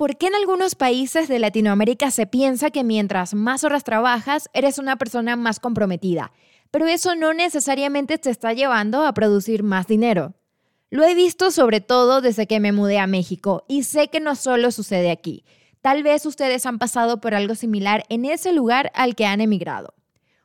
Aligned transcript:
¿por 0.00 0.16
qué 0.16 0.28
en 0.28 0.34
algunos 0.34 0.76
países 0.76 1.28
de 1.28 1.38
Latinoamérica 1.38 2.10
se 2.10 2.26
piensa 2.26 2.70
que 2.70 2.84
mientras 2.84 3.34
más 3.34 3.64
horas 3.64 3.84
trabajas, 3.84 4.48
eres 4.54 4.78
una 4.78 4.96
persona 4.96 5.36
más 5.36 5.60
comprometida? 5.60 6.32
Pero 6.70 6.86
eso 6.86 7.14
no 7.16 7.34
necesariamente 7.34 8.16
te 8.16 8.30
está 8.30 8.54
llevando 8.54 9.04
a 9.04 9.12
producir 9.12 9.62
más 9.62 9.86
dinero. 9.86 10.32
Lo 10.88 11.04
he 11.04 11.14
visto 11.14 11.50
sobre 11.50 11.82
todo 11.82 12.22
desde 12.22 12.46
que 12.46 12.60
me 12.60 12.72
mudé 12.72 12.98
a 12.98 13.06
México 13.06 13.66
y 13.68 13.82
sé 13.82 14.08
que 14.08 14.20
no 14.20 14.36
solo 14.36 14.70
sucede 14.70 15.10
aquí. 15.10 15.44
Tal 15.82 16.02
vez 16.02 16.24
ustedes 16.24 16.64
han 16.64 16.78
pasado 16.78 17.20
por 17.20 17.34
algo 17.34 17.54
similar 17.54 18.04
en 18.08 18.24
ese 18.24 18.54
lugar 18.54 18.90
al 18.94 19.14
que 19.14 19.26
han 19.26 19.42
emigrado. 19.42 19.92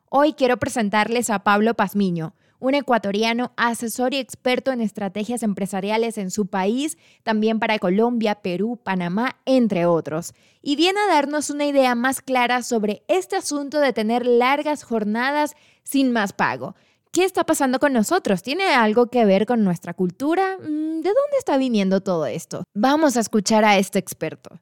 Hoy 0.10 0.34
quiero 0.34 0.58
presentarles 0.58 1.30
a 1.30 1.46
Pablo 1.46 1.76
Pazmiño, 1.76 2.34
un 2.66 2.74
ecuatoriano 2.74 3.52
asesor 3.58 4.16
y 4.16 4.18
experto 4.18 4.72
en 4.72 4.82
estrategias 4.82 5.44
empresariales 5.44 6.18
en 6.18 6.32
su 6.32 6.48
país, 6.48 6.98
también 7.22 7.60
para 7.60 7.78
Colombia, 7.78 8.36
Perú, 8.42 8.80
Panamá, 8.82 9.38
entre 9.46 9.86
otros. 9.86 10.34
Y 10.64 10.76
viene 10.76 11.00
a 11.00 11.14
darnos 11.14 11.52
una 11.52 11.66
idea 11.66 11.94
más 11.94 12.22
clara 12.22 12.64
sobre 12.64 13.04
este 13.08 13.36
asunto 13.36 13.80
de 13.80 13.94
tener 13.94 14.26
largas 14.26 14.84
jornadas 14.84 15.54
sin 15.84 16.12
más 16.12 16.34
pago. 16.34 16.76
¿Qué 17.12 17.24
está 17.24 17.44
pasando 17.44 17.80
con 17.80 17.94
nosotros? 17.94 18.42
¿Tiene 18.42 18.66
algo 18.74 19.12
que 19.12 19.26
ver 19.26 19.46
con 19.46 19.64
nuestra 19.64 19.94
cultura? 19.94 20.58
Mm, 20.58 21.02
¿De 21.02 21.10
dónde 21.10 21.38
está 21.38 21.58
viniendo 21.58 22.02
todo 22.02 22.26
esto? 22.26 22.64
Vamos 22.74 23.16
a 23.16 23.20
escuchar 23.20 23.64
a 23.64 23.78
este 23.78 24.00
experto. 24.00 24.60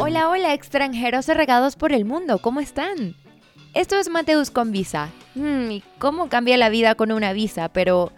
Hola, 0.00 0.28
hola, 0.28 0.54
extranjeros 0.54 1.28
regados 1.28 1.76
por 1.76 1.92
el 1.92 2.04
mundo, 2.04 2.40
¿cómo 2.40 2.58
están? 2.58 3.14
Esto 3.72 3.96
es 3.96 4.08
Mateus 4.08 4.50
con 4.50 4.72
visa. 4.72 5.10
Hmm, 5.36 5.78
¿Cómo 5.98 6.28
cambia 6.28 6.56
la 6.56 6.70
vida 6.70 6.96
con 6.96 7.12
una 7.12 7.32
visa? 7.32 7.68
Pero 7.68 8.10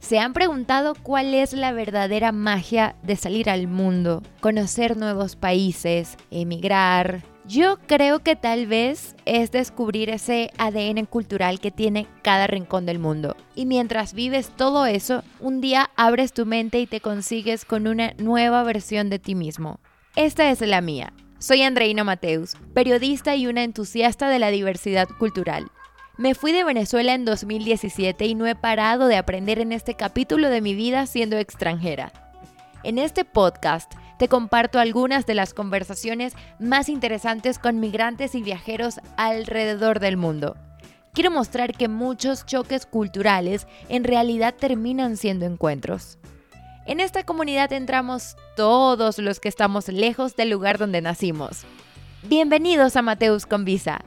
¿se 0.00 0.18
han 0.18 0.34
preguntado 0.34 0.94
cuál 1.02 1.32
es 1.32 1.54
la 1.54 1.72
verdadera 1.72 2.30
magia 2.30 2.94
de 3.02 3.16
salir 3.16 3.48
al 3.48 3.68
mundo, 3.68 4.22
conocer 4.40 4.98
nuevos 4.98 5.34
países, 5.34 6.18
emigrar? 6.30 7.22
Yo 7.46 7.78
creo 7.86 8.18
que 8.18 8.36
tal 8.36 8.66
vez 8.66 9.16
es 9.24 9.50
descubrir 9.50 10.10
ese 10.10 10.50
ADN 10.58 11.06
cultural 11.06 11.58
que 11.58 11.70
tiene 11.70 12.06
cada 12.20 12.46
rincón 12.46 12.84
del 12.84 12.98
mundo. 12.98 13.34
Y 13.54 13.64
mientras 13.64 14.12
vives 14.12 14.50
todo 14.54 14.84
eso, 14.84 15.22
un 15.40 15.62
día 15.62 15.90
abres 15.96 16.34
tu 16.34 16.44
mente 16.44 16.80
y 16.80 16.86
te 16.86 17.00
consigues 17.00 17.64
con 17.64 17.86
una 17.86 18.12
nueva 18.18 18.62
versión 18.62 19.08
de 19.08 19.18
ti 19.18 19.34
mismo. 19.34 19.80
Esta 20.16 20.50
es 20.50 20.60
la 20.60 20.82
mía. 20.82 21.14
Soy 21.40 21.62
Andreina 21.62 22.02
Mateus, 22.02 22.56
periodista 22.74 23.36
y 23.36 23.46
una 23.46 23.62
entusiasta 23.62 24.28
de 24.28 24.40
la 24.40 24.48
diversidad 24.48 25.08
cultural. 25.08 25.70
Me 26.16 26.34
fui 26.34 26.50
de 26.50 26.64
Venezuela 26.64 27.14
en 27.14 27.24
2017 27.24 28.26
y 28.26 28.34
no 28.34 28.48
he 28.48 28.56
parado 28.56 29.06
de 29.06 29.16
aprender 29.16 29.60
en 29.60 29.70
este 29.70 29.94
capítulo 29.94 30.50
de 30.50 30.60
mi 30.60 30.74
vida 30.74 31.06
siendo 31.06 31.36
extranjera. 31.36 32.12
En 32.82 32.98
este 32.98 33.24
podcast 33.24 33.92
te 34.18 34.26
comparto 34.26 34.80
algunas 34.80 35.26
de 35.26 35.34
las 35.34 35.54
conversaciones 35.54 36.34
más 36.58 36.88
interesantes 36.88 37.60
con 37.60 37.78
migrantes 37.78 38.34
y 38.34 38.42
viajeros 38.42 38.98
alrededor 39.16 40.00
del 40.00 40.16
mundo. 40.16 40.56
Quiero 41.12 41.30
mostrar 41.30 41.72
que 41.72 41.86
muchos 41.86 42.46
choques 42.46 42.84
culturales 42.84 43.68
en 43.88 44.02
realidad 44.02 44.56
terminan 44.58 45.16
siendo 45.16 45.46
encuentros. 45.46 46.18
En 46.88 47.00
esta 47.00 47.22
comunidad 47.22 47.70
entramos 47.74 48.34
todos 48.56 49.18
los 49.18 49.40
que 49.40 49.50
estamos 49.50 49.88
lejos 49.88 50.36
del 50.36 50.48
lugar 50.48 50.78
donde 50.78 51.02
nacimos. 51.02 51.66
Bienvenidos 52.22 52.96
a 52.96 53.02
Mateus 53.02 53.44
con 53.44 53.66
Visa. 53.66 54.00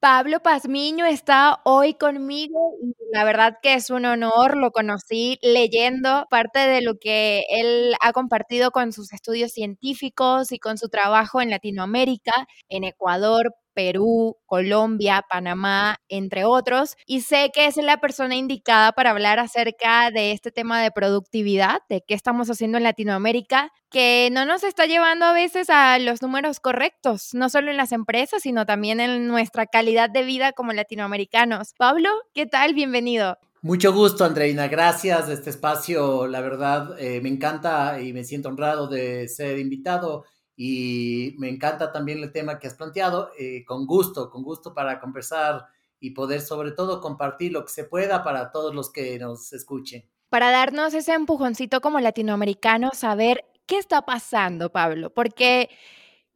Pablo 0.00 0.40
Pazmiño 0.40 1.06
está 1.06 1.60
hoy 1.64 1.94
conmigo 1.94 2.74
y 2.82 2.92
la 3.10 3.24
verdad 3.24 3.56
que 3.62 3.72
es 3.72 3.88
un 3.88 4.04
honor, 4.04 4.58
lo 4.58 4.70
conocí 4.70 5.38
leyendo 5.40 6.26
parte 6.28 6.58
de 6.58 6.82
lo 6.82 6.98
que 7.00 7.42
él 7.48 7.94
ha 8.02 8.12
compartido 8.12 8.70
con 8.70 8.92
sus 8.92 9.14
estudios 9.14 9.52
científicos 9.52 10.52
y 10.52 10.58
con 10.58 10.76
su 10.76 10.90
trabajo 10.90 11.40
en 11.40 11.48
Latinoamérica, 11.48 12.32
en 12.68 12.84
Ecuador, 12.84 13.54
Perú, 13.74 14.36
Colombia, 14.46 15.24
Panamá, 15.28 15.96
entre 16.08 16.44
otros. 16.44 16.96
Y 17.06 17.22
sé 17.22 17.50
que 17.52 17.66
es 17.66 17.76
la 17.76 17.98
persona 17.98 18.36
indicada 18.36 18.92
para 18.92 19.10
hablar 19.10 19.38
acerca 19.38 20.10
de 20.10 20.32
este 20.32 20.50
tema 20.50 20.82
de 20.82 20.90
productividad, 20.90 21.80
de 21.88 22.02
qué 22.06 22.14
estamos 22.14 22.50
haciendo 22.50 22.78
en 22.78 22.84
Latinoamérica, 22.84 23.72
que 23.90 24.28
no 24.32 24.44
nos 24.44 24.62
está 24.62 24.86
llevando 24.86 25.24
a 25.24 25.32
veces 25.32 25.70
a 25.70 25.98
los 25.98 26.22
números 26.22 26.60
correctos, 26.60 27.30
no 27.32 27.48
solo 27.48 27.70
en 27.70 27.76
las 27.76 27.92
empresas, 27.92 28.42
sino 28.42 28.66
también 28.66 29.00
en 29.00 29.26
nuestra 29.26 29.66
calidad 29.66 30.10
de 30.10 30.22
vida 30.22 30.52
como 30.52 30.72
latinoamericanos. 30.72 31.74
Pablo, 31.76 32.10
¿qué 32.34 32.46
tal? 32.46 32.74
Bienvenido. 32.74 33.38
Mucho 33.62 33.92
gusto, 33.92 34.24
Andreina. 34.24 34.68
Gracias 34.68 35.28
este 35.28 35.50
espacio. 35.50 36.26
La 36.26 36.40
verdad, 36.40 36.98
eh, 36.98 37.20
me 37.20 37.28
encanta 37.28 38.00
y 38.00 38.14
me 38.14 38.24
siento 38.24 38.48
honrado 38.48 38.88
de 38.88 39.28
ser 39.28 39.58
invitado 39.58 40.24
y 40.62 41.36
me 41.38 41.48
encanta 41.48 41.90
también 41.90 42.18
el 42.22 42.32
tema 42.32 42.58
que 42.58 42.66
has 42.66 42.74
planteado, 42.74 43.30
eh, 43.38 43.64
con 43.64 43.86
gusto, 43.86 44.28
con 44.28 44.42
gusto 44.42 44.74
para 44.74 45.00
conversar 45.00 45.64
y 45.98 46.10
poder 46.10 46.42
sobre 46.42 46.72
todo 46.72 47.00
compartir 47.00 47.52
lo 47.52 47.64
que 47.64 47.72
se 47.72 47.84
pueda 47.84 48.22
para 48.22 48.52
todos 48.52 48.74
los 48.74 48.92
que 48.92 49.18
nos 49.18 49.54
escuchen. 49.54 50.04
Para 50.28 50.50
darnos 50.50 50.92
ese 50.92 51.14
empujoncito 51.14 51.80
como 51.80 51.98
latinoamericanos, 51.98 52.98
saber 52.98 53.46
qué 53.64 53.78
está 53.78 54.02
pasando, 54.02 54.70
Pablo, 54.70 55.08
porque 55.14 55.70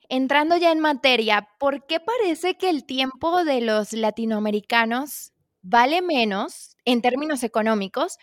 entrando 0.09 0.57
ya 0.57 0.73
en 0.73 0.81
materia, 0.81 1.47
¿por 1.61 1.85
qué 1.85 2.01
parece 2.01 2.57
que 2.57 2.71
el 2.71 2.87
tiempo 2.87 3.45
de 3.45 3.61
los 3.61 3.93
latinoamericanos 3.93 5.35
vale 5.61 6.01
menos 6.01 6.79
en 6.87 7.03
términos 7.03 7.43
económicos 7.43 8.17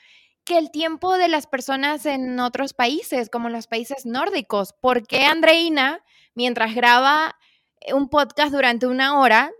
que 0.43 0.57
el 0.57 0.71
tiempo 0.71 1.17
de 1.17 1.27
las 1.27 1.47
personas 1.47 2.05
en 2.05 2.39
otros 2.39 2.73
países, 2.73 3.29
como 3.29 3.49
los 3.49 3.67
países 3.67 4.05
nórdicos. 4.05 4.73
¿Por 4.73 5.05
qué 5.05 5.25
Andreina, 5.25 6.03
mientras 6.35 6.75
graba 6.75 7.35
eh, 7.79 7.93
un 7.93 8.09
podcast 8.09 8.53
durante 8.53 8.87
una 8.87 9.19
hora, 9.19 9.51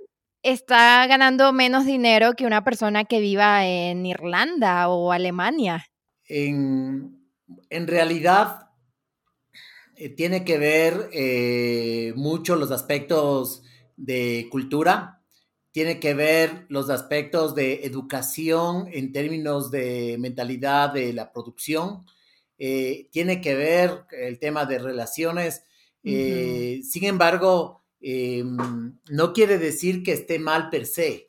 está 0.43 1.05
ganando 1.07 1.53
menos 1.53 1.85
dinero 1.85 2.33
que 2.33 2.45
una 2.45 2.63
persona 2.63 3.05
que 3.05 3.19
viva 3.19 3.65
en 3.65 4.05
Irlanda 4.05 4.89
o 4.89 5.11
Alemania? 5.11 5.85
En, 6.25 7.27
realidad, 7.69 8.69
eh, 9.95 10.09
tiene 10.09 10.43
que 10.45 10.57
ver 10.57 11.09
eh, 11.13 12.13
mucho 12.15 12.55
los 12.55 12.71
aspectos 12.71 13.63
de 13.97 14.47
cultura, 14.49 15.20
tiene 15.71 15.99
que 15.99 16.13
ver 16.13 16.65
los 16.69 16.89
aspectos 16.89 17.55
de 17.55 17.85
educación 17.85 18.87
en 18.91 19.11
términos 19.11 19.71
de 19.71 20.17
mentalidad 20.19 20.93
de 20.93 21.13
la 21.13 21.31
producción, 21.31 22.05
eh, 22.57 23.09
tiene 23.11 23.41
que 23.41 23.55
ver 23.55 24.05
el 24.11 24.37
tema 24.37 24.65
de 24.65 24.79
relaciones. 24.79 25.63
Eh, 26.03 26.81
sin 26.83 27.05
embargo, 27.05 27.83
em, 28.01 28.99
no 29.09 29.33
quiere 29.33 29.57
decir 29.57 30.03
que 30.03 30.11
esté 30.11 30.39
mal 30.39 30.69
per 30.69 30.85
se, 30.85 31.27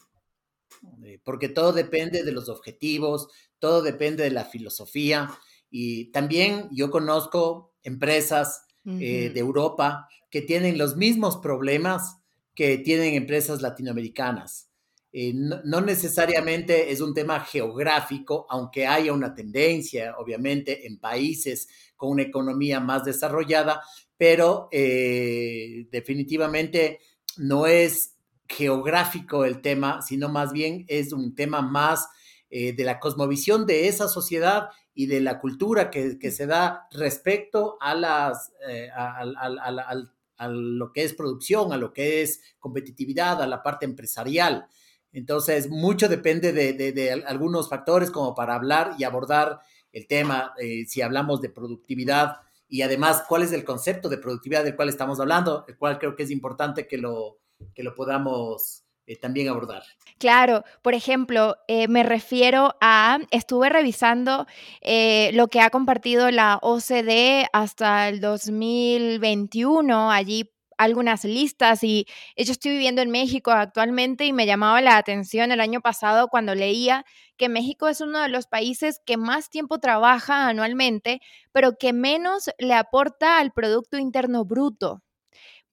eh, 1.05 1.21
porque 1.23 1.49
todo 1.49 1.73
depende 1.73 2.25
de 2.25 2.33
los 2.33 2.49
objetivos, 2.49 3.29
todo 3.59 3.81
depende 3.81 4.25
de 4.25 4.31
la 4.31 4.45
filosofía. 4.45 5.31
Y 5.71 6.07
también 6.07 6.69
yo 6.73 6.91
conozco 6.91 7.75
empresas 7.83 8.67
de 8.85 9.33
Europa 9.39 10.09
que 10.29 10.43
tienen 10.43 10.77
los 10.77 10.97
mismos 10.97 11.37
problemas 11.37 12.17
que 12.55 12.79
tienen 12.79 13.15
empresas 13.15 13.63
latinoamericanas. 13.63 14.69
Eh, 15.15 15.33
no, 15.35 15.81
necesariamente 15.83 16.91
es 16.91 17.03
un 17.03 17.13
tema 17.13 17.41
geográfico, 17.41 18.47
aunque 18.49 18.87
haya 18.87 19.13
una 19.13 19.35
tendencia, 19.35 20.15
obviamente, 20.17 20.87
en 20.87 20.99
países 20.99 21.69
con 21.97 22.11
una 22.11 22.23
economía 22.23 22.81
más 22.81 23.05
desarrollada, 23.05 23.83
pero 24.17 24.69
eh, 24.73 25.87
definitivamente 25.91 27.01
no 27.37 27.67
es 27.67 28.17
geográfico 28.49 29.45
el 29.45 29.61
tema, 29.61 30.01
sino 30.03 30.29
más 30.31 30.53
bien 30.53 30.87
es 30.89 31.13
un 31.13 31.35
tema 31.35 31.61
más 31.61 32.09
eh, 32.49 32.73
de 32.73 32.85
la 32.85 32.99
cosmovisión 32.99 33.67
de 33.67 33.89
esa 33.89 34.09
sociedad 34.09 34.69
y 34.95 35.07
de 35.07 35.21
la 35.21 35.41
cultura 35.41 35.91
que, 35.91 36.31
se 36.31 36.47
da 36.47 36.87
respecto 36.91 37.77
a 37.81 37.95
las, 37.95 38.53
al 38.95 40.13
a 40.43 40.49
lo 40.49 40.93
que 40.93 41.05
es 41.05 41.15
producción, 41.15 41.73
a 41.73 41.77
lo 41.77 41.93
que 41.93 42.23
es 42.23 42.41
competitividad, 42.59 43.41
a 43.41 43.47
la 43.47 43.63
parte 43.63 43.85
empresarial. 43.85 44.67
Entonces, 45.13 45.69
mucho 45.69 46.09
depende 46.09 46.53
de, 46.53 47.25
algunos 47.27 47.69
factores 47.69 48.11
como 48.11 48.35
para 48.35 48.55
hablar 48.55 48.95
y 48.99 49.05
abordar 49.05 49.61
el 49.93 50.07
tema, 50.07 50.55
eh, 50.59 50.85
si 50.87 51.03
hablamos 51.03 51.41
de 51.41 51.51
productividad 51.51 52.39
y 52.69 52.83
además 52.83 53.25
cuál 53.29 53.43
es 53.43 53.53
el 53.53 53.65
concepto 53.65 54.09
de 54.09 54.17
productividad 54.17 54.65
del 54.65 54.75
cual 54.75 54.89
estamos 54.89 55.21
hablando, 55.21 55.65
el 55.69 55.77
cual 55.77 55.99
creo 55.99 56.17
que 56.17 56.23
es 56.23 56.31
importante 56.31 56.89
que 56.89 56.97
lo, 56.97 57.39
que 57.75 57.83
lo 57.83 57.95
podamos 57.95 58.85
eh, 59.07 59.17
también 59.17 59.49
abordar. 59.49 59.83
Claro, 60.19 60.65
por 60.83 60.95
ejemplo, 60.95 61.57
eh, 61.67 61.89
me 61.89 62.05
refiero 62.05 62.77
a, 62.81 63.19
estuve 63.31 63.69
revisando 63.69 64.47
eh, 64.81 65.31
lo 65.35 65.49
que 65.49 65.61
ha 65.61 65.71
compartido 65.71 66.31
la 66.31 66.59
OCDE 66.63 67.47
hasta 67.53 68.09
el 68.09 68.21
2021, 68.21 70.13
allí 70.13 70.51
algunas 70.79 71.25
listas 71.25 71.85
y 71.85 72.07
yo 72.37 72.53
estoy 72.53 72.73
viviendo 72.73 73.03
en 73.03 73.11
México 73.11 73.51
actualmente 73.51 74.25
y 74.25 74.33
me 74.33 74.47
llamaba 74.47 74.81
la 74.81 74.97
atención 74.97 75.53
el 75.53 75.61
año 75.61 75.81
pasado 75.81 76.29
cuando 76.29 76.55
leía 76.55 77.05
que 77.37 77.49
México 77.49 77.89
es 77.89 78.01
uno 78.01 78.21
de 78.21 78.29
los 78.29 78.47
países 78.47 79.01
que 79.05 79.17
más 79.17 79.51
tiempo 79.51 79.79
trabaja 79.79 80.49
anualmente, 80.49 81.21
pero 81.53 81.73
que 81.79 81.93
menos 81.93 82.51
le 82.59 82.75
aporta 82.75 83.39
al 83.39 83.53
Producto 83.53 83.99
Interno 83.99 84.45
Bruto. 84.45 85.03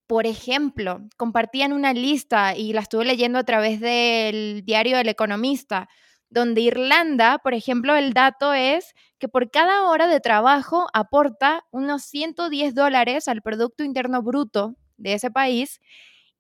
Por 0.10 0.26
ejemplo, 0.26 1.02
compartían 1.18 1.72
una 1.72 1.94
lista 1.94 2.56
y 2.56 2.74
la 2.74 2.82
estuve 2.82 3.06
leyendo 3.06 3.38
a 3.38 3.44
través 3.44 3.80
del 3.80 4.64
diario 4.66 4.98
El 4.98 5.08
Economista, 5.08 5.88
donde 6.32 6.62
Irlanda, 6.62 7.38
por 7.38 7.54
ejemplo, 7.54 7.96
el 7.96 8.14
dato 8.14 8.56
es 8.56 8.96
que 9.20 9.28
por 9.28 9.52
cada 9.52 9.84
hora 9.88 10.08
de 10.08 10.20
trabajo 10.20 10.88
aporta 10.94 11.64
unos 11.70 12.02
110 12.06 12.74
dólares 12.74 13.28
al 13.28 13.44
Producto 13.44 13.84
Interno 13.84 14.24
Bruto 14.24 14.74
de 14.98 15.14
ese 15.14 15.30
país, 15.30 15.80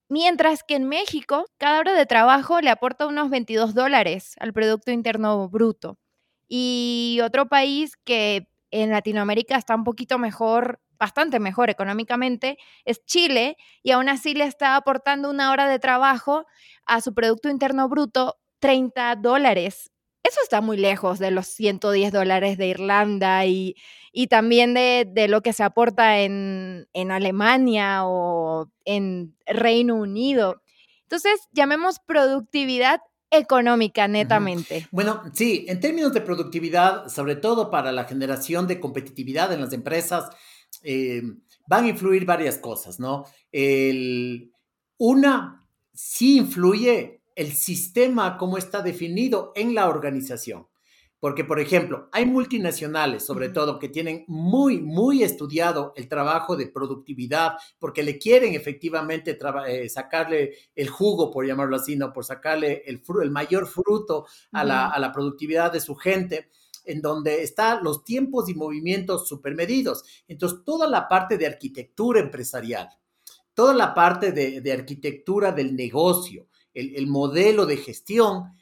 mientras 0.07 0.63
que 0.63 0.74
en 0.74 0.89
México 0.89 1.45
cada 1.60 1.77
hora 1.80 1.94
de 1.94 2.07
trabajo 2.07 2.62
le 2.62 2.72
aporta 2.72 3.06
unos 3.06 3.30
22 3.30 3.75
dólares 3.75 4.33
al 4.39 4.51
Producto 4.51 4.89
Interno 4.89 5.48
Bruto. 5.48 6.00
Y 6.48 7.19
otro 7.24 7.48
país 7.48 7.98
que 8.04 8.48
en 8.72 8.89
Latinoamérica 8.89 9.57
está 9.57 9.75
un 9.75 9.83
poquito 9.83 10.18
mejor 10.18 10.80
bastante 11.00 11.40
mejor 11.40 11.69
económicamente, 11.69 12.57
es 12.86 13.04
Chile, 13.06 13.57
y 13.81 13.92
aún 13.92 14.10
así 14.10 14.34
le 14.34 14.44
está 14.44 14.75
aportando 14.75 15.30
una 15.30 15.51
hora 15.51 15.68
de 15.68 15.80
trabajo 15.80 16.46
a 16.86 17.01
su 17.01 17.13
Producto 17.13 17.50
Interno 17.50 17.88
Bruto 17.88 18.38
30 18.60 19.16
dólares. 19.16 19.92
Eso 20.24 20.42
está 20.44 20.60
muy 20.62 20.78
lejos 20.78 21.18
de 21.18 21.31
los 21.31 21.48
110 21.48 22.12
dólares 22.12 22.57
de 22.57 22.68
Irlanda 22.68 23.46
y, 23.46 23.75
y 24.12 24.28
también 24.28 24.74
de, 24.74 25.07
de, 25.10 25.30
lo 25.30 25.42
que 25.42 25.54
se 25.54 25.63
aporta 25.63 26.19
en, 26.19 26.88
en 26.94 27.12
Alemania 27.12 28.06
o 28.06 28.69
en 28.84 29.36
Reino 29.46 29.96
Unido. 29.96 30.62
Entonces, 31.04 31.48
llamemos 31.54 32.00
productividad 32.06 33.00
económica 33.31 34.07
netamente. 34.07 34.88
Bueno, 34.92 35.24
sí, 35.34 35.66
en 35.68 35.80
términos 35.80 36.13
de 36.13 36.22
productividad, 36.22 37.07
sobre 37.07 37.36
todo 37.36 37.69
para 37.69 37.92
la 37.92 38.06
generación 38.06 38.68
de 38.68 38.80
competitividad 38.80 39.54
en 39.54 39.62
las 39.62 39.74
empresas, 39.74 40.30
eh, 40.83 41.21
van 41.67 41.85
a 41.85 41.89
influir 41.89 42.25
varias 42.25 42.57
cosas, 42.57 42.99
¿no? 42.99 43.25
una, 44.97 45.65
sí 45.93 46.37
influye 46.37 47.21
el 47.35 47.53
sistema 47.53 48.37
como 48.37 48.57
está 48.57 48.81
definido 48.81 49.53
en 49.55 49.73
la 49.73 49.87
organización. 49.87 50.67
Porque, 51.19 51.43
por 51.43 51.59
ejemplo, 51.59 52.07
hay 52.13 52.25
multinacionales, 52.25 53.25
sobre 53.25 53.49
todo, 53.49 53.77
que 53.77 53.89
tienen 53.89 54.23
muy, 54.27 54.79
muy 54.79 55.23
estudiado 55.23 55.91
el 55.97 56.07
trabajo 56.07 56.55
de 56.55 56.67
productividad, 56.67 57.53
porque 57.77 58.03
le 58.03 58.17
quieren 58.17 58.53
efectivamente 58.53 59.37
eh, 59.67 59.89
sacarle 59.89 60.53
el 60.75 60.87
jugo, 60.89 61.29
por 61.29 61.45
llamarlo 61.45 61.75
así, 61.75 61.97
¿no? 61.97 62.13
Por 62.13 62.23
sacarle 62.23 62.83
el, 62.85 63.01
el 63.21 63.31
mayor 63.31 63.67
fruto 63.67 64.27
a, 64.53 64.63
la, 64.63 64.87
a 64.87 64.99
la 64.99 65.11
productividad 65.11 65.73
de 65.73 65.81
su 65.81 65.95
gente 65.95 66.49
en 66.85 67.01
donde 67.01 67.43
están 67.43 67.83
los 67.83 68.03
tiempos 68.03 68.49
y 68.49 68.55
movimientos 68.55 69.27
supermedidos. 69.27 70.03
Entonces, 70.27 70.59
toda 70.65 70.87
la 70.87 71.07
parte 71.07 71.37
de 71.37 71.47
arquitectura 71.47 72.19
empresarial, 72.19 72.89
toda 73.53 73.73
la 73.73 73.93
parte 73.93 74.31
de, 74.31 74.71
arquitectura 74.71 75.51
del 75.51 75.75
negocio, 75.75 76.47
el, 76.73 77.07
modelo 77.07 77.65
de 77.65 77.77
gestión, 77.77 78.53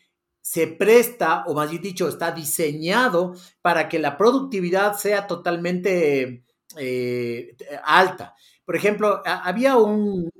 se 0.41 0.67
presta, 0.67 1.43
o 1.45 1.53
más 1.53 1.69
bien 1.69 1.81
dicho, 1.81 2.07
está 2.07 2.31
diseñado 2.31 3.35
para 3.61 3.89
que 3.89 3.99
la 3.99 4.17
productividad 4.17 4.97
sea 4.97 5.27
totalmente 5.27 6.45
eh, 6.77 7.55
alta. 7.83 8.33
Por 8.65 8.75
ejemplo, 8.75 9.21
había 9.25 9.77
un, 9.77 10.31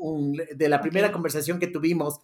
de 0.56 0.70
la 0.70 0.82
primera 0.82 1.12
conversación 1.12 1.60
que 1.60 1.68
tuvimos, 1.68 2.20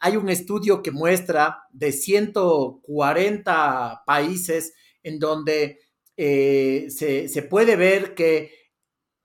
hay 0.00 0.16
un 0.16 0.28
estudio 0.28 0.82
que 0.82 0.90
muestra 0.90 1.64
de 1.70 1.92
140 1.92 4.02
países 4.04 4.72
en 5.02 5.18
donde 5.18 5.80
eh, 6.16 6.88
se, 6.90 7.42
puede 7.42 7.76
ver 7.76 8.14
que 8.14 8.52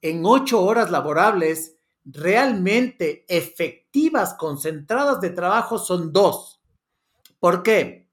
en 0.01 0.25
ocho 0.25 0.61
horas 0.63 0.91
laborables, 0.91 1.77
realmente 2.05 3.25
efectivas, 3.27 4.33
concentradas 4.35 5.19
de 5.19 5.31
trabajo 5.31 5.77
son 5.77 6.13
dos. 6.13 6.61
¿Por 7.39 7.63
qué? 7.63 8.09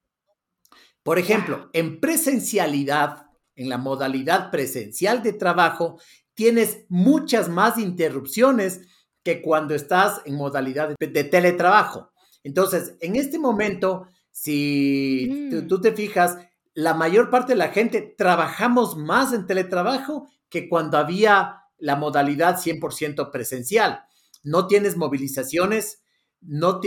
Por 1.02 1.18
ejemplo, 1.18 1.70
en 1.72 2.00
presencialidad, 2.00 3.26
en 3.56 3.68
la 3.68 3.78
modalidad 3.78 4.50
presencial 4.50 5.22
de 5.22 5.34
trabajo, 5.34 6.00
tienes 6.34 6.84
muchas 6.88 7.48
más 7.48 7.78
interrupciones 7.78 8.80
que 9.22 9.40
cuando 9.40 9.74
estás 9.74 10.20
en 10.26 10.34
modalidad 10.34 10.94
de, 10.98 11.24
teletrabajo. 11.24 12.10
Entonces, 12.42 12.96
en 13.00 13.16
este 13.16 13.38
momento, 13.38 14.06
si 14.30 15.50
tú, 15.68 15.78
mm. 15.78 15.80
te 15.80 15.92
fijas, 15.92 16.36
la 16.74 16.94
mayor 16.94 17.30
parte 17.30 17.52
de 17.52 17.58
la 17.58 17.68
gente 17.68 18.14
trabajamos 18.18 18.96
más 18.96 19.32
en 19.32 19.46
teletrabajo 19.46 20.28
que 20.48 20.68
cuando 20.68 20.98
había 20.98 21.62
la 21.78 21.96
modalidad 21.96 22.56
100% 22.58 23.30
presencial. 23.30 24.04
No 24.42 24.66
tienes 24.66 24.96
movilizaciones, 24.96 26.02
no 26.40 26.80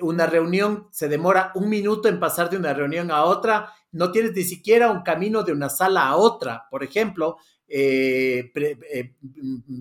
una 0.00 0.26
reunión 0.26 0.88
se 0.90 1.08
demora 1.08 1.52
un 1.54 1.68
minuto 1.68 2.08
en 2.08 2.20
pasar 2.20 2.48
de 2.50 2.56
una 2.56 2.72
reunión 2.72 3.10
a 3.10 3.24
otra, 3.24 3.72
no 3.90 4.10
tienes 4.10 4.32
ni 4.34 4.44
siquiera 4.44 4.90
un 4.90 5.02
camino 5.02 5.42
de 5.42 5.52
una 5.52 5.68
sala 5.68 6.06
a 6.06 6.16
otra, 6.16 6.66
por 6.70 6.82
ejemplo, 6.82 7.36
eh, 7.68 8.50
eh, 8.54 9.14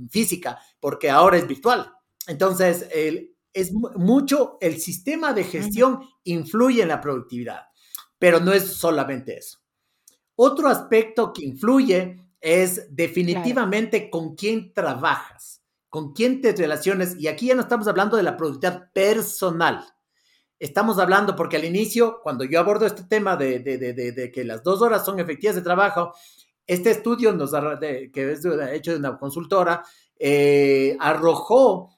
física, 0.09 0.59
porque 0.79 1.09
ahora 1.09 1.37
es 1.37 1.47
virtual. 1.47 1.93
Entonces, 2.27 2.87
es 3.53 3.71
mucho, 3.73 4.57
el 4.59 4.79
sistema 4.79 5.33
de 5.33 5.43
gestión 5.43 6.01
influye 6.23 6.81
en 6.81 6.89
la 6.89 7.01
productividad. 7.01 7.70
Pero 8.21 8.39
no 8.39 8.53
es 8.53 8.73
solamente 8.73 9.35
eso. 9.35 9.57
Otro 10.35 10.67
aspecto 10.67 11.33
que 11.33 11.43
influye 11.43 12.23
es 12.39 12.85
definitivamente 12.95 14.11
con 14.11 14.35
quién 14.35 14.75
trabajas, 14.75 15.63
con 15.89 16.13
quién 16.13 16.39
te 16.39 16.53
relaciones. 16.53 17.15
Y 17.17 17.29
aquí 17.29 17.47
ya 17.47 17.55
no 17.55 17.61
estamos 17.61 17.87
hablando 17.87 18.17
de 18.17 18.21
la 18.21 18.37
productividad 18.37 18.91
personal. 18.93 19.83
Estamos 20.59 20.99
hablando, 20.99 21.35
porque 21.35 21.57
al 21.57 21.65
inicio, 21.65 22.19
cuando 22.21 22.43
yo 22.43 22.59
abordo 22.59 22.85
este 22.85 23.05
tema 23.05 23.35
de, 23.35 24.31
que 24.31 24.43
las 24.43 24.61
dos 24.61 24.83
horas 24.83 25.03
son 25.03 25.19
efectivas 25.19 25.55
de 25.55 25.63
trabajo, 25.63 26.13
este 26.67 26.91
estudio 26.91 27.33
nos, 27.33 27.49
que 27.79 28.31
es 28.33 28.45
hecho 28.71 28.91
de 28.91 28.97
una 28.97 29.17
consultora 29.17 29.83
eh, 30.19 30.95
arrojó 30.99 31.97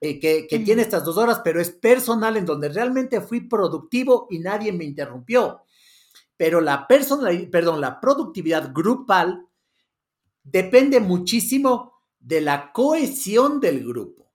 eh, 0.00 0.18
que, 0.20 0.58
tiene 0.58 0.82
estas 0.82 1.04
dos 1.04 1.16
horas, 1.16 1.40
pero 1.42 1.60
es 1.60 1.70
personal 1.70 2.36
en 2.36 2.44
donde 2.44 2.68
realmente 2.68 3.20
fui 3.20 3.40
productivo 3.42 4.26
y 4.30 4.38
nadie 4.38 4.72
me 4.72 4.84
interrumpió. 4.84 5.62
Pero 6.36 6.60
la 6.60 6.86
personalidad, 6.86 7.50
perdón, 7.50 7.80
la 7.80 8.00
productividad 8.00 8.72
grupal 8.74 9.46
depende 10.42 11.00
muchísimo 11.00 12.02
de 12.18 12.40
la 12.40 12.72
cohesión 12.72 13.60
del 13.60 13.86
grupo. 13.86 14.30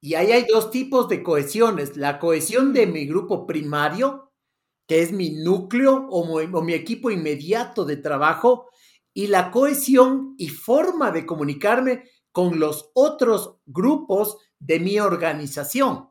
Y 0.00 0.14
ahí 0.14 0.32
hay 0.32 0.46
dos 0.46 0.70
tipos 0.70 1.08
de 1.08 1.22
cohesiones. 1.22 1.96
La 1.96 2.18
cohesión 2.18 2.72
de 2.72 2.86
mi 2.86 3.06
grupo 3.06 3.46
primario, 3.46 4.32
que 4.86 5.02
es 5.02 5.12
mi 5.12 5.30
núcleo 5.30 6.08
o 6.10 6.62
mi 6.62 6.74
equipo 6.74 7.10
inmediato 7.10 7.84
de 7.84 7.96
trabajo, 7.96 8.68
y 9.14 9.26
la 9.26 9.50
cohesión 9.50 10.34
y 10.38 10.48
forma 10.48 11.10
de 11.10 11.26
comunicarme 11.26 12.04
con 12.32 12.58
los 12.58 12.90
otros 12.94 13.56
grupos 13.66 14.38
de 14.58 14.80
mi 14.80 14.98
organización. 14.98 16.08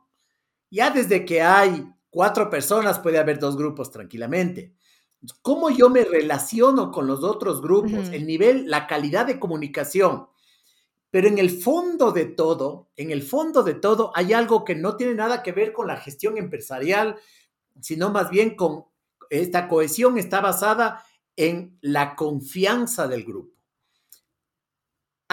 Ya 0.69 0.91
desde 0.91 1.25
que 1.25 1.41
hay 1.41 1.91
cuatro 2.09 2.49
personas 2.49 2.99
puede 2.99 3.19
haber 3.19 3.39
dos 3.39 3.57
grupos 3.57 3.91
tranquilamente. 3.91 4.73
¿Cómo 5.41 5.69
yo 5.69 5.89
me 5.89 6.03
relaciono 6.03 6.91
con 6.91 7.07
los 7.07 7.23
otros 7.23 7.61
grupos? 7.61 8.09
El 8.09 8.25
nivel, 8.25 8.69
la 8.69 8.87
calidad 8.87 9.25
de 9.25 9.39
comunicación. 9.39 10.27
Pero 11.09 11.27
en 11.27 11.37
el 11.37 11.49
fondo 11.49 12.11
de 12.11 12.25
todo, 12.25 12.89
en 12.95 13.11
el 13.11 13.21
fondo 13.21 13.63
de 13.63 13.73
todo 13.73 14.11
hay 14.15 14.33
algo 14.33 14.63
que 14.63 14.75
no 14.75 14.95
tiene 14.95 15.13
nada 15.13 15.43
que 15.43 15.51
ver 15.51 15.73
con 15.73 15.87
la 15.87 15.97
gestión 15.97 16.37
empresarial, 16.37 17.17
sino 17.81 18.09
más 18.09 18.29
bien 18.29 18.55
con 18.55 18.85
esta 19.29 19.67
cohesión 19.67 20.17
está 20.17 20.41
basada 20.41 21.03
en 21.35 21.77
la 21.81 22.15
confianza 22.15 23.07
del 23.07 23.23
grupo. 23.23 23.60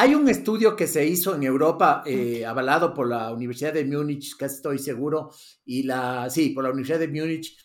Hay 0.00 0.14
un 0.14 0.28
estudio 0.28 0.76
que 0.76 0.86
se 0.86 1.04
hizo 1.04 1.34
en 1.34 1.42
Europa, 1.42 2.04
eh, 2.06 2.46
avalado 2.46 2.94
por 2.94 3.08
la 3.08 3.32
Universidad 3.32 3.72
de 3.72 3.84
Múnich, 3.84 4.36
casi 4.36 4.54
estoy 4.54 4.78
seguro, 4.78 5.32
y 5.64 5.82
la, 5.82 6.30
sí, 6.30 6.50
por 6.50 6.62
la 6.62 6.70
Universidad 6.70 7.00
de 7.00 7.08
Múnich, 7.08 7.58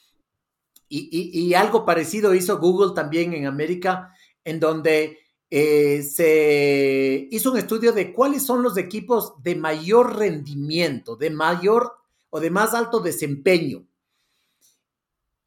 y, 0.89 1.53
algo 1.53 1.85
parecido 1.85 2.33
hizo 2.33 2.57
Google 2.57 2.95
también 2.95 3.35
en 3.35 3.45
América, 3.45 4.15
en 4.43 4.59
donde 4.59 5.19
eh, 5.51 6.01
se 6.01 7.27
hizo 7.29 7.51
un 7.51 7.59
estudio 7.59 7.91
de 7.91 8.11
cuáles 8.11 8.41
son 8.41 8.63
los 8.63 8.77
equipos 8.77 9.35
de 9.43 9.55
mayor 9.55 10.17
rendimiento, 10.17 11.15
de 11.15 11.29
mayor 11.29 11.91
o 12.31 12.39
de 12.39 12.49
más 12.49 12.73
alto 12.73 12.99
desempeño. 12.99 13.85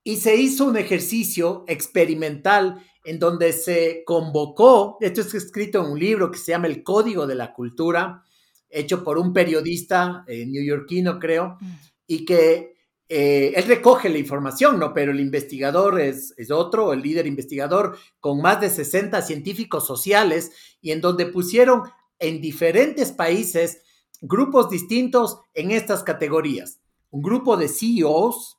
Y 0.04 0.18
se 0.18 0.36
hizo 0.36 0.66
un 0.66 0.76
ejercicio 0.76 1.64
experimental 1.66 2.80
en 3.06 3.20
donde 3.20 3.52
se 3.52 4.02
convocó, 4.04 4.98
esto 5.00 5.20
es 5.20 5.32
escrito 5.32 5.80
en 5.84 5.92
un 5.92 5.98
libro 5.98 6.28
que 6.28 6.38
se 6.38 6.50
llama 6.50 6.66
El 6.66 6.82
Código 6.82 7.24
de 7.28 7.36
la 7.36 7.52
Cultura, 7.52 8.24
hecho 8.68 9.04
por 9.04 9.16
un 9.16 9.32
periodista 9.32 10.24
eh, 10.26 10.44
neoyorquino, 10.44 11.20
creo, 11.20 11.56
mm. 11.60 11.72
y 12.08 12.24
que 12.24 12.74
eh, 13.08 13.52
él 13.54 13.64
recoge 13.68 14.08
la 14.08 14.18
información, 14.18 14.80
¿no? 14.80 14.92
Pero 14.92 15.12
el 15.12 15.20
investigador 15.20 16.00
es, 16.00 16.34
es, 16.36 16.50
otro, 16.50 16.92
el 16.92 17.00
líder 17.00 17.28
investigador, 17.28 17.96
con 18.18 18.42
más 18.42 18.60
de 18.60 18.70
60 18.70 19.22
científicos 19.22 19.86
sociales, 19.86 20.50
y 20.80 20.90
en 20.90 21.00
donde 21.00 21.26
pusieron 21.26 21.82
en 22.18 22.40
diferentes 22.40 23.12
países 23.12 23.82
grupos 24.20 24.68
distintos 24.68 25.38
en 25.54 25.70
estas 25.70 26.02
categorías. 26.02 26.80
Un 27.10 27.22
grupo 27.22 27.56
de 27.56 27.68
CEOs, 27.68 28.58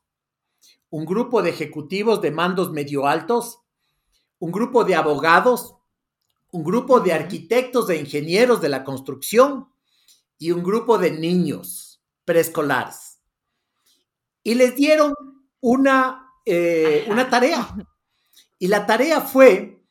un 0.89 1.05
grupo 1.05 1.41
de 1.41 1.49
ejecutivos 1.49 2.21
de 2.21 2.31
mandos 2.31 2.71
medio 2.71 3.07
altos, 3.07 3.59
un 4.39 4.51
grupo 4.51 4.83
de 4.83 4.95
abogados, 4.95 5.75
un 6.51 6.63
grupo 6.63 6.99
de 6.99 7.13
arquitectos 7.13 7.89
e 7.89 7.97
ingenieros 7.97 8.61
de 8.61 8.69
la 8.69 8.83
construcción 8.83 9.69
y 10.37 10.51
un 10.51 10.63
grupo 10.63 10.97
de 10.97 11.11
niños 11.11 12.01
preescolares. 12.25 13.19
Y 14.43 14.55
les 14.55 14.75
dieron 14.75 15.13
una, 15.59 16.31
eh, 16.45 17.05
una 17.09 17.29
tarea. 17.29 17.67
Y 18.59 18.67
la 18.67 18.85
tarea 18.85 19.21
fue 19.21 19.83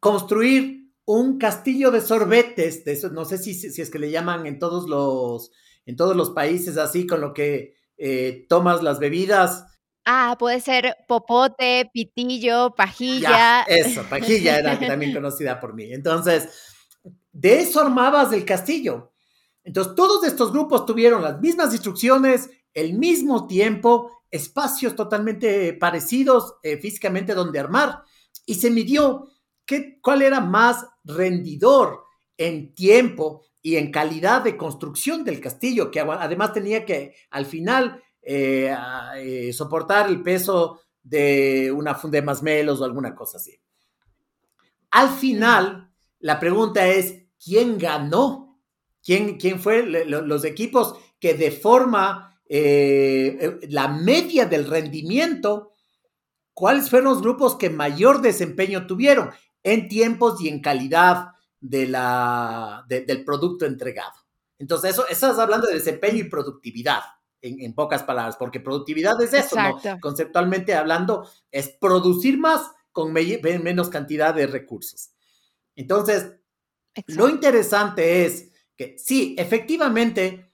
construir 0.00 0.92
un 1.04 1.38
castillo 1.38 1.90
de 1.90 2.00
sorbetes, 2.00 2.84
de 2.84 2.92
eso, 2.92 3.10
no 3.10 3.24
sé 3.24 3.38
si, 3.38 3.54
si, 3.54 3.80
es 3.80 3.90
que 3.90 3.98
le 3.98 4.10
llaman 4.10 4.46
en 4.46 4.58
todos 4.58 4.88
los, 4.88 5.52
en 5.86 5.96
todos 5.96 6.16
los 6.16 6.30
países 6.30 6.76
así, 6.76 7.06
con 7.06 7.20
lo 7.20 7.32
que 7.32 7.76
eh, 7.96 8.44
tomas 8.48 8.82
las 8.82 8.98
bebidas 8.98 9.66
Ah, 10.08 10.36
puede 10.38 10.60
ser 10.60 10.96
popote, 11.08 11.90
pitillo, 11.92 12.72
pajilla. 12.76 13.62
eso, 13.62 14.04
pajilla 14.08 14.60
era 14.60 14.78
también 14.86 15.12
conocida 15.12 15.58
por 15.58 15.74
mí. 15.74 15.92
Entonces, 15.92 16.48
de 17.32 17.60
eso 17.60 17.80
armabas 17.80 18.32
el 18.32 18.44
castillo. 18.44 19.12
Entonces, 19.64 19.96
todos 19.96 20.24
estos 20.24 20.52
grupos 20.52 20.86
tuvieron 20.86 21.22
las 21.22 21.40
mismas 21.40 21.72
instrucciones, 21.72 22.48
el 22.72 22.94
mismo 22.94 23.48
tiempo, 23.48 24.22
espacios 24.30 24.94
totalmente 24.94 25.72
parecidos 25.72 26.54
eh, 26.62 26.76
físicamente 26.76 27.34
donde 27.34 27.58
armar. 27.58 28.02
Y 28.46 28.54
se 28.54 28.70
midió 28.70 29.26
qué, 29.64 29.98
cuál 30.00 30.22
era 30.22 30.40
más 30.40 30.86
rendidor 31.02 32.04
en 32.36 32.76
tiempo 32.76 33.44
y 33.60 33.74
en 33.74 33.90
calidad 33.90 34.42
de 34.42 34.56
construcción 34.56 35.24
del 35.24 35.40
castillo, 35.40 35.90
que 35.90 35.98
además 35.98 36.52
tenía 36.52 36.84
que 36.84 37.16
al 37.30 37.46
final 37.46 38.04
eh, 38.28 38.76
eh, 39.18 39.52
soportar 39.52 40.08
el 40.08 40.20
peso 40.20 40.80
de 41.00 41.70
una 41.70 41.94
funda 41.94 42.20
de 42.20 42.42
melos 42.42 42.80
o 42.80 42.84
alguna 42.84 43.14
cosa 43.14 43.36
así. 43.36 43.56
Al 44.90 45.10
final, 45.10 45.92
la 46.18 46.40
pregunta 46.40 46.88
es, 46.88 47.22
¿quién 47.42 47.78
ganó? 47.78 48.60
¿Quién, 49.00 49.38
quién 49.38 49.60
fue 49.60 49.86
los 49.86 50.44
equipos 50.44 50.96
que 51.20 51.34
de 51.34 51.52
forma, 51.52 52.36
eh, 52.48 53.60
la 53.68 53.86
media 53.86 54.46
del 54.46 54.66
rendimiento, 54.66 55.70
cuáles 56.52 56.90
fueron 56.90 57.10
los 57.10 57.22
grupos 57.22 57.54
que 57.54 57.70
mayor 57.70 58.22
desempeño 58.22 58.88
tuvieron 58.88 59.30
en 59.62 59.86
tiempos 59.86 60.40
y 60.40 60.48
en 60.48 60.60
calidad 60.60 61.28
de 61.60 61.86
la, 61.86 62.84
del 62.88 63.24
producto 63.24 63.66
entregado? 63.66 64.14
Entonces, 64.58 64.90
eso, 64.90 65.06
estás 65.06 65.38
hablando 65.38 65.68
de 65.68 65.74
desempeño 65.74 66.18
y 66.18 66.28
productividad 66.28 67.02
en, 67.42 67.74
pocas 67.74 68.02
palabras, 68.02 68.36
porque 68.36 68.60
productividad 68.60 69.20
es 69.22 69.32
eso, 69.32 69.56
¿no? 69.56 70.00
Conceptualmente 70.00 70.74
hablando, 70.74 71.28
es 71.50 71.68
producir 71.68 72.38
más 72.38 72.62
con 72.92 73.12
menos 73.12 73.88
cantidad 73.88 74.34
de 74.34 74.46
recursos. 74.46 75.10
Entonces, 75.74 76.32
lo 77.06 77.28
interesante 77.28 78.24
es 78.24 78.50
que 78.74 78.96
sí, 78.98 79.36
efectivamente, 79.38 80.52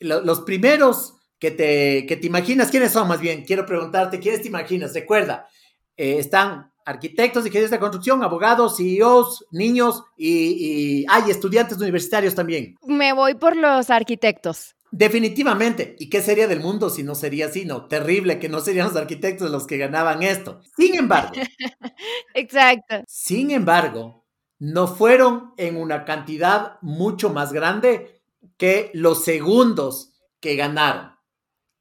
los 0.00 0.40
primeros 0.40 1.14
que 1.38 1.50
te, 1.50 2.06
que 2.06 2.16
te 2.16 2.26
imaginas, 2.26 2.70
¿quiénes 2.70 2.92
son 2.92 3.08
más 3.08 3.20
bien? 3.20 3.44
Quiero 3.44 3.64
preguntarte, 3.64 4.18
¿quiénes 4.18 4.42
te 4.42 4.48
imaginas? 4.48 4.94
Recuerda, 4.94 5.48
eh, 5.96 6.16
están 6.18 6.72
arquitectos, 6.84 7.46
ingenieros 7.46 7.70
de 7.70 7.78
construcción, 7.78 8.22
abogados, 8.22 8.76
CEOs, 8.76 9.46
niños 9.50 10.02
y, 10.16 11.02
y 11.02 11.06
hay 11.08 11.30
estudiantes 11.30 11.78
universitarios 11.78 12.34
también. 12.34 12.76
Me 12.86 13.12
voy 13.12 13.34
por 13.34 13.56
los 13.56 13.90
arquitectos. 13.90 14.74
Definitivamente. 14.96 15.96
¿Y 15.98 16.08
qué 16.08 16.22
sería 16.22 16.46
del 16.46 16.60
mundo 16.60 16.88
si 16.88 17.02
no 17.02 17.16
sería 17.16 17.46
así? 17.46 17.64
No, 17.64 17.86
terrible 17.86 18.38
que 18.38 18.48
no 18.48 18.60
serían 18.60 18.86
los 18.86 18.96
arquitectos 18.96 19.50
los 19.50 19.66
que 19.66 19.76
ganaban 19.76 20.22
esto. 20.22 20.60
Sin 20.76 20.94
embargo. 20.94 21.32
Exacto. 22.34 23.02
Sin 23.08 23.50
embargo, 23.50 24.24
no 24.60 24.86
fueron 24.86 25.52
en 25.56 25.78
una 25.78 26.04
cantidad 26.04 26.78
mucho 26.80 27.30
más 27.30 27.52
grande 27.52 28.20
que 28.56 28.92
los 28.94 29.24
segundos 29.24 30.12
que 30.38 30.54
ganaron. 30.54 31.16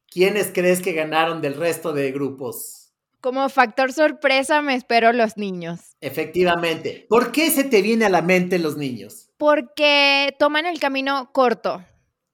¿Quiénes 0.08 0.50
crees 0.52 0.82
que 0.82 0.94
ganaron 0.94 1.40
del 1.40 1.54
resto 1.54 1.94
de 1.94 2.12
grupos? 2.12 2.94
Como 3.22 3.48
factor 3.50 3.94
sorpresa 3.94 4.64
me 4.64 4.74
espero 4.74 5.14
los 5.14 5.38
niños. 5.38 5.96
Efectivamente. 6.02 7.06
¿Por 7.08 7.32
qué 7.32 7.52
se 7.52 7.64
te 7.64 7.84
viene 7.84 8.06
a 8.06 8.10
la 8.10 8.24
mente 8.24 8.58
los 8.58 8.76
niños? 8.76 9.30
Porque 9.38 10.36
toman 10.40 10.66
el 10.66 10.80
camino 10.80 11.30
corto. 11.32 11.86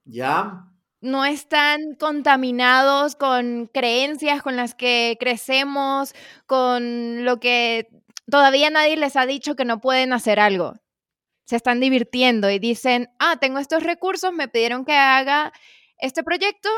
¿Ya? 0.06 0.69
No 1.00 1.24
están 1.24 1.94
contaminados 1.94 3.16
con 3.16 3.70
creencias 3.72 4.42
con 4.42 4.56
las 4.56 4.74
que 4.74 5.16
crecemos, 5.18 6.14
con 6.46 7.24
lo 7.24 7.40
que 7.40 7.88
todavía 8.30 8.70
nadie 8.70 8.96
les 8.96 9.16
ha 9.16 9.26
dicho 9.26 9.56
que 9.56 9.64
no 9.64 9.80
pueden 9.80 10.12
hacer 10.12 10.38
algo. 10.38 10.74
Se 11.44 11.56
están 11.56 11.80
divirtiendo 11.80 12.50
y 12.50 12.58
dicen, 12.58 13.08
ah, 13.18 13.38
tengo 13.40 13.58
estos 13.58 13.82
recursos, 13.82 14.32
me 14.32 14.48
pidieron 14.48 14.84
que 14.84 14.94
haga 14.94 15.52
este 15.98 16.22
proyecto, 16.22 16.68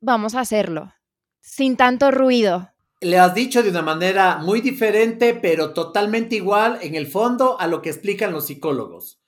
vamos 0.00 0.34
a 0.34 0.40
hacerlo, 0.40 0.92
sin 1.40 1.76
tanto 1.76 2.10
ruido. 2.10 2.70
Le 3.00 3.18
has 3.18 3.34
dicho 3.34 3.62
de 3.62 3.70
una 3.70 3.82
manera 3.82 4.38
muy 4.38 4.60
diferente, 4.60 5.34
pero 5.34 5.72
totalmente 5.72 6.36
igual 6.36 6.78
en 6.82 6.94
el 6.94 7.06
fondo 7.06 7.60
a 7.60 7.66
lo 7.66 7.82
que 7.82 7.90
explican 7.90 8.32
los 8.32 8.46
psicólogos 8.46 9.21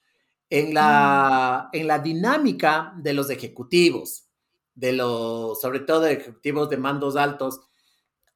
en 0.55 0.73
la, 0.73 1.69
mm. 1.73 1.77
en 1.77 1.87
la 1.89 1.99
dinámica 1.99 2.95
de 2.97 3.13
los 3.13 3.29
ejecutivos, 3.29 4.29
de 4.77 4.93
los, 4.93 5.61
sobre 5.61 5.81
todo 5.81 6.03
de 6.03 6.13
ejecutivos 6.13 6.71
de 6.71 6.77
mandos 6.77 7.17
altos, 7.17 7.61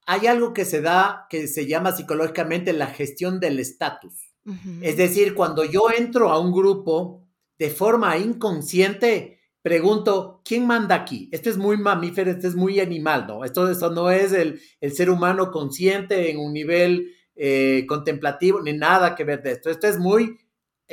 hay 0.05 0.27
algo 0.27 0.53
que 0.53 0.65
se 0.65 0.81
da 0.81 1.27
que 1.31 1.47
se 1.47 1.67
llama 1.67 1.93
psicológicamente 1.93 2.73
la 2.73 2.89
gestión 2.89 3.39
del 3.39 3.61
estatus. 3.61 4.25
Es 4.81 4.97
decir, 4.97 5.35
cuando 5.35 5.63
yo 5.63 5.89
entro 5.95 6.31
a 6.31 6.41
un 6.41 6.53
grupo 6.53 7.29
de 7.59 7.69
forma 7.69 8.17
inconsciente, 8.17 9.41
pregunto, 9.61 10.41
¿quién 10.43 10.67
manda 10.67 10.95
aquí? 10.95 11.29
Esto 11.33 11.51
es 11.51 11.59
muy 11.59 11.77
mamífero, 11.77 12.31
esto 12.31 12.49
es 12.49 12.55
muy 12.55 12.81
animal, 12.81 13.27
¿no? 13.27 13.45
Esto, 13.45 13.71
esto 13.71 13.91
no 13.91 14.11
es 14.11 14.33
el, 14.33 14.59
el, 14.81 14.93
ser 14.93 15.11
humano 15.11 15.51
consciente 15.51 16.31
en 16.31 16.39
un 16.39 16.55
nivel 16.55 17.15
eh, 17.37 17.85
contemplativo, 17.87 18.63
ni 18.63 18.73
nada 18.73 19.15
que 19.15 19.25
ver 19.25 19.43
de 19.43 19.53
esto. 19.53 19.69
Esto 19.69 19.87
es 19.87 19.99
muy 19.99 20.39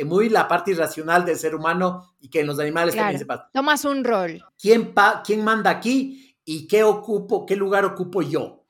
muy 0.04 0.30
la 0.30 0.48
parte 0.48 0.72
irracional 0.72 1.24
del 1.24 1.38
ser 1.38 1.56
humano 1.56 2.16
y 2.20 2.30
que 2.30 2.42
en 2.42 2.48
los 2.48 2.60
animales 2.60 2.96
también 2.96 3.20
se 3.20 3.26
pasa. 3.26 3.50
Tomas 3.54 3.86
un 3.86 4.04
rol. 4.04 4.44
¿Quién, 4.60 4.94
¿Quién 5.24 5.44
manda 5.44 5.70
aquí 5.70 6.36
y 6.44 6.68
qué 6.68 6.84
ocupo, 6.84 7.46
qué 7.46 7.56
lugar 7.56 7.86
ocupo 7.86 8.22
yo? 8.22 8.66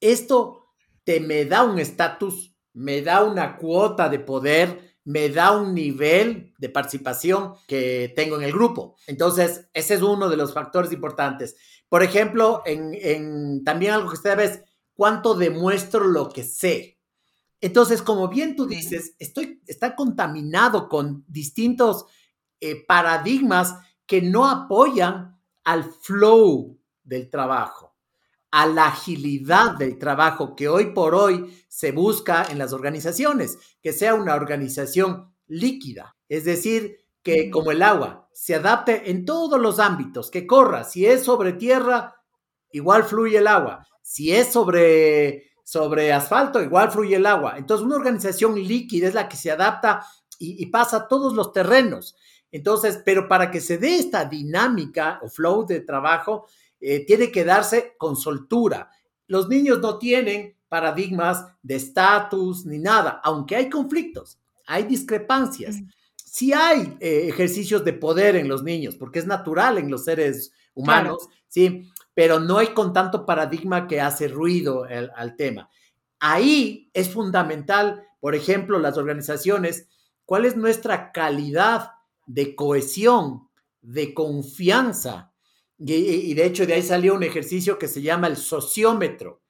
Esto 0.00 0.68
te 1.02 1.20
me 1.20 1.46
da 1.46 1.64
un 1.64 1.78
estatus, 1.78 2.54
me 2.74 3.02
da 3.02 3.24
una 3.24 3.56
cuota 3.56 4.08
de 4.08 4.20
poder, 4.20 4.96
me 5.04 5.30
da 5.30 5.52
un 5.52 5.74
nivel 5.74 6.52
de 6.58 6.68
participación 6.68 7.54
que 7.66 8.12
tengo 8.14 8.36
en 8.36 8.42
el 8.42 8.52
grupo. 8.52 8.96
Entonces, 9.06 9.68
ese 9.72 9.94
es 9.94 10.02
uno 10.02 10.28
de 10.28 10.36
los 10.36 10.52
factores 10.52 10.92
importantes. 10.92 11.56
Por 11.88 12.02
ejemplo, 12.02 12.62
en, 12.66 12.90
en 12.92 13.64
también 13.64 13.92
algo 13.92 14.10
que 14.10 14.16
usted 14.16 14.38
es 14.40 14.62
cuánto 14.92 15.34
demuestro 15.34 16.04
lo 16.04 16.28
que 16.28 16.44
sé. 16.44 16.97
Entonces, 17.60 18.02
como 18.02 18.28
bien 18.28 18.54
tú 18.54 18.66
dices, 18.66 19.14
estoy, 19.18 19.60
está 19.66 19.96
contaminado 19.96 20.88
con 20.88 21.24
distintos 21.26 22.06
eh, 22.60 22.84
paradigmas 22.86 23.76
que 24.06 24.22
no 24.22 24.48
apoyan 24.48 25.40
al 25.64 25.84
flow 25.84 26.78
del 27.02 27.28
trabajo, 27.30 27.96
a 28.50 28.66
la 28.66 28.86
agilidad 28.86 29.76
del 29.76 29.98
trabajo 29.98 30.54
que 30.54 30.68
hoy 30.68 30.92
por 30.92 31.14
hoy 31.14 31.64
se 31.68 31.92
busca 31.92 32.46
en 32.50 32.58
las 32.58 32.72
organizaciones, 32.72 33.58
que 33.82 33.92
sea 33.92 34.14
una 34.14 34.34
organización 34.34 35.34
líquida, 35.46 36.16
es 36.28 36.44
decir, 36.44 36.98
que 37.22 37.50
como 37.50 37.72
el 37.72 37.82
agua 37.82 38.28
se 38.32 38.54
adapte 38.54 39.10
en 39.10 39.24
todos 39.24 39.60
los 39.60 39.78
ámbitos, 39.78 40.30
que 40.30 40.46
corra, 40.46 40.84
si 40.84 41.06
es 41.06 41.24
sobre 41.24 41.52
tierra, 41.52 42.14
igual 42.70 43.04
fluye 43.04 43.38
el 43.38 43.46
agua, 43.46 43.86
si 44.02 44.32
es 44.32 44.52
sobre 44.52 45.50
sobre 45.68 46.14
asfalto, 46.14 46.62
igual 46.62 46.90
fluye 46.90 47.16
el 47.16 47.26
agua. 47.26 47.58
Entonces, 47.58 47.84
una 47.84 47.96
organización 47.96 48.54
líquida 48.54 49.06
es 49.06 49.12
la 49.12 49.28
que 49.28 49.36
se 49.36 49.50
adapta 49.50 50.02
y, 50.38 50.64
pasa 50.64 50.96
a 50.96 51.08
todos 51.08 51.34
los 51.34 51.52
terrenos. 51.52 52.16
Entonces, 52.50 53.02
pero 53.04 53.28
para 53.28 53.50
que 53.50 53.60
se 53.60 53.76
dé 53.76 53.96
esta 53.96 54.24
dinámica 54.24 55.20
o 55.22 55.28
flow 55.28 55.66
de 55.66 55.80
trabajo, 55.80 56.46
eh, 56.80 57.04
tiene 57.04 57.30
que 57.30 57.44
darse 57.44 57.96
con 57.98 58.16
soltura. 58.16 58.90
Los 59.26 59.50
niños 59.50 59.80
no 59.80 59.98
tienen 59.98 60.56
paradigmas 60.70 61.44
de 61.62 61.74
estatus 61.74 62.64
ni 62.64 62.78
nada, 62.78 63.20
aunque 63.22 63.54
hay 63.54 63.68
conflictos, 63.68 64.38
hay 64.66 64.84
discrepancias. 64.84 65.76
sí 66.16 66.54
hay 66.54 66.96
eh, 66.98 67.26
ejercicios 67.28 67.84
de 67.84 67.92
poder 67.92 68.36
en 68.36 68.48
los 68.48 68.62
niños, 68.62 68.96
porque 68.96 69.18
es 69.18 69.26
natural 69.26 69.76
en 69.76 69.90
los 69.90 70.04
seres 70.04 70.50
humanos, 70.72 71.28
sí, 71.46 71.90
pero 72.18 72.40
no 72.40 72.58
hay 72.58 72.74
con 72.74 72.92
tanto 72.92 73.24
paradigma 73.24 73.86
que 73.86 74.00
hace 74.00 74.26
ruido 74.26 74.88
al 75.14 75.36
tema. 75.36 75.70
Ahí 76.18 76.90
es 76.92 77.10
fundamental, 77.10 78.08
por 78.18 78.34
ejemplo, 78.34 78.80
las 78.80 78.98
organizaciones, 78.98 79.86
cuál 80.24 80.44
es 80.44 80.56
nuestra 80.56 81.12
calidad 81.12 81.92
de 82.26 82.56
cohesión, 82.56 83.48
de 83.82 84.14
confianza. 84.14 85.32
Y, 85.78 86.34
de 86.34 86.44
hecho 86.44 86.66
de 86.66 86.74
ahí 86.74 86.82
salió 86.82 87.14
un 87.14 87.22
ejercicio 87.22 87.78
que 87.78 87.86
se 87.86 88.02
llama 88.02 88.26
el 88.26 88.36
sociómetro, 88.36 89.40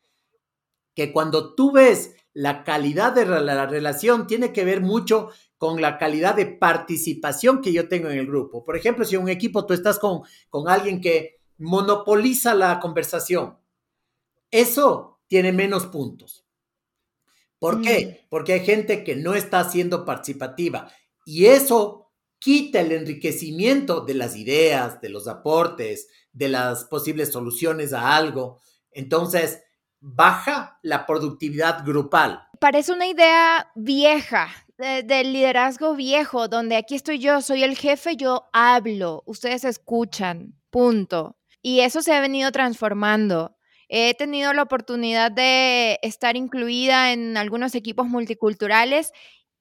que 0.94 1.10
cuando 1.10 1.54
tú 1.54 1.72
ves 1.72 2.16
la 2.34 2.64
calidad 2.64 3.14
de 3.14 3.24
la 3.24 3.64
relación 3.64 4.26
tiene 4.26 4.52
que 4.52 4.66
ver 4.66 4.82
mucho 4.82 5.30
con 5.56 5.80
la 5.80 5.96
calidad 5.96 6.34
de 6.34 6.44
participación 6.44 7.62
que 7.62 7.72
yo 7.72 7.88
tengo 7.88 8.10
en 8.10 8.18
el 8.18 8.26
grupo. 8.26 8.62
Por 8.62 8.76
ejemplo, 8.76 9.06
si 9.06 9.14
en 9.14 9.22
un 9.22 9.30
equipo 9.30 9.64
tú 9.64 9.72
estás 9.72 9.98
con, 9.98 10.20
con 10.50 10.68
alguien 10.68 11.00
que 11.00 11.37
monopoliza 11.58 12.54
la 12.54 12.80
conversación, 12.80 13.58
eso 14.50 15.20
tiene 15.26 15.52
menos 15.52 15.86
puntos. 15.86 16.46
¿Por 17.58 17.82
qué? 17.82 18.06
Mm. 18.06 18.28
Porque 18.28 18.52
hay 18.54 18.64
gente 18.64 19.04
que 19.04 19.16
no 19.16 19.34
está 19.34 19.68
siendo 19.68 20.04
participativa 20.04 20.90
y 21.26 21.46
eso 21.46 22.12
quita 22.38 22.80
el 22.80 22.92
enriquecimiento 22.92 24.00
de 24.00 24.14
las 24.14 24.36
ideas, 24.36 25.00
de 25.00 25.08
los 25.08 25.26
aportes, 25.26 26.08
de 26.32 26.48
las 26.48 26.84
posibles 26.84 27.32
soluciones 27.32 27.92
a 27.92 28.16
algo. 28.16 28.60
Entonces, 28.92 29.62
baja 30.00 30.78
la 30.82 31.04
productividad 31.04 31.84
grupal. 31.84 32.42
Parece 32.60 32.92
una 32.92 33.08
idea 33.08 33.70
vieja, 33.74 34.48
del 34.78 35.32
liderazgo 35.32 35.94
viejo, 35.96 36.46
donde 36.46 36.76
aquí 36.76 36.94
estoy 36.94 37.18
yo, 37.18 37.40
soy 37.42 37.64
el 37.64 37.76
jefe, 37.76 38.16
yo 38.16 38.48
hablo, 38.52 39.24
ustedes 39.26 39.64
escuchan, 39.64 40.54
punto. 40.70 41.37
Y 41.62 41.80
eso 41.80 42.02
se 42.02 42.12
ha 42.14 42.20
venido 42.20 42.52
transformando. 42.52 43.56
He 43.88 44.14
tenido 44.14 44.52
la 44.52 44.62
oportunidad 44.62 45.32
de 45.32 45.98
estar 46.02 46.36
incluida 46.36 47.12
en 47.12 47.36
algunos 47.36 47.74
equipos 47.74 48.06
multiculturales 48.06 49.12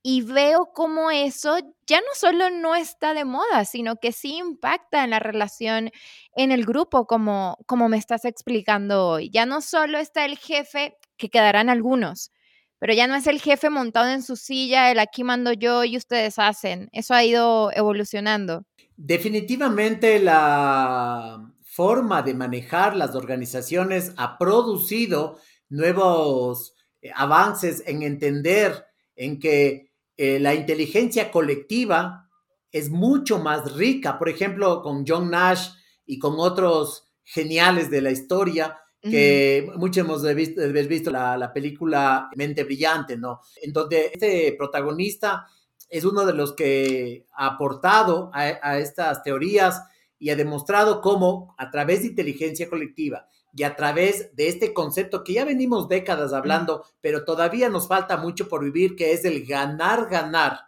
y 0.03 0.21
veo 0.21 0.69
cómo 0.73 1.11
eso 1.11 1.57
ya 1.85 1.99
no 1.99 2.07
solo 2.13 2.49
no 2.49 2.75
está 2.75 3.13
de 3.13 3.25
moda, 3.25 3.65
sino 3.65 3.97
que 3.97 4.11
sí 4.11 4.37
impacta 4.37 5.03
en 5.03 5.09
la 5.09 5.19
relación 5.19 5.91
en 6.35 6.51
el 6.51 6.65
grupo, 6.65 7.05
como, 7.05 7.57
como 7.65 7.89
me 7.89 7.97
estás 7.97 8.25
explicando 8.25 9.07
hoy. 9.07 9.29
Ya 9.31 9.45
no 9.45 9.61
solo 9.61 9.97
está 9.97 10.25
el 10.25 10.37
jefe, 10.37 10.97
que 11.17 11.29
quedarán 11.29 11.69
algunos, 11.69 12.31
pero 12.79 12.93
ya 12.93 13.07
no 13.07 13.15
es 13.15 13.27
el 13.27 13.41
jefe 13.41 13.69
montado 13.69 14.09
en 14.09 14.23
su 14.23 14.35
silla, 14.35 14.91
el 14.91 14.99
aquí 14.99 15.23
mando 15.23 15.51
yo 15.51 15.83
y 15.83 15.97
ustedes 15.97 16.37
hacen. 16.37 16.89
Eso 16.91 17.13
ha 17.13 17.23
ido 17.23 17.71
evolucionando. 17.73 18.63
Definitivamente 18.95 20.19
la 20.19 21.51
forma 21.77 22.23
de 22.23 22.33
manejar 22.33 22.95
las 22.95 23.13
organizaciones 23.13 24.11
ha 24.17 24.39
producido 24.39 25.37
nuevos 25.69 26.73
eh, 27.03 27.11
avances 27.15 27.83
en 27.85 28.01
entender 28.01 28.87
en 29.15 29.39
que 29.39 29.91
eh, 30.17 30.39
la 30.39 30.55
inteligencia 30.55 31.29
colectiva 31.29 32.31
es 32.71 32.89
mucho 32.89 33.37
más 33.37 33.75
rica. 33.75 34.17
Por 34.17 34.27
ejemplo, 34.27 34.81
con 34.81 35.05
John 35.07 35.29
Nash 35.29 35.69
y 36.07 36.17
con 36.17 36.33
otros 36.39 37.05
geniales 37.23 37.91
de 37.91 38.01
la 38.01 38.09
historia, 38.09 38.79
que 38.99 39.71
muchos 39.75 40.03
hemos 40.03 40.35
visto, 40.35 40.61
visto 40.89 41.11
la, 41.11 41.53
película 41.53 42.27
Mente 42.35 42.63
Brillante, 42.63 43.15
¿no? 43.15 43.41
En 43.61 43.71
donde 43.71 44.11
este 44.13 44.53
protagonista 44.57 45.45
es 45.87 46.03
uno 46.03 46.25
de 46.25 46.33
los 46.33 46.53
que 46.53 47.27
ha 47.33 47.45
aportado 47.45 48.31
a 48.33 48.79
estas 48.79 49.23
teorías 49.23 49.81
y 50.19 50.29
ha 50.29 50.35
demostrado 50.35 51.01
cómo 51.01 51.55
a 51.57 51.69
través 51.69 52.01
de 52.01 52.07
inteligencia 52.07 52.69
colectiva 52.69 53.27
y 53.53 53.63
a 53.63 53.75
través 53.75 54.35
de 54.35 54.49
este 54.49 54.73
concepto 54.73 55.23
que 55.23 55.33
ya 55.33 55.45
venimos 55.45 55.87
décadas 55.87 56.33
hablando, 56.33 56.85
pero 57.01 57.25
todavía 57.25 57.69
nos 57.69 57.87
falta 57.87 58.17
mucho 58.17 58.47
por 58.47 58.63
vivir, 58.63 58.95
que 58.95 59.13
es 59.13 59.25
el 59.25 59.45
ganar, 59.45 60.07
ganar, 60.09 60.59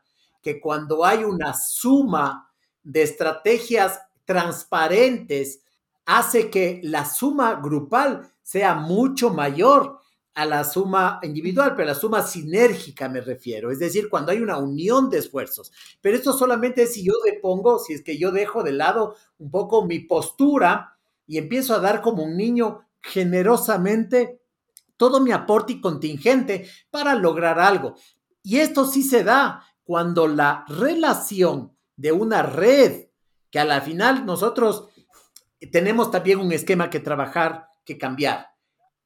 que 0.42 0.60
cuando 0.60 1.06
hay 1.06 1.24
una 1.24 1.54
suma 1.54 2.52
de 2.84 3.04
estrategias 3.04 4.00
transparentes, 4.26 5.62
hace 6.06 6.50
que 6.50 6.80
la 6.84 7.06
suma 7.06 7.60
grupal 7.62 8.32
sea 8.42 8.74
mucho 8.74 9.32
mayor 9.32 9.99
a 10.40 10.46
la 10.46 10.64
suma 10.64 11.20
individual, 11.22 11.76
pero 11.76 11.90
a 11.90 11.94
la 11.94 12.00
suma 12.00 12.24
sinérgica 12.24 13.10
me 13.10 13.20
refiero, 13.20 13.72
es 13.72 13.80
decir, 13.80 14.08
cuando 14.08 14.32
hay 14.32 14.40
una 14.40 14.58
unión 14.58 15.10
de 15.10 15.18
esfuerzos. 15.18 15.74
Pero 16.00 16.16
esto 16.16 16.32
solamente 16.32 16.84
es 16.84 16.94
si 16.94 17.04
yo 17.04 17.12
depongo, 17.26 17.78
si 17.78 17.92
es 17.92 18.02
que 18.02 18.18
yo 18.18 18.32
dejo 18.32 18.64
de 18.64 18.72
lado 18.72 19.18
un 19.38 19.52
poco 19.52 19.86
mi 19.86 20.00
postura 20.00 20.98
y 21.28 21.40
empiezo 21.40 21.76
a 21.76 21.82
dar 21.82 22.02
como 22.02 22.24
un 22.24 22.38
niño 22.38 22.86
generosamente 23.02 24.42
todo 24.96 25.20
mi 25.20 25.34
aporte 25.34 25.74
y 25.74 25.82
contingente 25.82 26.70
para 26.90 27.16
lograr 27.16 27.60
algo. 27.60 27.96
Y 28.42 28.60
esto 28.60 28.86
sí 28.86 29.04
se 29.04 29.26
da 29.26 29.66
cuando 29.84 30.26
la 30.30 30.64
relación 30.70 31.76
de 31.98 32.14
una 32.14 32.44
red, 32.44 33.10
que 33.52 33.60
a 33.60 33.66
la 33.66 33.82
final 33.82 34.26
nosotros 34.26 34.88
tenemos 35.74 36.12
también 36.12 36.40
un 36.40 36.54
esquema 36.54 36.90
que 36.90 37.02
trabajar, 37.02 37.68
que 37.84 37.98
cambiar 37.98 38.50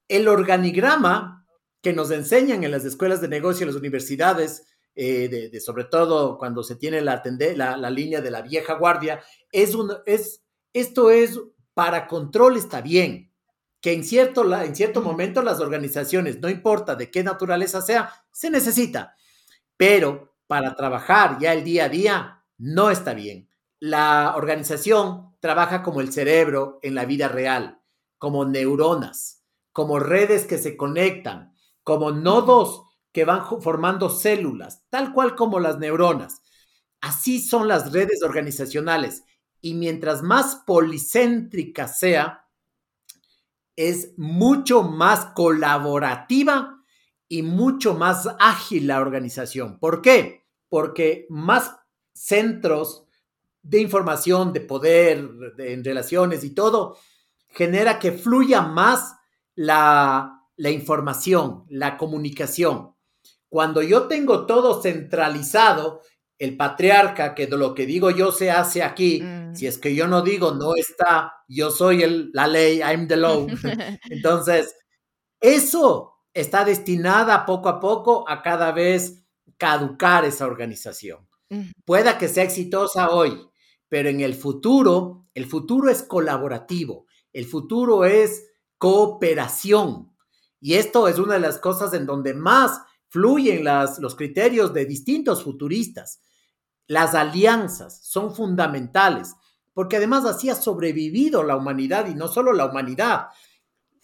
el 0.08 0.28
organigrama 0.28 1.46
que 1.80 1.92
nos 1.92 2.10
enseñan 2.10 2.64
en 2.64 2.70
las 2.70 2.84
escuelas 2.84 3.20
de 3.20 3.28
negocio, 3.28 3.64
en 3.64 3.68
las 3.68 3.80
universidades, 3.80 4.66
eh, 4.94 5.50
de, 5.52 5.60
sobre 5.60 5.84
todo 5.84 6.38
cuando 6.38 6.62
se 6.62 6.76
tiene 6.76 7.00
la, 7.00 7.22
la, 7.56 7.90
línea 7.90 8.20
de 8.20 8.30
la 8.30 8.42
vieja 8.42 8.74
guardia, 8.74 9.22
es 9.52 9.74
un, 9.74 9.92
es, 10.06 10.42
esto 10.72 11.10
es 11.10 11.38
para 11.74 12.06
control 12.06 12.56
está 12.56 12.80
bien, 12.80 13.32
que 13.80 13.92
en 13.92 14.04
cierto, 14.04 14.50
en 14.62 14.74
cierto 14.74 15.02
momento 15.02 15.42
las 15.42 15.60
organizaciones, 15.60 16.40
no 16.40 16.48
importa 16.48 16.94
de 16.94 17.10
qué 17.10 17.22
naturaleza 17.22 17.82
sea, 17.82 18.10
se 18.30 18.50
necesita, 18.50 19.14
pero 19.76 20.36
para 20.46 20.74
trabajar 20.76 21.38
ya 21.38 21.52
el 21.52 21.64
día 21.64 21.84
a 21.86 21.88
día 21.88 22.44
no 22.56 22.90
está 22.90 23.12
bien. 23.14 23.50
La 23.80 24.34
organización 24.36 25.36
trabaja 25.40 25.82
como 25.82 26.00
el 26.00 26.12
cerebro 26.12 26.78
en 26.82 26.94
la 26.94 27.04
vida 27.04 27.28
real, 27.28 27.82
como 28.16 28.46
neuronas 28.46 29.43
como 29.74 29.98
redes 29.98 30.46
que 30.46 30.56
se 30.56 30.76
conectan, 30.76 31.52
como 31.82 32.12
nodos 32.12 32.84
que 33.12 33.24
van 33.24 33.42
formando 33.60 34.08
células, 34.08 34.84
tal 34.88 35.12
cual 35.12 35.34
como 35.34 35.58
las 35.58 35.78
neuronas. 35.78 36.42
Así 37.00 37.40
son 37.40 37.66
las 37.66 37.92
redes 37.92 38.22
organizacionales. 38.22 39.24
Y 39.60 39.74
mientras 39.74 40.22
más 40.22 40.62
policéntrica 40.64 41.88
sea, 41.88 42.46
es 43.74 44.14
mucho 44.16 44.84
más 44.84 45.26
colaborativa 45.34 46.80
y 47.28 47.42
mucho 47.42 47.94
más 47.94 48.28
ágil 48.38 48.86
la 48.86 49.00
organización. 49.00 49.80
¿Por 49.80 50.02
qué? 50.02 50.46
Porque 50.68 51.26
más 51.30 51.74
centros 52.12 53.06
de 53.60 53.80
información, 53.80 54.52
de 54.52 54.60
poder, 54.60 55.28
de, 55.56 55.72
en 55.72 55.82
relaciones 55.82 56.44
y 56.44 56.50
todo, 56.50 56.96
genera 57.48 57.98
que 57.98 58.12
fluya 58.12 58.62
más 58.62 59.16
la, 59.54 60.40
información, 60.58 61.64
la 61.68 61.96
comunicación. 61.96 62.94
Cuando 63.48 63.82
yo 63.82 64.08
tengo 64.08 64.46
todo 64.46 64.82
centralizado, 64.82 66.02
el 66.38 66.56
patriarca, 66.56 67.34
que 67.34 67.46
de 67.46 67.56
lo 67.56 67.74
que 67.74 67.86
digo 67.86 68.10
yo 68.10 68.32
se 68.32 68.50
hace 68.50 68.82
aquí, 68.82 69.22
mm. 69.22 69.54
si 69.54 69.66
es 69.66 69.78
que 69.78 69.94
yo 69.94 70.08
no 70.08 70.22
digo 70.22 70.52
no 70.52 70.74
está, 70.74 71.32
yo 71.48 71.70
soy 71.70 72.02
el, 72.02 72.30
la 72.32 72.46
ley, 72.48 72.78
I'm 72.78 73.06
the 73.06 73.16
law. 73.16 73.46
Entonces, 74.10 74.74
eso 75.40 76.14
está 76.32 76.64
destinada 76.64 77.46
poco 77.46 77.68
a 77.68 77.78
poco 77.78 78.28
a 78.28 78.42
cada 78.42 78.72
vez 78.72 79.24
caducar 79.56 80.24
esa 80.24 80.46
organización. 80.46 81.28
Mm. 81.50 81.70
Pueda 81.84 82.18
que 82.18 82.28
sea 82.28 82.44
exitosa 82.44 83.10
hoy, 83.10 83.48
pero 83.88 84.08
en 84.08 84.20
el 84.20 84.34
futuro, 84.34 85.28
el 85.34 85.46
futuro 85.46 85.88
es 85.88 86.02
colaborativo, 86.02 87.06
el 87.32 87.46
futuro 87.46 88.04
es 88.04 88.44
cooperación. 88.84 90.12
Y 90.60 90.74
esto 90.74 91.08
es 91.08 91.18
una 91.18 91.32
de 91.32 91.40
las 91.40 91.56
cosas 91.56 91.94
en 91.94 92.04
donde 92.04 92.34
más 92.34 92.82
fluyen 93.08 93.64
las, 93.64 93.98
los 93.98 94.14
criterios 94.14 94.74
de 94.74 94.84
distintos 94.84 95.42
futuristas. 95.42 96.20
Las 96.86 97.14
alianzas 97.14 98.04
son 98.04 98.34
fundamentales, 98.34 99.36
porque 99.72 99.96
además 99.96 100.26
así 100.26 100.50
ha 100.50 100.54
sobrevivido 100.54 101.42
la 101.44 101.56
humanidad 101.56 102.08
y 102.08 102.14
no 102.14 102.28
solo 102.28 102.52
la 102.52 102.66
humanidad, 102.66 103.28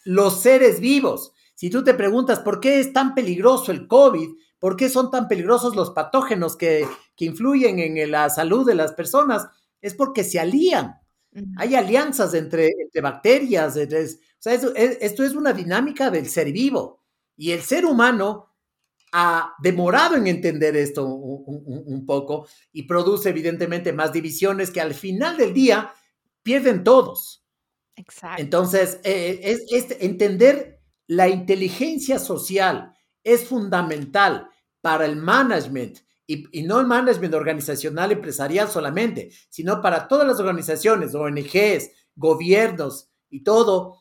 los 0.06 0.40
seres 0.40 0.80
vivos. 0.80 1.34
Si 1.54 1.68
tú 1.68 1.84
te 1.84 1.92
preguntas 1.92 2.38
por 2.38 2.58
qué 2.58 2.80
es 2.80 2.94
tan 2.94 3.14
peligroso 3.14 3.72
el 3.72 3.86
COVID, 3.86 4.30
por 4.58 4.76
qué 4.76 4.88
son 4.88 5.10
tan 5.10 5.28
peligrosos 5.28 5.76
los 5.76 5.90
patógenos 5.90 6.56
que, 6.56 6.88
que 7.16 7.26
influyen 7.26 7.80
en 7.80 8.10
la 8.10 8.30
salud 8.30 8.66
de 8.66 8.76
las 8.76 8.94
personas, 8.94 9.46
es 9.82 9.92
porque 9.92 10.24
se 10.24 10.40
alían. 10.40 11.00
Hay 11.58 11.74
alianzas 11.74 12.32
entre, 12.32 12.70
entre 12.82 13.02
bacterias, 13.02 13.76
entre, 13.76 14.06
sea, 14.42 14.54
esto, 14.54 15.22
es 15.24 15.34
una 15.34 15.52
dinámica 15.52 16.10
del 16.10 16.28
ser 16.28 16.50
vivo. 16.50 17.02
Y 17.36 17.52
el 17.52 17.62
ser 17.62 17.84
humano 17.84 18.54
ha 19.12 19.54
demorado 19.60 20.16
en 20.16 20.26
entender 20.26 20.76
esto 20.76 21.06
un, 21.06 22.06
poco 22.06 22.46
y 22.72 22.84
produce 22.84 23.28
evidentemente 23.28 23.92
más 23.92 24.12
divisiones 24.12 24.70
que 24.70 24.80
al 24.80 24.94
final 24.94 25.36
del 25.36 25.52
día 25.52 25.92
pierden 26.42 26.84
todos. 26.84 27.44
Exacto. 27.96 28.40
Entonces, 28.40 29.00
eh, 29.04 29.58
es, 29.70 29.96
entender 30.00 30.80
la 31.06 31.28
inteligencia 31.28 32.18
social 32.18 32.94
es 33.24 33.44
fundamental 33.44 34.48
para 34.80 35.04
el 35.04 35.16
management 35.16 35.98
y, 36.26 36.58
y, 36.58 36.62
no 36.62 36.78
el 36.80 36.86
management 36.86 37.34
organizacional 37.34 38.12
empresarial 38.12 38.68
solamente, 38.68 39.30
sino 39.48 39.82
para 39.82 40.06
todas 40.06 40.26
las 40.26 40.38
organizaciones, 40.38 41.14
ONGs, 41.14 41.90
gobiernos 42.14 43.10
y 43.28 43.42
todo, 43.42 43.99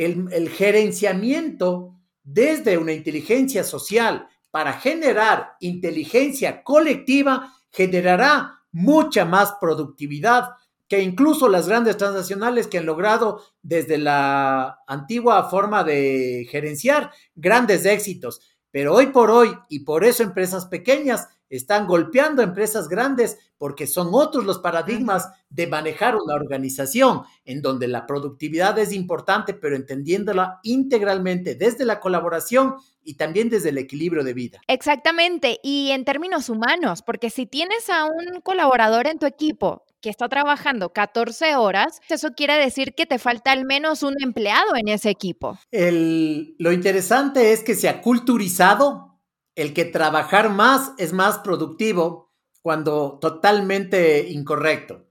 el, 0.00 0.48
gerenciamiento 0.48 1.94
desde 2.22 2.78
una 2.78 2.92
inteligencia 2.92 3.64
social 3.64 4.28
para 4.50 4.72
generar 4.72 5.52
inteligencia 5.60 6.62
colectiva 6.62 7.54
generará 7.70 8.62
mucha 8.72 9.24
más 9.24 9.54
productividad 9.60 10.50
que 10.88 11.02
incluso 11.02 11.48
las 11.48 11.68
grandes 11.68 11.98
transnacionales 11.98 12.66
que 12.66 12.78
han 12.78 12.86
logrado 12.86 13.42
desde 13.62 13.98
la 13.98 14.78
antigua 14.86 15.48
forma 15.50 15.84
de 15.84 16.48
gerenciar 16.50 17.12
grandes 17.34 17.84
éxitos. 17.84 18.40
Pero 18.70 18.94
hoy 18.94 19.06
por 19.06 19.30
hoy, 19.30 19.50
y 19.68 19.80
por 19.80 20.04
eso 20.04 20.22
empresas 20.22 20.66
pequeñas 20.66 21.28
están 21.50 21.86
golpeando 21.86 22.42
empresas 22.42 22.88
grandes 22.88 23.38
porque 23.58 23.86
son 23.86 24.10
otros 24.12 24.46
los 24.46 24.60
paradigmas 24.60 25.28
de 25.50 25.66
manejar 25.66 26.16
una 26.16 26.34
organización 26.34 27.22
en 27.44 27.60
donde 27.60 27.88
la 27.88 28.06
productividad 28.06 28.78
es 28.78 28.92
importante, 28.92 29.52
pero 29.52 29.76
entendiéndola 29.76 30.60
integralmente 30.62 31.56
desde 31.56 31.84
la 31.84 32.00
colaboración 32.00 32.76
y 33.02 33.14
también 33.14 33.50
desde 33.50 33.70
el 33.70 33.78
equilibrio 33.78 34.22
de 34.22 34.32
vida. 34.32 34.60
Exactamente, 34.68 35.58
y 35.62 35.90
en 35.90 36.04
términos 36.04 36.48
humanos, 36.48 37.02
porque 37.02 37.30
si 37.30 37.46
tienes 37.46 37.90
a 37.90 38.04
un 38.04 38.40
colaborador 38.42 39.08
en 39.08 39.18
tu 39.18 39.26
equipo 39.26 39.84
que 40.00 40.10
está 40.10 40.28
trabajando 40.28 40.92
14 40.92 41.56
horas, 41.56 42.00
eso 42.08 42.30
quiere 42.36 42.54
decir 42.54 42.94
que 42.94 43.06
te 43.06 43.18
falta 43.18 43.52
al 43.52 43.64
menos 43.64 44.02
un 44.02 44.14
empleado 44.22 44.76
en 44.76 44.88
ese 44.88 45.10
equipo. 45.10 45.58
lo 45.70 46.72
interesante 46.72 47.52
es 47.52 47.62
que 47.62 47.74
se 47.74 47.88
ha 47.88 48.00
culturizado 48.00 49.18
el 49.54 49.74
que 49.74 49.84
trabajar 49.84 50.50
más 50.50 50.92
es 50.98 51.12
más 51.12 51.38
productivo 51.38 52.30
cuando 52.62 53.18
totalmente 53.20 54.28
incorrecto. 54.30 55.06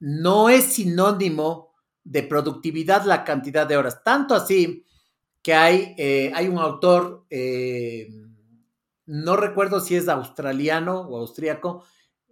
No 0.00 0.48
es 0.48 0.64
sinónimo 0.64 1.72
de 2.04 2.22
productividad 2.22 3.04
la 3.04 3.24
cantidad 3.24 3.66
de 3.66 3.76
horas. 3.76 4.02
Tanto 4.02 4.34
así 4.34 4.84
que 5.42 5.54
hay, 5.54 5.94
eh, 5.98 6.32
hay 6.34 6.48
un 6.48 6.58
autor, 6.58 7.26
eh, 7.30 8.08
no 9.06 9.36
recuerdo 9.36 9.80
si 9.80 9.96
es 9.96 10.08
australiano 10.08 11.00
o 11.00 11.18
austríaco, 11.18 11.84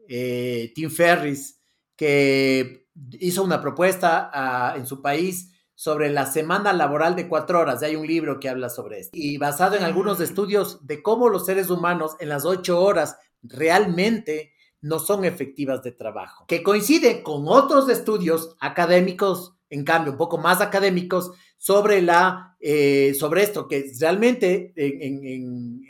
eh, 0.09 0.73
Tim 0.75 0.90
Ferris, 0.90 1.60
que 2.00 2.86
hizo 3.18 3.44
una 3.44 3.60
propuesta 3.60 4.72
en 4.74 4.86
su 4.86 5.02
país 5.02 5.52
sobre 5.74 6.08
la 6.08 6.24
semana 6.24 6.72
laboral 6.72 7.14
de 7.14 7.28
cuatro 7.28 7.60
horas. 7.60 7.82
Hay 7.82 7.94
un 7.94 8.06
libro 8.06 8.40
que 8.40 8.48
habla 8.48 8.70
sobre 8.70 9.00
esto. 9.00 9.10
Y 9.12 9.36
basado 9.36 9.76
en 9.76 9.82
algunos 9.82 10.18
estudios 10.22 10.86
de 10.86 11.02
cómo 11.02 11.28
los 11.28 11.44
seres 11.44 11.68
humanos 11.68 12.16
en 12.18 12.30
las 12.30 12.46
ocho 12.46 12.80
horas 12.80 13.18
realmente 13.42 14.54
no 14.80 14.98
son 14.98 15.26
efectivas 15.26 15.82
de 15.82 15.92
trabajo, 15.92 16.46
que 16.46 16.62
coincide 16.62 17.22
con 17.22 17.46
otros 17.46 17.90
estudios 17.90 18.56
académicos, 18.60 19.58
en 19.68 19.84
cambio, 19.84 20.12
un 20.12 20.18
poco 20.18 20.38
más 20.38 20.62
académicos, 20.62 21.32
sobre, 21.58 22.00
la, 22.00 22.56
eh, 22.60 23.12
sobre 23.12 23.42
esto, 23.42 23.68
que 23.68 23.92
realmente 24.00 24.72
en, 24.74 25.84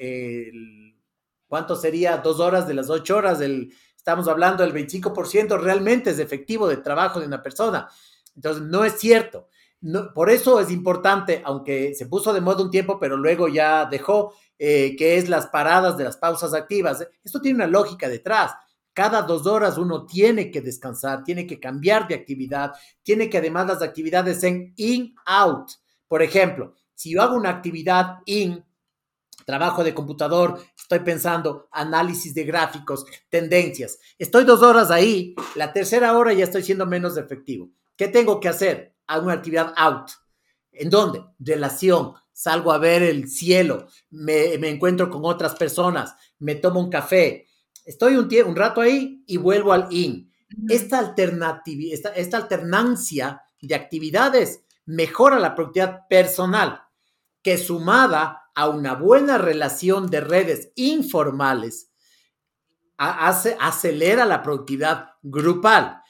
¿cuánto 1.47 1.77
sería? 1.77 2.17
Dos 2.17 2.41
horas 2.41 2.67
de 2.67 2.75
las 2.75 2.91
ocho 2.91 3.17
horas, 3.17 3.39
del, 3.39 3.73
estamos 4.01 4.29
hablando 4.29 4.65
del 4.65 4.73
25% 4.73 5.61
realmente 5.61 6.11
es 6.11 6.19
efectivo 6.19 6.67
de 6.67 6.79
trabajo 6.79 7.21
de 7.21 7.27
una 7.27 7.43
persona. 7.43 7.89
Entonces, 8.35 8.63
no 8.63 8.85
es 8.85 8.99
cierto 8.99 9.49
por 10.15 10.29
eso 10.29 10.61
es 10.61 10.71
importante, 10.71 11.41
aunque 11.45 11.95
se 11.95 12.07
puso 12.07 12.33
de 12.33 12.41
moda 12.41 12.63
un 12.63 12.71
tiempo, 12.71 12.99
pero 13.01 13.17
luego 13.17 13.49
ya 13.49 13.87
dejó, 13.87 14.35
eh, 14.59 14.95
que 14.97 15.17
es 15.17 15.29
las 15.29 15.47
paradas 15.47 15.97
de 15.97 16.05
las 16.05 16.19
pausas 16.19 16.53
activas. 16.53 17.07
Esto 17.25 17.41
tiene 17.41 17.57
una 17.57 17.67
lógica 17.67 18.09
detrás. 18.09 18.53
Cada 18.93 19.23
dos 19.23 19.47
horas 19.47 19.79
uno 19.79 20.05
tiene 20.05 20.51
que 20.51 20.61
descansar, 20.61 21.25
tiene 21.25 21.47
que 21.47 21.59
cambiar 21.59 22.07
de 22.09 22.15
actividad, 22.15 22.73
tiene 23.03 23.31
que 23.31 23.39
además 23.39 23.69
las 23.69 23.83
actividades 23.83 24.43
en 24.43 24.75
in-out. 24.77 25.71
Por 26.07 26.23
ejemplo, 26.23 26.75
si 26.95 27.13
yo 27.13 27.23
hago 27.23 27.37
una 27.37 27.51
actividad 27.51 28.19
in, 28.27 28.63
trabajo 29.51 29.85
de 29.85 29.95
computador, 29.95 30.61
estoy 30.77 31.01
pensando 31.01 31.69
análisis 31.73 32.35
de 32.35 32.45
gráficos, 32.45 33.05
tendencias, 33.29 33.99
estoy 34.19 34.45
dos 34.45 34.63
horas 34.63 34.91
ahí, 34.91 35.35
la 35.57 35.73
tercera 35.73 36.17
hora 36.17 36.33
ya 36.33 36.45
estoy 36.45 36.63
siendo 36.63 36.87
menos 36.87 37.17
efectivo. 37.17 37.69
¿Qué 37.97 38.09
tengo 38.09 38.41
que 38.41 38.49
hacer? 38.49 38.95
hago 39.11 39.25
una 39.25 39.35
actividad 39.35 39.75
out. 39.77 40.11
¿En 40.73 40.89
dónde? 40.89 41.25
Relación. 41.39 42.15
Salgo 42.33 42.73
a 42.73 42.79
ver 42.79 43.03
el 43.03 43.29
cielo, 43.29 43.89
me, 44.09 44.55
encuentro 44.55 45.11
con 45.11 45.27
otras 45.27 45.55
personas, 45.57 46.15
me 46.39 46.55
tomo 46.55 46.81
un 46.81 46.89
café, 46.89 47.47
estoy 47.85 48.17
un, 48.17 48.31
un 48.47 48.57
rato 48.57 48.81
ahí 48.81 49.23
y 49.27 49.37
vuelvo 49.37 49.75
al 49.75 49.89
in. 49.91 50.33
Esta, 50.71 51.01
alternativa, 51.01 51.93
esta, 51.93 52.09
esta 52.11 52.39
alternancia 52.39 53.43
de 53.61 53.75
actividades 53.75 54.63
mejora 54.87 55.39
la 55.39 55.55
productividad 55.55 56.09
personal, 56.09 56.81
que 57.43 57.59
sumada 57.59 58.50
a 58.61 58.69
una 58.69 58.93
buena 58.93 59.39
relación 59.39 60.11
de 60.11 60.21
redes 60.21 60.71
informales, 60.77 61.91
hace, 62.99 63.57
acelera 63.59 64.27
la 64.27 64.43
productividad 64.43 65.13
grupal. 65.23 66.03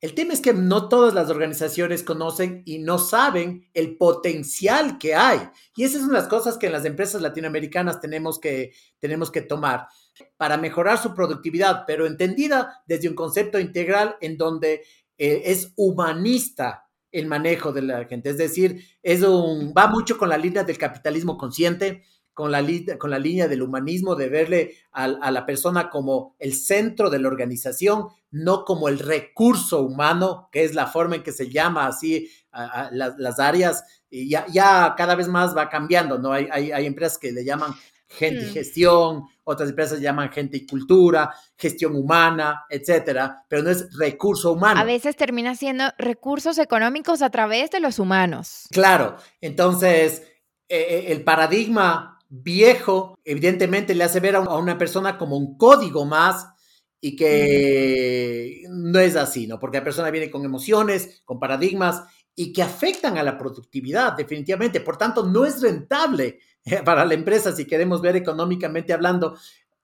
El 0.00 0.14
tema 0.14 0.32
es 0.32 0.40
que 0.40 0.54
no 0.54 0.88
todas 0.88 1.12
las 1.12 1.28
organizaciones 1.28 2.04
conocen 2.04 2.62
y 2.66 2.78
no 2.78 2.98
saben 2.98 3.68
el 3.74 3.96
potencial 3.96 4.96
que 4.96 5.16
hay. 5.16 5.40
Y 5.74 5.82
esas 5.82 6.02
son 6.02 6.12
las 6.12 6.28
cosas 6.28 6.56
que 6.56 6.66
en 6.66 6.72
las 6.72 6.84
empresas 6.84 7.20
latinoamericanas 7.20 8.00
tenemos 8.00 8.38
que, 8.38 8.72
tenemos 9.00 9.32
que 9.32 9.42
tomar 9.42 9.88
para 10.36 10.58
mejorar 10.58 11.02
su 11.02 11.16
productividad, 11.16 11.82
pero 11.84 12.06
entendida 12.06 12.80
desde 12.86 13.08
un 13.08 13.16
concepto 13.16 13.58
integral 13.58 14.14
en 14.20 14.36
donde 14.36 14.84
eh, 15.18 15.42
es 15.46 15.72
humanista 15.74 16.81
el 17.12 17.26
manejo 17.26 17.72
de 17.72 17.82
la 17.82 18.04
gente. 18.06 18.30
Es 18.30 18.38
decir, 18.38 18.84
es 19.02 19.22
un, 19.22 19.72
va 19.76 19.86
mucho 19.86 20.18
con 20.18 20.30
la 20.30 20.38
línea 20.38 20.64
del 20.64 20.78
capitalismo 20.78 21.36
consciente, 21.36 22.02
con 22.34 22.50
la, 22.50 22.64
con 22.98 23.10
la 23.10 23.18
línea 23.18 23.46
del 23.46 23.62
humanismo, 23.62 24.14
de 24.14 24.28
verle 24.28 24.76
a, 24.90 25.30
la 25.30 25.44
persona 25.44 25.90
como 25.90 26.34
el 26.38 26.54
centro 26.54 27.10
de 27.10 27.18
la 27.18 27.28
organización, 27.28 28.06
no 28.30 28.64
como 28.64 28.88
el 28.88 28.98
recurso 28.98 29.82
humano, 29.82 30.48
que 30.50 30.64
es 30.64 30.74
la 30.74 30.86
forma 30.86 31.16
en 31.16 31.22
que 31.22 31.32
se 31.32 31.50
llama 31.50 31.86
así 31.86 32.30
a, 32.50 32.88
las, 32.90 33.38
áreas, 33.38 33.84
y 34.08 34.30
ya, 34.30 34.46
ya, 34.50 34.94
cada 34.96 35.14
vez 35.14 35.28
más 35.28 35.56
va 35.56 35.68
cambiando, 35.68 36.18
¿no? 36.18 36.32
Hay, 36.32 36.48
hay, 36.50 36.86
empresas 36.86 37.18
que 37.18 37.32
le 37.32 37.44
llaman 37.44 37.74
gente 38.08 38.44
y 38.44 38.50
mm. 38.50 38.52
gestión, 38.52 39.24
otras 39.44 39.70
empresas 39.70 40.00
llaman 40.00 40.30
gente 40.30 40.56
y 40.56 40.66
cultura, 40.66 41.34
gestión 41.56 41.94
humana, 41.96 42.64
etcétera, 42.68 43.44
pero 43.48 43.62
no 43.62 43.70
es 43.70 43.96
recurso 43.96 44.52
humano. 44.52 44.80
A 44.80 44.84
veces 44.84 45.16
termina 45.16 45.54
siendo 45.54 45.84
recursos 45.98 46.58
económicos 46.58 47.22
a 47.22 47.30
través 47.30 47.70
de 47.70 47.80
los 47.80 47.98
humanos. 47.98 48.68
Claro, 48.70 49.16
entonces 49.40 50.22
eh, 50.68 51.06
el 51.08 51.22
paradigma 51.24 52.18
viejo, 52.28 53.18
evidentemente 53.24 53.94
le 53.94 54.04
hace 54.04 54.20
ver 54.20 54.36
a 54.36 54.40
una 54.40 54.78
persona 54.78 55.18
como 55.18 55.36
un 55.36 55.58
código 55.58 56.06
más 56.06 56.48
y 56.98 57.14
que 57.16 58.62
no 58.70 58.98
es 59.00 59.16
así, 59.16 59.46
¿no? 59.46 59.58
Porque 59.58 59.78
la 59.78 59.84
persona 59.84 60.10
viene 60.10 60.30
con 60.30 60.44
emociones, 60.44 61.20
con 61.24 61.38
paradigmas 61.38 62.04
y 62.34 62.52
que 62.52 62.62
afectan 62.62 63.18
a 63.18 63.22
la 63.22 63.36
productividad, 63.36 64.16
definitivamente. 64.16 64.80
Por 64.80 64.96
tanto, 64.96 65.24
no 65.26 65.44
es 65.44 65.60
rentable 65.60 66.38
para 66.84 67.04
la 67.04 67.14
empresa, 67.14 67.52
si 67.52 67.66
queremos 67.66 68.00
ver 68.00 68.16
económicamente 68.16 68.92
hablando, 68.92 69.36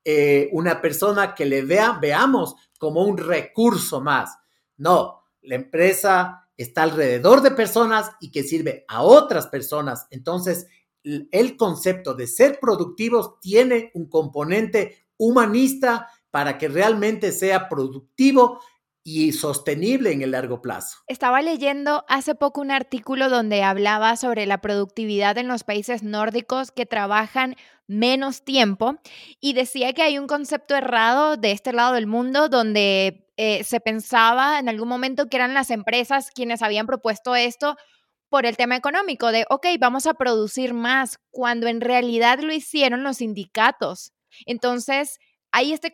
eh, 0.04 0.48
una 0.52 0.80
persona 0.80 1.34
que 1.34 1.44
le 1.44 1.62
vea, 1.62 1.98
veamos 2.00 2.54
como 2.78 3.04
un 3.04 3.18
recurso 3.18 4.00
más. 4.00 4.38
No, 4.76 5.24
la 5.42 5.56
empresa 5.56 6.48
está 6.56 6.82
alrededor 6.82 7.42
de 7.42 7.50
personas 7.50 8.10
y 8.20 8.30
que 8.30 8.42
sirve 8.42 8.84
a 8.88 9.02
otras 9.02 9.46
personas. 9.48 10.06
Entonces, 10.10 10.66
el 11.02 11.56
concepto 11.56 12.14
de 12.14 12.26
ser 12.26 12.58
productivos 12.60 13.38
tiene 13.40 13.90
un 13.94 14.08
componente 14.08 15.06
humanista 15.16 16.08
para 16.30 16.58
que 16.58 16.68
realmente 16.68 17.32
sea 17.32 17.68
productivo 17.68 18.60
y 19.04 19.32
sostenible 19.32 20.12
en 20.12 20.22
el 20.22 20.32
largo 20.32 20.60
plazo. 20.60 20.98
Estaba 21.06 21.40
leyendo 21.42 22.04
hace 22.08 22.34
poco 22.34 22.60
un 22.60 22.70
artículo 22.70 23.28
donde 23.28 23.62
hablaba 23.62 24.16
sobre 24.16 24.46
la 24.46 24.60
productividad 24.60 25.38
en 25.38 25.48
los 25.48 25.64
países 25.64 26.02
nórdicos 26.02 26.70
que 26.70 26.86
trabajan 26.86 27.56
menos 27.86 28.44
tiempo 28.44 28.96
y 29.40 29.54
decía 29.54 29.94
que 29.94 30.02
hay 30.02 30.18
un 30.18 30.26
concepto 30.26 30.76
errado 30.76 31.36
de 31.36 31.52
este 31.52 31.72
lado 31.72 31.94
del 31.94 32.06
mundo 32.06 32.48
donde 32.48 33.30
eh, 33.38 33.64
se 33.64 33.80
pensaba 33.80 34.58
en 34.58 34.68
algún 34.68 34.88
momento 34.88 35.28
que 35.28 35.36
eran 35.38 35.54
las 35.54 35.70
empresas 35.70 36.30
quienes 36.30 36.60
habían 36.60 36.86
propuesto 36.86 37.34
esto 37.34 37.76
por 38.28 38.46
el 38.46 38.56
tema 38.56 38.76
económico 38.76 39.32
de, 39.32 39.46
ok, 39.48 39.66
vamos 39.78 40.06
a 40.06 40.14
producir 40.14 40.74
más, 40.74 41.18
cuando 41.30 41.66
en 41.66 41.80
realidad 41.80 42.40
lo 42.40 42.52
hicieron 42.52 43.02
los 43.02 43.18
sindicatos. 43.18 44.12
Entonces, 44.44 45.18
hay 45.50 45.72
este 45.72 45.92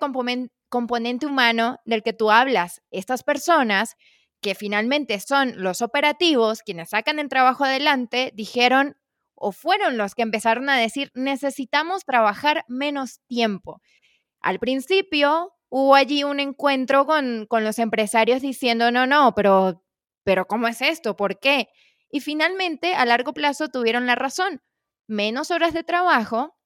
componente 0.74 1.24
humano 1.26 1.78
del 1.84 2.02
que 2.02 2.12
tú 2.12 2.32
hablas. 2.32 2.82
Estas 2.90 3.22
personas 3.22 3.94
que 4.40 4.56
finalmente 4.56 5.20
son 5.20 5.62
los 5.62 5.82
operativos, 5.82 6.62
quienes 6.62 6.90
sacan 6.90 7.20
el 7.20 7.28
trabajo 7.28 7.62
adelante, 7.62 8.32
dijeron 8.34 8.96
o 9.36 9.52
fueron 9.52 9.96
los 9.96 10.16
que 10.16 10.22
empezaron 10.22 10.68
a 10.68 10.76
decir, 10.76 11.12
necesitamos 11.14 12.04
trabajar 12.04 12.64
menos 12.66 13.20
tiempo. 13.28 13.80
Al 14.40 14.58
principio 14.58 15.52
hubo 15.68 15.94
allí 15.94 16.24
un 16.24 16.40
encuentro 16.40 17.06
con, 17.06 17.46
con 17.46 17.62
los 17.62 17.78
empresarios 17.78 18.42
diciendo, 18.42 18.90
no, 18.90 19.06
no, 19.06 19.32
pero, 19.36 19.84
pero 20.24 20.48
¿cómo 20.48 20.66
es 20.66 20.82
esto? 20.82 21.14
¿Por 21.14 21.38
qué? 21.38 21.68
Y 22.10 22.18
finalmente, 22.18 22.96
a 22.96 23.04
largo 23.04 23.32
plazo, 23.32 23.68
tuvieron 23.68 24.08
la 24.08 24.16
razón. 24.16 24.60
Menos 25.06 25.52
horas 25.52 25.72
de 25.72 25.84
trabajo, 25.84 26.56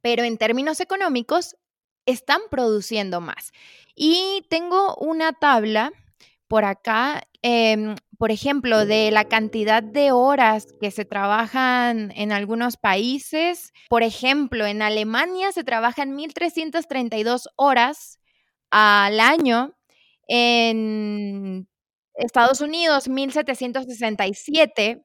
pero 0.00 0.22
en 0.22 0.38
términos 0.38 0.78
económicos, 0.78 1.56
están 2.06 2.40
produciendo 2.50 3.20
más. 3.20 3.52
Y 3.94 4.44
tengo 4.48 4.94
una 4.96 5.32
tabla 5.32 5.92
por 6.48 6.64
acá, 6.64 7.22
em, 7.42 7.96
por 8.18 8.30
ejemplo, 8.30 8.86
de 8.86 9.10
la 9.10 9.24
cantidad 9.26 9.82
de 9.82 10.12
horas 10.12 10.66
que 10.80 10.90
se 10.90 11.04
trabajan 11.04 12.12
en 12.16 12.32
algunos 12.32 12.76
países. 12.76 13.72
Por 13.88 14.02
ejemplo, 14.02 14.66
en 14.66 14.82
Alemania 14.82 15.52
se 15.52 15.64
trabajan 15.64 16.12
1.332 16.14 17.48
horas 17.56 18.18
al 18.70 19.20
año. 19.20 19.74
En 20.28 21.68
Estados 22.14 22.60
Unidos 22.60 23.08
1767. 23.08 25.04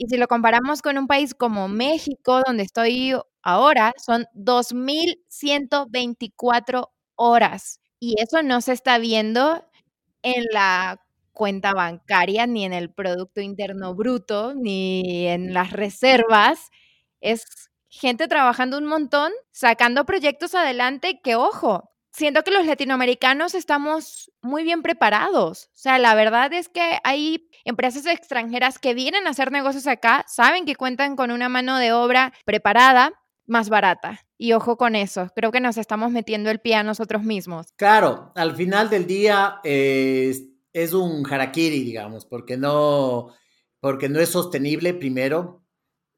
Y 0.00 0.06
si 0.08 0.16
lo 0.16 0.28
comparamos 0.28 0.80
con 0.80 0.96
un 0.96 1.08
país 1.08 1.34
como 1.34 1.66
México, 1.68 2.40
donde 2.46 2.62
estoy 2.62 3.14
ahora, 3.42 3.92
son 3.98 4.26
2.124 4.32 6.92
horas. 7.16 7.80
Y 7.98 8.14
eso 8.22 8.42
no 8.44 8.60
se 8.60 8.72
está 8.74 8.98
viendo 8.98 9.64
en 10.22 10.44
la 10.52 11.00
cuenta 11.32 11.72
bancaria, 11.74 12.46
ni 12.46 12.64
en 12.64 12.72
el 12.72 12.92
Producto 12.92 13.40
Interno 13.40 13.94
Bruto, 13.96 14.54
ni 14.54 15.26
en 15.26 15.52
las 15.52 15.72
reservas. 15.72 16.68
Es 17.20 17.44
gente 17.88 18.28
trabajando 18.28 18.78
un 18.78 18.86
montón, 18.86 19.32
sacando 19.50 20.04
proyectos 20.06 20.54
adelante 20.54 21.20
que, 21.24 21.34
ojo, 21.36 21.90
siento 22.18 22.42
que 22.42 22.50
los 22.50 22.66
latinoamericanos 22.66 23.54
estamos 23.54 24.30
muy 24.42 24.64
bien 24.64 24.82
preparados. 24.82 25.66
O 25.66 25.78
sea, 25.78 25.98
la 25.98 26.14
verdad 26.14 26.52
es 26.52 26.68
que 26.68 26.98
hay 27.04 27.48
empresas 27.64 28.06
extranjeras 28.06 28.78
que 28.78 28.94
vienen 28.94 29.26
a 29.26 29.30
hacer 29.30 29.52
negocios 29.52 29.86
acá, 29.86 30.24
saben 30.28 30.66
que 30.66 30.76
cuentan 30.76 31.16
con 31.16 31.30
una 31.30 31.48
mano 31.48 31.78
de 31.78 31.92
obra 31.92 32.32
preparada, 32.44 33.12
más 33.46 33.70
barata. 33.70 34.20
Y 34.36 34.52
ojo 34.52 34.76
con 34.76 34.94
eso, 34.94 35.30
creo 35.34 35.50
que 35.50 35.60
nos 35.60 35.78
estamos 35.78 36.12
metiendo 36.12 36.50
el 36.50 36.60
pie 36.60 36.74
a 36.74 36.82
nosotros 36.82 37.22
mismos. 37.22 37.72
Claro, 37.76 38.32
al 38.34 38.54
final 38.54 38.90
del 38.90 39.06
día 39.06 39.60
es 39.64 40.92
un 40.92 41.26
harakiri, 41.28 41.82
digamos, 41.82 42.26
porque 42.26 42.56
no, 42.56 43.34
porque 43.80 44.08
no 44.08 44.20
es 44.20 44.28
sostenible, 44.28 44.94
primero. 44.94 45.64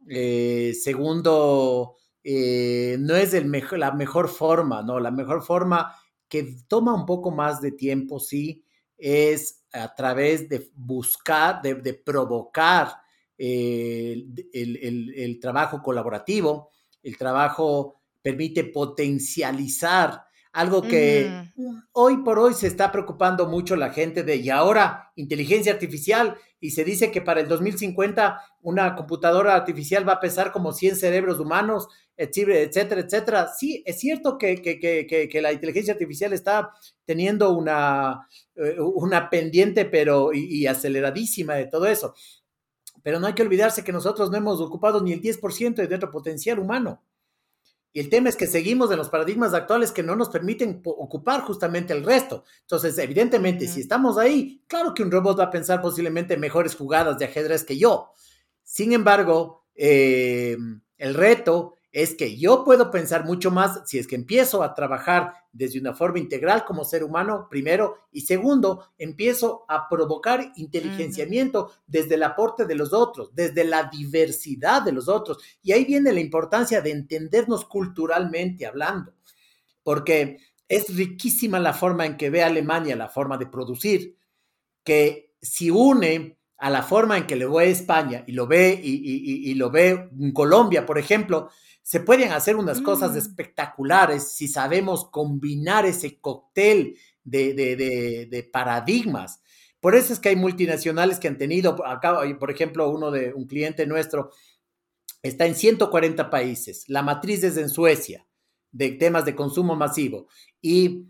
Eh, 0.09 0.75
segundo, 0.81 1.97
eh, 2.23 2.97
no 2.99 3.17
es 3.17 3.35
el 3.35 3.51
la 3.73 3.93
mejor 3.93 4.29
forma, 4.29 4.83
¿no? 4.83 5.01
La 5.01 5.11
mejor 5.11 5.43
forma 5.43 5.95
que 6.29 6.57
toma 6.69 6.95
un 6.95 7.07
poco 7.07 7.31
más 7.31 7.61
de 7.61 7.73
tiempo, 7.73 8.21
sí, 8.21 8.65
es 8.97 9.65
a 9.73 9.95
través 9.95 10.49
de 10.49 10.71
buscar, 10.75 11.63
de, 11.63 11.95
provocar 11.95 12.97
eh, 13.39 14.27
el, 14.53 15.39
trabajo 15.41 15.83
colaborativo. 15.83 16.71
El 17.03 17.17
trabajo 17.17 18.03
permite 18.23 18.65
potencializar 18.65 20.25
algo 20.53 20.83
que 20.83 21.31
hoy 21.93 22.19
por 22.19 22.39
hoy 22.39 22.55
se 22.55 22.67
está 22.67 22.91
preocupando 22.91 23.47
mucho 23.47 23.77
la 23.77 23.91
gente 23.91 24.23
de, 24.23 24.37
y 24.37 24.51
ahora 24.51 25.13
inteligencia 25.17 25.73
artificial, 25.73 26.37
y 26.59 26.73
se 26.73 26.85
dice 26.85 27.11
que 27.11 27.23
para 27.23 27.41
el 27.41 27.49
2050 27.49 28.41
una 28.63 28.95
computadora 28.95 29.55
artificial 29.55 30.07
va 30.07 30.15
a 30.15 30.21
pesar 30.21 30.53
como 30.53 30.73
100 30.73 30.97
cerebros 30.97 31.39
humanos, 31.41 31.89
etcétera, 32.17 33.01
etcétera. 33.01 33.49
Sí, 33.49 33.83
es 33.87 33.99
cierto 33.99 34.37
que, 34.37 35.41
la 35.41 35.53
inteligencia 35.53 35.95
artificial 35.95 36.33
está 36.35 36.73
teniendo 37.07 37.51
una, 37.53 38.29
eh, 38.57 38.77
una 38.79 39.31
pendiente, 39.31 39.87
pero 39.87 40.33
y, 40.35 40.67
aceleradísima 40.67 41.55
de 41.55 41.67
todo 41.67 41.87
eso. 41.87 42.15
Pero 43.03 43.19
no 43.19 43.27
hay 43.27 43.33
que 43.35 43.43
olvidarse 43.43 43.83
que 43.83 43.93
nosotros 43.93 44.31
no 44.31 44.37
hemos 44.37 44.61
ocupado 44.61 45.03
ni 45.03 45.15
el 45.15 45.23
10% 45.23 45.77
de 45.77 45.89
nuestro 45.89 46.11
potencial 46.11 46.59
humano. 46.59 47.03
Y 47.93 48.01
el 48.01 48.09
tema 48.09 48.29
es 48.29 48.37
que 48.37 48.47
seguimos 48.47 48.91
en 48.91 48.99
los 48.99 49.09
paradigmas 49.09 49.53
actuales 49.53 49.91
que 49.91 50.03
no 50.03 50.15
nos 50.15 50.29
permiten 50.29 50.81
ocupar 50.85 51.41
justamente 51.41 51.93
el 51.93 52.05
resto. 52.05 52.45
Entonces, 52.61 52.97
evidentemente, 52.99 53.67
si 53.67 53.81
estamos 53.81 54.17
ahí, 54.17 54.63
claro 54.69 54.95
que 54.95 55.03
un 55.03 55.11
robot 55.11 55.41
va 55.41 55.45
a 55.45 55.51
pensar 55.51 55.83
posiblemente 55.83 56.37
mejores 56.37 56.77
jugadas 56.77 57.19
de 57.19 57.25
ajedrez 57.25 57.65
que 57.65 57.79
yo. 57.79 58.13
Sin 58.63 58.93
embargo, 58.93 59.67
eh, 59.75 60.57
el 60.99 61.15
reto 61.15 61.75
es 61.93 62.15
que 62.15 62.37
yo 62.37 62.65
puedo 62.65 62.91
pensar 62.91 63.25
mucho 63.25 63.51
más 63.51 63.83
si 63.85 63.99
es 63.99 64.07
que 64.07 64.15
empiezo 64.15 64.63
a 64.63 64.75
trabajar 64.75 65.33
desde 65.53 65.81
una 65.81 65.93
forma 65.93 66.21
integral 66.21 66.65
como 66.65 66.85
ser 66.85 67.03
humano, 67.03 67.49
primero, 67.51 67.97
y 68.13 68.21
segundo, 68.21 68.91
empiezo 68.97 69.65
a 69.69 69.89
provocar 69.89 70.53
inteligenciamiento 70.55 71.73
desde 71.89 72.15
el 72.15 72.23
aporte 72.23 72.65
de 72.65 72.77
los 72.77 72.93
otros, 72.93 73.35
desde 73.35 73.65
la 73.65 73.91
diversidad 73.93 74.83
de 74.83 74.93
los 74.93 75.09
otros. 75.09 75.39
Y 75.63 75.73
ahí 75.73 75.85
viene 75.85 76.13
la 76.13 76.21
importancia 76.21 76.81
de 76.81 76.93
entendernos 76.93 77.65
culturalmente 77.65 78.67
hablando, 78.67 79.15
porque 79.83 80.39
es 80.69 80.95
riquísima 80.95 81.59
la 81.59 81.73
forma 81.73 82.07
en 82.07 82.17
que 82.17 82.31
ve 82.31 82.45
Alemania 82.45 82.95
la 82.95 83.09
forma 83.09 83.37
de 83.37 83.47
producir, 83.47 84.17
que 84.85 85.35
si 85.43 85.71
une 85.71 86.39
a 86.59 86.71
la 86.71 86.83
forma 86.83 87.17
en 87.17 87.27
que 87.27 87.37
le 87.37 87.47
ve 87.47 87.71
España 87.71 88.23
y 88.27 88.33
lo 88.33 88.47
ve 88.47 88.79
y, 88.81 89.51
y 89.51 89.55
lo 89.55 89.71
ve 89.71 90.11
en 90.17 90.33
Colombia, 90.33 90.85
por 90.85 90.99
ejemplo, 90.99 91.49
se 91.91 91.99
pueden 91.99 92.31
hacer 92.31 92.55
unas 92.55 92.81
cosas 92.81 93.15
mm. 93.15 93.19
espectaculares 93.19 94.31
si 94.31 94.47
sabemos 94.47 95.07
combinar 95.11 95.85
ese 95.87 96.21
cóctel 96.21 96.97
de, 97.25 98.49
paradigmas. 98.53 99.43
Por 99.81 99.97
eso 99.97 100.13
es 100.13 100.21
que 100.21 100.29
hay 100.29 100.37
multinacionales 100.37 101.19
que 101.19 101.27
han 101.27 101.37
tenido, 101.37 101.85
acá, 101.85 102.21
por 102.39 102.53
ejemplo, 102.53 102.89
uno 102.91 103.11
de 103.11 103.35
un 103.35 103.49
cliente 103.49 103.89
nuestro 103.89 104.31
está 105.25 105.47
en 105.47 105.57
140 105.57 106.31
países, 106.31 106.85
la 106.87 107.03
matriz 107.03 107.43
es 107.43 107.57
en 107.57 107.69
Suecia, 107.69 108.25
de 108.71 108.93
temas 108.93 109.25
de 109.25 109.35
consumo 109.35 109.75
masivo, 109.75 110.29
y 110.63 111.09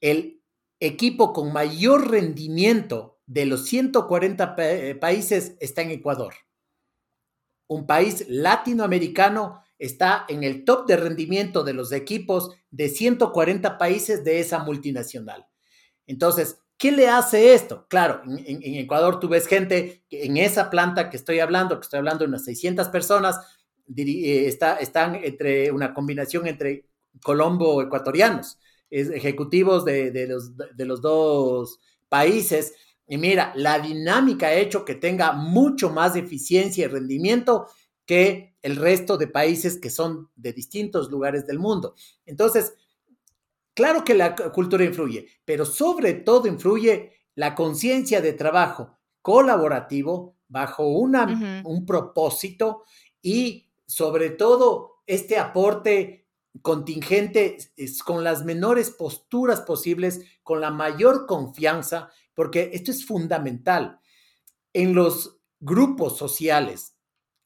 el 0.00 0.40
equipo 0.78 1.32
con 1.32 1.52
mayor 1.52 2.08
rendimiento 2.08 3.18
de 3.26 3.46
los 3.46 3.64
140 3.64 4.54
eh, 4.58 4.94
países 4.94 5.56
está 5.58 5.82
en 5.82 5.90
Ecuador, 5.90 6.34
un 7.66 7.84
país 7.84 8.26
latinoamericano 8.28 9.64
está 9.80 10.26
en 10.28 10.44
el 10.44 10.64
top 10.64 10.86
de 10.86 10.96
rendimiento 10.96 11.64
de 11.64 11.72
los 11.72 11.90
equipos 11.90 12.54
de 12.70 12.90
140 12.90 13.78
países 13.78 14.22
de 14.22 14.38
esa 14.38 14.58
multinacional. 14.58 15.46
Entonces, 16.06 16.58
¿qué 16.76 16.92
le 16.92 17.08
hace 17.08 17.54
esto? 17.54 17.86
Claro, 17.88 18.20
en, 18.26 18.60
Ecuador 18.62 19.18
tú 19.18 19.28
ves 19.28 19.46
gente 19.46 20.04
en 20.10 20.36
esa 20.36 20.68
planta 20.68 21.08
que 21.08 21.16
estoy 21.16 21.40
hablando, 21.40 21.80
que 21.80 21.84
estoy 21.84 21.98
hablando 21.98 22.24
de 22.24 22.28
unas 22.28 22.44
600 22.44 22.88
personas, 22.88 23.38
eh, 23.96 24.46
está, 24.46 24.76
están 24.76 25.14
entre 25.16 25.72
una 25.72 25.94
combinación 25.94 26.46
entre 26.46 26.86
colombo 27.22 27.80
ecuatorianos, 27.80 28.58
ejecutivos 28.90 29.84
de, 29.84 30.26
los, 30.28 30.52
de 30.56 30.84
los 30.84 31.00
dos 31.00 31.80
países. 32.08 32.74
Y 33.06 33.16
mira, 33.16 33.52
la 33.56 33.78
dinámica 33.78 34.48
ha 34.48 34.54
hecho 34.54 34.84
que 34.84 34.94
tenga 34.94 35.32
mucho 35.32 35.88
más 35.88 36.16
eficiencia 36.16 36.84
y 36.84 36.88
rendimiento 36.88 37.66
que 38.04 38.49
el 38.62 38.76
resto 38.76 39.16
de 39.16 39.28
países 39.28 39.78
que 39.78 39.90
son 39.90 40.30
de 40.36 40.52
distintos 40.52 41.10
lugares 41.10 41.46
del 41.46 41.58
mundo. 41.58 41.94
Entonces, 42.26 42.74
claro 43.74 44.04
que 44.04 44.14
la 44.14 44.34
cultura 44.34 44.84
influye, 44.84 45.26
pero 45.44 45.64
sobre 45.64 46.14
todo 46.14 46.46
influye 46.46 47.12
la 47.34 47.54
conciencia 47.54 48.20
de 48.20 48.32
trabajo 48.32 48.98
colaborativo 49.22 50.36
bajo 50.48 50.88
una, 50.88 51.62
un 51.64 51.86
propósito 51.86 52.84
y 53.22 53.68
sobre 53.86 54.30
todo 54.30 55.02
este 55.06 55.38
aporte 55.38 56.26
contingente 56.62 57.56
es 57.76 58.02
con 58.02 58.24
las 58.24 58.44
menores 58.44 58.90
posturas 58.90 59.60
posibles, 59.60 60.22
con 60.42 60.60
la 60.60 60.70
mayor 60.70 61.26
confianza, 61.26 62.10
porque 62.34 62.70
esto 62.72 62.90
es 62.90 63.06
fundamental. 63.06 64.00
En 64.72 64.94
los 64.94 65.40
grupos 65.60 66.16
sociales 66.16 66.89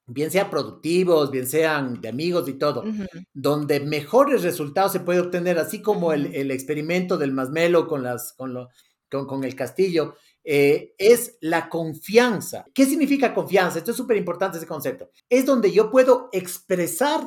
bien 0.06 0.30
sean 0.30 0.50
productivos, 0.50 1.30
bien 1.30 1.46
sean 1.46 2.00
de 2.00 2.08
amigos 2.08 2.48
y 2.48 2.54
todo, 2.54 2.84
donde 3.32 3.80
mejores 3.80 4.42
resultados 4.42 4.92
se 4.92 5.00
puede 5.00 5.20
obtener, 5.20 5.58
así 5.58 5.80
como 5.80 6.12
el, 6.12 6.50
experimento 6.50 7.16
del 7.16 7.32
masmelo 7.32 7.88
con, 7.88 8.02
las, 8.02 8.32
con, 8.34 8.52
lo, 8.52 8.68
con, 9.08 9.44
el 9.44 9.54
castillo, 9.54 10.16
eh, 10.42 10.94
es 10.98 11.38
la 11.40 11.68
confianza. 11.68 12.66
¿Qué 12.74 12.84
significa 12.84 13.34
confianza? 13.34 13.78
Esto 13.78 13.92
es 13.92 13.96
súper 13.96 14.16
importante 14.16 14.58
ese 14.58 14.66
concepto. 14.66 15.08
Es 15.28 15.46
donde 15.46 15.72
yo 15.72 15.90
puedo 15.90 16.28
expresar 16.32 17.26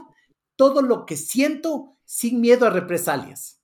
todo 0.55 0.81
lo 0.81 1.05
que 1.05 1.17
siento 1.17 1.97
sin 2.05 2.41
miedo 2.41 2.67
a 2.67 2.69
represalias. 2.69 3.61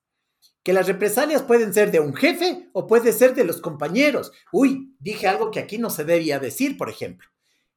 Que 0.64 0.74
las 0.74 0.88
represalias 0.88 1.44
pueden 1.44 1.74
ser 1.74 1.92
de 1.92 2.00
un 2.00 2.16
jefe 2.16 2.70
o 2.74 2.88
puede 2.88 3.12
ser 3.12 3.36
de 3.36 3.44
los 3.44 3.60
compañeros. 3.62 4.32
Uy, 4.52 4.96
dije 5.00 5.28
algo 5.28 5.52
que 5.52 5.60
aquí 5.60 5.78
no 5.78 5.90
se 5.90 6.06
debía 6.06 6.40
decir, 6.40 6.78
por 6.78 6.90
ejemplo. 6.90 7.28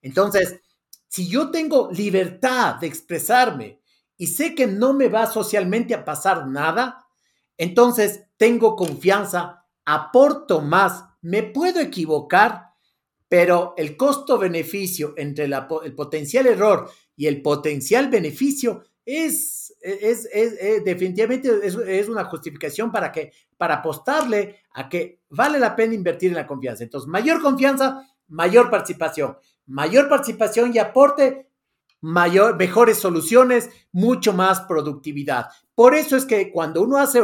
Entonces, 0.02 0.60
si 1.16 1.28
yo 1.28 1.50
tengo 1.50 1.88
libertad 1.90 2.74
de 2.74 2.86
expresarme 2.86 3.80
y 4.18 4.26
sé 4.26 4.54
que 4.54 4.66
no 4.66 4.92
me 4.92 5.08
va 5.08 5.24
socialmente 5.24 5.94
a 5.94 6.04
pasar 6.04 6.46
nada, 6.46 7.06
entonces 7.56 8.24
tengo 8.36 8.76
confianza, 8.76 9.64
aporto 9.86 10.60
más, 10.60 11.04
me 11.22 11.42
puedo 11.42 11.80
equivocar, 11.80 12.74
pero 13.28 13.72
el 13.78 13.96
costo-beneficio 13.96 15.14
entre 15.16 15.46
el 15.46 15.94
potencial 15.94 16.48
error 16.48 16.90
y 17.16 17.28
el 17.28 17.40
potencial 17.40 18.10
beneficio 18.10 18.82
es, 19.06 19.74
es, 19.80 20.28
definitivamente 20.84 21.50
es, 21.64 22.08
una 22.10 22.24
justificación 22.24 22.92
para, 22.92 23.10
que, 23.10 23.32
para 23.56 23.76
apostarle 23.76 24.60
a 24.74 24.86
que 24.90 25.22
vale 25.30 25.58
la 25.58 25.74
pena 25.74 25.94
invertir 25.94 26.28
en 26.28 26.36
la 26.36 26.46
confianza. 26.46 26.84
Entonces, 26.84 27.08
mayor 27.08 27.40
confianza, 27.40 28.06
mayor 28.28 28.68
participación. 28.68 29.38
Mayor 29.66 30.08
participación 30.08 30.72
y 30.74 30.78
aporte, 30.78 31.50
mayor, 32.00 32.56
mejores 32.56 32.98
soluciones, 32.98 33.68
mucho 33.92 34.32
más 34.32 34.60
productividad. 34.62 35.48
Por 35.74 35.94
eso 35.94 36.16
es 36.16 36.24
que 36.24 36.50
cuando 36.52 36.82
uno 36.82 36.98
hace, 36.98 37.20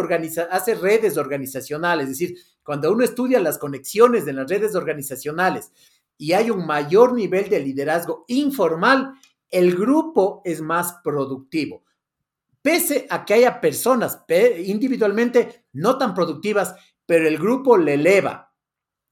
redes 0.74 1.16
organizacionales, 1.16 2.04
es 2.04 2.18
decir, 2.18 2.38
cuando 2.62 2.92
uno 2.92 3.04
estudia 3.04 3.40
las 3.40 3.58
conexiones 3.58 4.24
de 4.24 4.32
las 4.32 4.48
redes 4.48 4.74
organizacionales 4.74 5.72
y 6.18 6.32
hay 6.32 6.50
un 6.50 6.66
mayor 6.66 7.14
nivel 7.14 7.48
de 7.48 7.60
liderazgo 7.60 8.24
informal, 8.28 9.14
el 9.50 9.74
grupo 9.74 10.42
es 10.44 10.60
más 10.60 10.94
productivo. 11.02 11.84
Pese 12.60 13.06
a 13.10 13.24
que 13.24 13.34
haya 13.34 13.60
personas 13.60 14.24
individualmente 14.64 15.66
no 15.72 15.98
tan 15.98 16.14
productivas, 16.14 16.74
pero 17.06 17.26
el 17.26 17.38
grupo 17.38 17.76
le 17.76 17.94
eleva 17.94 18.52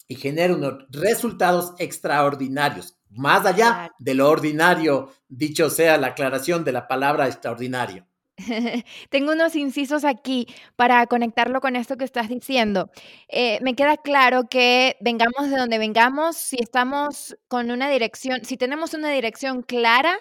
y 0.07 0.17
genera 0.17 0.55
unos 0.55 0.87
resultados 0.91 1.75
extraordinarios, 1.79 3.00
más 3.11 3.45
allá 3.47 3.91
de 3.99 4.15
lo 4.15 4.29
ordinario, 4.29 5.13
dicho 5.29 5.71
sea 5.71 5.99
la 5.99 6.09
aclaración 6.09 6.65
de 6.65 6.73
la 6.73 6.89
palabra 6.89 7.27
extraordinario. 7.27 8.07
Tengo 9.11 9.33
unos 9.33 9.55
incisos 9.57 10.05
aquí 10.05 10.47
para 10.77 11.07
conectarlo 11.07 11.61
con 11.61 11.77
esto 11.77 11.97
que 11.97 12.05
estás 12.05 12.29
diciendo. 12.29 12.91
Eh, 13.29 13.59
me 13.63 13.75
queda 13.75 13.97
claro 13.97 14.49
que 14.49 14.97
vengamos 15.01 15.51
de 15.51 15.57
donde 15.57 15.79
vengamos, 15.79 16.37
si 16.37 16.57
estamos 16.61 17.37
con 17.49 17.71
una 17.71 17.91
dirección, 17.91 18.45
si 18.45 18.57
tenemos 18.57 18.95
una 18.95 19.11
dirección 19.11 19.63
clara, 19.63 20.19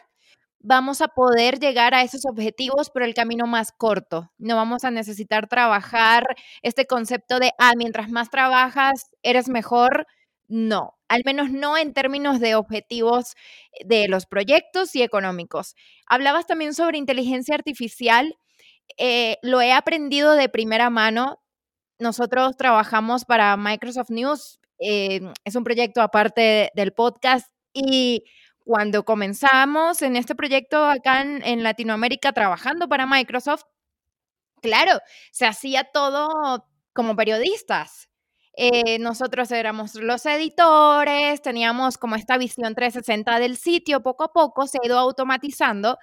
vamos 0.60 1.02
a 1.02 1.08
poder 1.08 1.60
llegar 1.60 1.94
a 1.94 2.04
esos 2.04 2.26
objetivos 2.26 2.90
por 2.90 3.04
el 3.04 3.14
camino 3.14 3.48
más 3.48 3.72
corto. 3.72 4.32
No 4.38 4.56
vamos 4.56 4.84
a 4.84 4.92
necesitar 4.92 5.48
trabajar 5.48 6.26
este 6.62 6.86
concepto 6.86 7.40
de, 7.40 7.52
ah, 7.58 7.74
mientras 7.78 8.10
más 8.10 8.30
trabajas, 8.30 9.12
eres 9.24 9.48
mejor. 9.48 10.06
No, 10.50 10.98
al 11.08 11.22
menos 11.26 11.52
no 11.52 11.78
en 11.78 11.94
términos 11.94 12.40
de 12.40 12.56
objetivos 12.56 13.36
de 13.86 14.08
los 14.08 14.26
proyectos 14.26 14.96
y 14.96 15.04
económicos. 15.04 15.76
Hablabas 16.08 16.48
también 16.48 16.74
sobre 16.74 16.98
inteligencia 16.98 17.54
artificial. 17.54 18.36
Eh, 18.98 19.38
lo 19.44 19.62
he 19.62 19.72
aprendido 19.72 20.34
de 20.34 20.50
primera 20.50 20.90
mano. 20.90 21.40
Nosotros 22.00 22.58
trabajamos 22.58 23.26
para 23.26 23.56
Microsoft 23.58 24.10
News. 24.10 24.60
Eh, 24.80 25.22
es 25.46 25.56
un 25.56 25.64
proyecto 25.64 26.02
aparte 26.02 26.72
del 26.74 26.94
podcast 26.94 27.52
y 27.72 28.24
cuando 28.66 29.04
comenzamos 29.06 30.02
en 30.02 30.16
este 30.16 30.34
proyecto 30.34 30.84
acá 30.86 31.22
en, 31.22 31.64
Latinoamérica 31.64 32.34
trabajando 32.34 32.88
para 32.88 33.06
Microsoft, 33.06 33.64
claro, 34.62 35.00
se 35.32 35.46
hacía 35.46 35.86
todo 35.86 36.66
como 36.94 37.16
periodistas. 37.16 38.10
Eh, 38.62 39.00
nosotros 39.00 39.50
éramos 39.54 39.96
los 39.96 40.26
editores, 40.26 41.42
teníamos 41.42 41.98
como 41.98 42.18
esta 42.18 42.38
visión 42.38 42.76
360 42.76 43.40
del 43.40 43.56
sitio, 43.56 44.04
poco 44.04 44.26
a 44.26 44.34
poco 44.34 44.68
se 44.68 44.80
ha 44.84 44.86
ido 44.86 45.00
automatizando, 45.00 45.98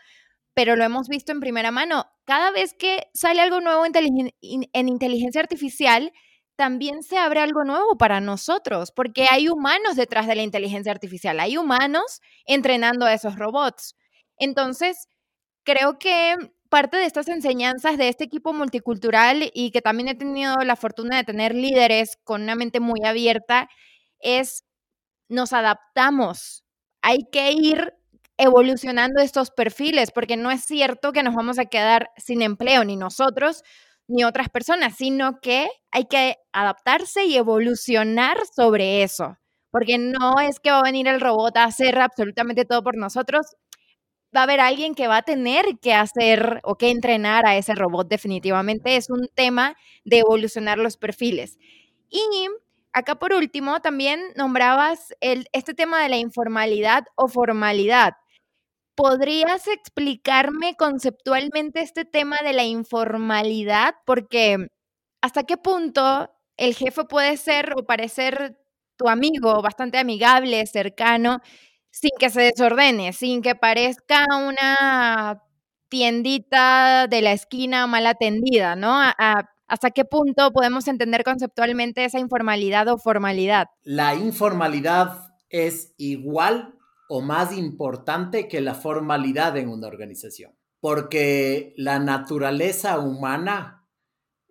pero 0.55 0.75
lo 0.75 0.83
hemos 0.83 1.09
visto 1.09 1.33
en 1.33 1.41
primera 1.41 1.71
mano. 1.71 2.07
Cada 2.25 2.51
vez 2.53 2.73
que 2.73 3.09
sale 3.13 3.43
algo 3.43 3.61
nuevo 3.61 3.85
en 3.85 4.89
inteligencia 4.89 5.43
artificial, 5.43 6.15
también 6.57 7.03
se 7.03 7.19
abre 7.19 7.41
algo 7.41 7.63
nuevo 7.65 7.99
para 7.99 8.23
nosotros, 8.23 8.91
porque 8.91 9.27
hay 9.31 9.51
humanos 9.51 9.97
detrás 9.97 10.27
de 10.27 10.37
la 10.37 10.43
inteligencia 10.43 10.93
artificial, 10.93 11.39
hay 11.41 11.59
humanos 11.59 12.23
entrenando 12.47 13.05
a 13.05 13.13
esos 13.13 13.37
robots. 13.37 13.97
Entonces, 14.39 15.09
creo 15.63 15.99
que 15.99 16.37
parte 16.69 16.97
de 16.97 17.05
estas 17.05 17.29
enseñanzas 17.29 17.99
de 17.99 18.09
este 18.09 18.25
equipo 18.25 18.53
multicultural 18.53 19.51
y 19.55 19.71
que 19.71 19.83
también 19.83 20.09
he 20.09 20.15
tenido 20.15 20.57
la 20.65 20.77
fortuna 20.77 21.17
de 21.17 21.25
tener 21.25 21.55
líderes 21.55 22.19
con 22.25 22.43
una 22.43 22.55
mente 22.55 22.81
muy 22.81 23.01
abierta 23.05 23.69
es 24.21 24.65
nos 25.29 25.53
adaptamos. 25.53 26.65
Hay 27.03 27.19
que 27.31 27.53
ir 27.53 27.95
evolucionando 28.39 29.23
estos 29.23 29.51
perfiles 29.51 30.11
porque 30.11 30.37
no 30.37 30.51
es 30.51 30.63
cierto 30.65 31.13
que 31.13 31.23
nos 31.23 31.35
vamos 31.35 31.59
a 31.59 31.67
quedar 31.67 32.11
sin 32.17 32.43
empleo 32.43 32.85
ni 32.85 32.97
nosotros 32.97 33.63
ni 34.09 34.25
otras 34.25 34.49
personas, 34.49 34.95
sino 34.97 35.41
que 35.41 35.69
hay 35.91 36.05
que 36.05 36.37
adaptarse 36.53 37.25
y 37.25 37.37
evolucionar 37.37 38.39
sobre 38.55 39.03
eso, 39.03 39.37
porque 39.71 39.99
no 39.99 40.41
es 40.41 40.61
que 40.61 40.71
va 40.71 40.79
a 40.81 40.83
venir 40.83 41.09
el 41.09 41.21
robot 41.21 41.57
a 41.57 41.65
hacer 41.65 41.99
absolutamente 41.99 42.65
todo 42.65 42.83
por 42.83 42.97
nosotros, 42.97 43.57
va 44.35 44.41
a 44.41 44.43
haber 44.45 44.61
alguien 44.61 44.95
que 44.95 45.09
va 45.09 45.19
a 45.19 45.23
tener 45.23 45.79
que 45.81 45.95
hacer 45.95 46.61
o 46.65 46.77
que 46.77 46.91
entrenar 46.91 47.47
a 47.47 47.57
ese 47.57 47.75
robot 47.75 48.09
definitivamente. 48.09 48.97
Es 48.97 49.11
un 49.11 49.29
tema 49.35 49.77
de 50.05 50.19
evolucionar 50.19 50.79
los 50.79 50.97
perfiles. 50.97 51.59
Y 52.09 52.23
acá 52.93 53.17
por 53.17 53.33
último, 53.33 53.81
también 53.81 54.21
nombrabas 54.37 55.15
el, 55.21 55.47
este 55.53 55.75
tema 55.75 56.03
de 56.03 56.09
la 56.09 56.17
informalidad 56.17 57.05
o 57.15 57.29
formalidad. 57.29 58.15
¿Podrías 58.97 59.69
explicarme 59.69 60.75
conceptualmente 60.77 61.81
este 61.83 62.07
tema 62.07 62.39
de 62.43 62.55
la 62.55 62.65
informalidad? 62.65 63.95
Porque 64.07 64.69
hasta 65.21 65.45
qué 65.45 65.59
punto 65.59 66.31
el 66.57 66.75
jefe 66.75 67.05
puede 67.05 67.37
ser 67.37 67.75
o 67.77 67.85
parecer 67.85 68.57
tu 68.97 69.09
amigo, 69.09 69.61
bastante 69.61 69.99
amigable, 69.99 70.65
cercano, 70.67 71.41
sin 71.97 72.11
que 72.19 72.29
se 72.29 72.43
desordene, 72.43 73.15
sin 73.15 73.41
que 73.41 73.55
parezca 73.55 74.27
una 74.37 75.43
tiendita 75.89 77.07
de 77.07 77.23
la 77.23 77.33
esquina 77.33 77.87
mal 77.87 78.07
atendida, 78.07 78.77
¿no? 78.77 79.01
¿Hasta 79.67 79.91
qué 79.93 80.05
punto 80.05 80.53
podemos 80.53 80.89
entender 80.89 81.25
conceptualmente 81.25 82.05
esa 82.05 82.19
informalidad 82.19 82.87
o 82.89 82.99
formalidad? 82.99 83.69
La 83.83 84.15
informalidad 84.15 85.33
es 85.49 85.95
igual 85.97 86.75
o 87.09 87.23
más 87.23 87.57
importante 87.57 88.47
que 88.47 88.61
la 88.61 88.75
formalidad 88.75 89.57
en 89.57 89.71
una 89.71 89.87
organización, 89.87 90.53
porque 90.81 91.73
la 91.79 91.99
naturaleza 91.99 92.99
humana 92.99 93.89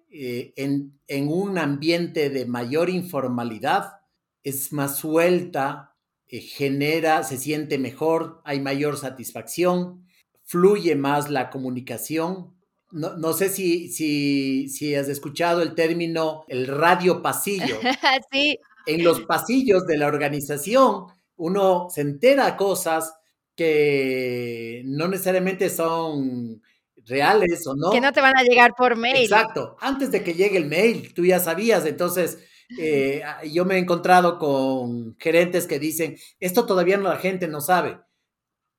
eh, 0.09 0.53
en, 0.55 1.27
un 1.27 1.59
ambiente 1.59 2.31
de 2.31 2.47
mayor 2.47 2.89
informalidad 2.89 3.99
es 4.41 4.73
más 4.73 4.97
suelta, 4.97 5.94
eh, 6.35 6.41
genera, 6.41 7.23
se 7.23 7.37
siente 7.37 7.77
mejor, 7.77 8.41
hay 8.43 8.59
mayor 8.59 8.97
satisfacción, 8.97 10.05
fluye 10.43 10.95
más 10.95 11.29
la 11.29 11.49
comunicación. 11.49 12.53
No, 12.91 13.33
sé 13.33 13.49
si, 13.49 13.89
si, 13.89 14.69
si 14.69 14.95
has 14.95 15.09
escuchado 15.09 15.61
el 15.61 15.75
término 15.75 16.45
el 16.47 16.67
radio 16.67 17.21
pasillo. 17.21 17.79
sí. 18.31 18.59
En 18.85 19.03
los 19.03 19.21
pasillos 19.21 19.85
de 19.85 19.97
la 19.97 20.07
organización 20.07 21.07
uno 21.37 21.87
se 21.89 22.01
entera 22.01 22.55
cosas 22.55 23.13
que 23.55 24.81
no 24.85 25.07
necesariamente 25.07 25.69
son 25.69 26.61
reales 27.05 27.65
o 27.67 27.75
no. 27.75 27.91
Que 27.91 28.01
no 28.01 28.11
te 28.11 28.21
van 28.21 28.37
a 28.37 28.43
llegar 28.43 28.73
por 28.75 28.95
mail. 28.95 29.23
Exacto. 29.23 29.77
Antes 29.79 30.11
de 30.11 30.23
que 30.23 30.33
llegue 30.33 30.57
el 30.57 30.65
mail, 30.65 31.13
tú 31.13 31.25
ya 31.25 31.39
sabías. 31.39 31.85
Entonces, 31.85 32.39
eh, 32.79 33.23
yo 33.51 33.65
me 33.65 33.75
he 33.75 33.79
encontrado 33.79 34.39
con 34.39 35.15
gerentes 35.17 35.67
que 35.67 35.79
dicen, 35.79 36.17
esto 36.39 36.65
todavía 36.65 36.97
no 36.97 37.09
la 37.09 37.17
gente 37.17 37.47
no 37.47 37.61
sabe. 37.61 37.99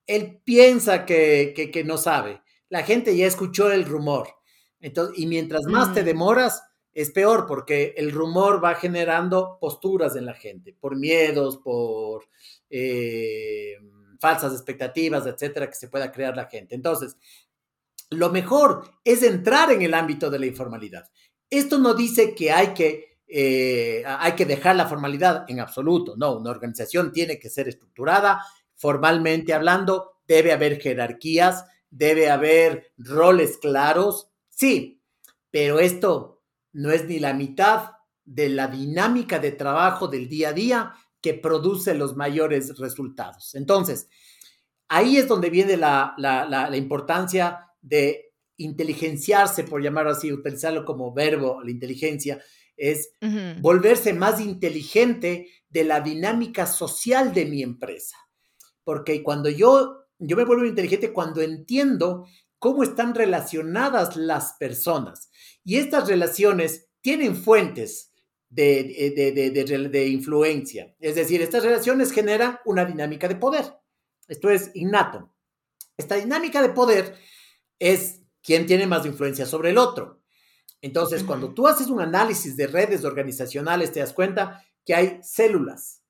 Él 0.05 0.41
piensa 0.43 1.05
que, 1.05 1.53
que, 1.73 1.83
no 1.83 1.97
sabe. 1.97 2.41
La 2.69 2.83
gente 2.83 3.15
ya 3.15 3.27
escuchó 3.27 3.71
el 3.71 3.85
rumor. 3.85 4.29
Entonces, 4.79 5.17
y 5.19 5.25
mientras 5.25 5.63
más 5.65 5.93
te 5.93 6.01
mm. 6.03 6.05
demoras, 6.05 6.63
es 6.93 7.11
peor 7.11 7.45
porque 7.45 7.93
el 7.97 8.11
rumor 8.11 8.63
va 8.63 8.75
generando 8.75 9.57
posturas 9.59 10.15
en 10.15 10.25
la 10.25 10.33
gente, 10.33 10.75
por 10.79 10.95
miedos, 10.95 11.57
por 11.57 12.27
eh, 12.69 13.75
falsas 14.19 14.53
expectativas, 14.53 15.25
etcétera, 15.25 15.67
que 15.69 15.75
se 15.75 15.89
pueda 15.89 16.11
crear 16.11 16.35
la 16.35 16.47
gente. 16.47 16.75
Entonces, 16.75 17.17
lo 18.09 18.29
mejor 18.29 18.89
es 19.03 19.23
entrar 19.23 19.71
en 19.71 19.81
el 19.81 19.93
ámbito 19.93 20.29
de 20.29 20.39
la 20.39 20.45
informalidad. 20.45 21.09
Esto 21.49 21.77
no 21.77 21.93
dice 21.93 22.33
que 22.33 22.51
hay 22.51 22.73
que 22.73 23.16
eh, 23.27 24.03
hay 24.05 24.33
que 24.33 24.45
dejar 24.45 24.75
la 24.75 24.87
formalidad 24.87 25.45
en 25.47 25.59
absoluto. 25.59 26.15
No, 26.17 26.37
una 26.37 26.51
organización 26.51 27.11
tiene 27.11 27.39
que 27.39 27.49
ser 27.49 27.67
estructurada, 27.67 28.41
formalmente 28.75 29.53
hablando, 29.53 30.21
debe 30.27 30.53
haber 30.53 30.79
jerarquías, 30.79 31.65
debe 31.89 32.29
haber 32.29 32.91
roles 32.97 33.57
claros, 33.57 34.29
sí, 34.49 35.01
pero 35.51 35.79
esto 35.79 36.43
no 36.73 36.91
es 36.91 37.05
ni 37.05 37.19
la 37.19 37.33
mitad 37.33 37.91
de 38.23 38.49
la 38.49 38.67
dinámica 38.67 39.39
de 39.39 39.51
trabajo 39.51 40.07
del 40.07 40.27
día 40.27 40.49
a 40.49 40.53
día 40.53 40.93
que 41.21 41.33
produce 41.33 41.93
los 41.93 42.15
mayores 42.15 42.77
resultados. 42.77 43.55
Entonces, 43.55 44.09
ahí 44.89 45.17
es 45.17 45.27
donde 45.27 45.49
viene 45.49 45.77
la, 45.77 46.69
importancia 46.75 47.71
de 47.81 48.33
inteligenciarse, 48.57 49.63
por 49.63 49.81
llamarlo 49.81 50.11
así, 50.11 50.31
utilizarlo 50.31 50.83
como 50.83 51.13
verbo, 51.13 51.61
la 51.63 51.71
inteligencia, 51.71 52.41
es 52.77 53.13
volverse 53.59 54.13
más 54.13 54.39
inteligente 54.39 55.49
de 55.69 55.83
la 55.83 55.99
dinámica 55.99 56.65
social 56.65 57.33
de 57.33 57.45
mi 57.45 57.63
empresa. 57.63 58.17
Porque 58.83 59.21
cuando 59.23 59.49
yo, 59.49 60.05
yo 60.19 60.37
me 60.37 60.45
vuelvo 60.45 60.65
inteligente 60.65 61.11
cuando 61.11 61.41
entiendo 61.41 62.25
cómo 62.59 62.83
están 62.83 63.13
relacionadas 63.15 64.15
las 64.15 64.53
personas. 64.53 65.29
Y 65.63 65.77
estas 65.77 66.07
relaciones 66.07 66.87
tienen 67.01 67.35
fuentes 67.35 68.13
de, 68.49 69.91
de, 69.91 70.07
influencia. 70.07 70.95
Es 70.99 71.15
decir, 71.15 71.41
estas 71.41 71.63
relaciones 71.63 72.11
generan 72.11 72.59
una 72.65 72.85
dinámica 72.85 73.27
de 73.27 73.35
poder. 73.35 73.73
Esto 74.27 74.49
es 74.49 74.71
innato. 74.73 75.33
Esta 75.97 76.15
dinámica 76.15 76.61
de 76.61 76.69
poder 76.69 77.15
es 77.79 78.21
quién 78.41 78.65
tiene 78.65 78.87
más 78.87 79.05
influencia 79.05 79.45
sobre 79.45 79.71
el 79.71 79.77
otro. 79.77 80.21
Entonces, 80.81 81.23
cuando 81.23 81.53
tú 81.53 81.67
haces 81.67 81.87
un 81.87 82.01
análisis 82.01 82.55
de 82.55 82.67
redes 82.67 83.03
organizacionales, 83.03 83.91
te 83.91 83.99
das 83.99 84.13
cuenta 84.13 84.63
que 84.85 84.95
hay 84.95 85.19
células. 85.23 86.03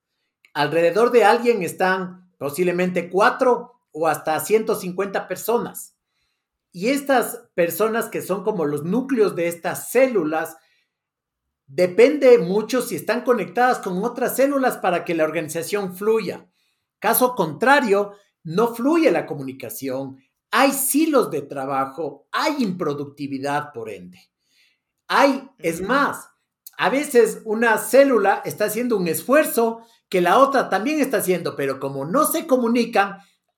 Alrededor 0.54 1.12
de 1.12 1.24
alguien 1.24 1.64
están 1.64 2.32
posiblemente 2.38 3.10
cuatro 3.10 3.82
o 3.92 4.08
hasta 4.08 4.40
150 4.40 5.28
personas. 5.28 5.96
Y 6.72 6.90
estas 6.90 7.48
personas 7.56 8.10
que 8.10 8.22
son 8.22 8.44
como 8.44 8.66
los 8.66 8.84
núcleos 8.84 9.36
de 9.36 9.48
estas 9.48 9.92
células 9.92 10.58
Depende 11.68 12.38
mucho 12.38 12.82
si 12.82 12.96
están 12.96 13.22
conectadas 13.26 13.80
con 13.80 14.02
otras 14.02 14.38
células 14.38 14.78
para 14.78 15.04
que 15.04 15.14
la 15.14 15.26
organización 15.26 15.96
fluya. 15.96 16.50
Caso 16.98 17.36
contrario, 17.36 18.14
no 18.44 18.74
fluye 18.74 19.12
la 19.12 19.26
comunicación, 19.26 20.18
hay 20.50 20.72
silos 20.72 21.30
de 21.30 21.42
trabajo, 21.42 22.28
hay 22.32 22.64
improductividad 22.64 23.74
por 23.74 23.90
ende. 23.90 24.18
Hay, 25.08 25.50
es 25.60 25.82
más, 25.82 26.30
a 26.78 26.90
veces 26.90 27.42
una 27.46 27.78
célula 27.78 28.42
está 28.46 28.66
haciendo 28.66 28.98
un 28.98 29.08
esfuerzo 29.08 29.82
que 30.10 30.22
la 30.22 30.40
otra 30.40 30.70
también 30.70 31.00
está 31.00 31.18
haciendo, 31.18 31.56
pero 31.56 31.80
como 31.80 32.06
no 32.06 32.26
se 32.26 32.46
comunican, 32.46 33.18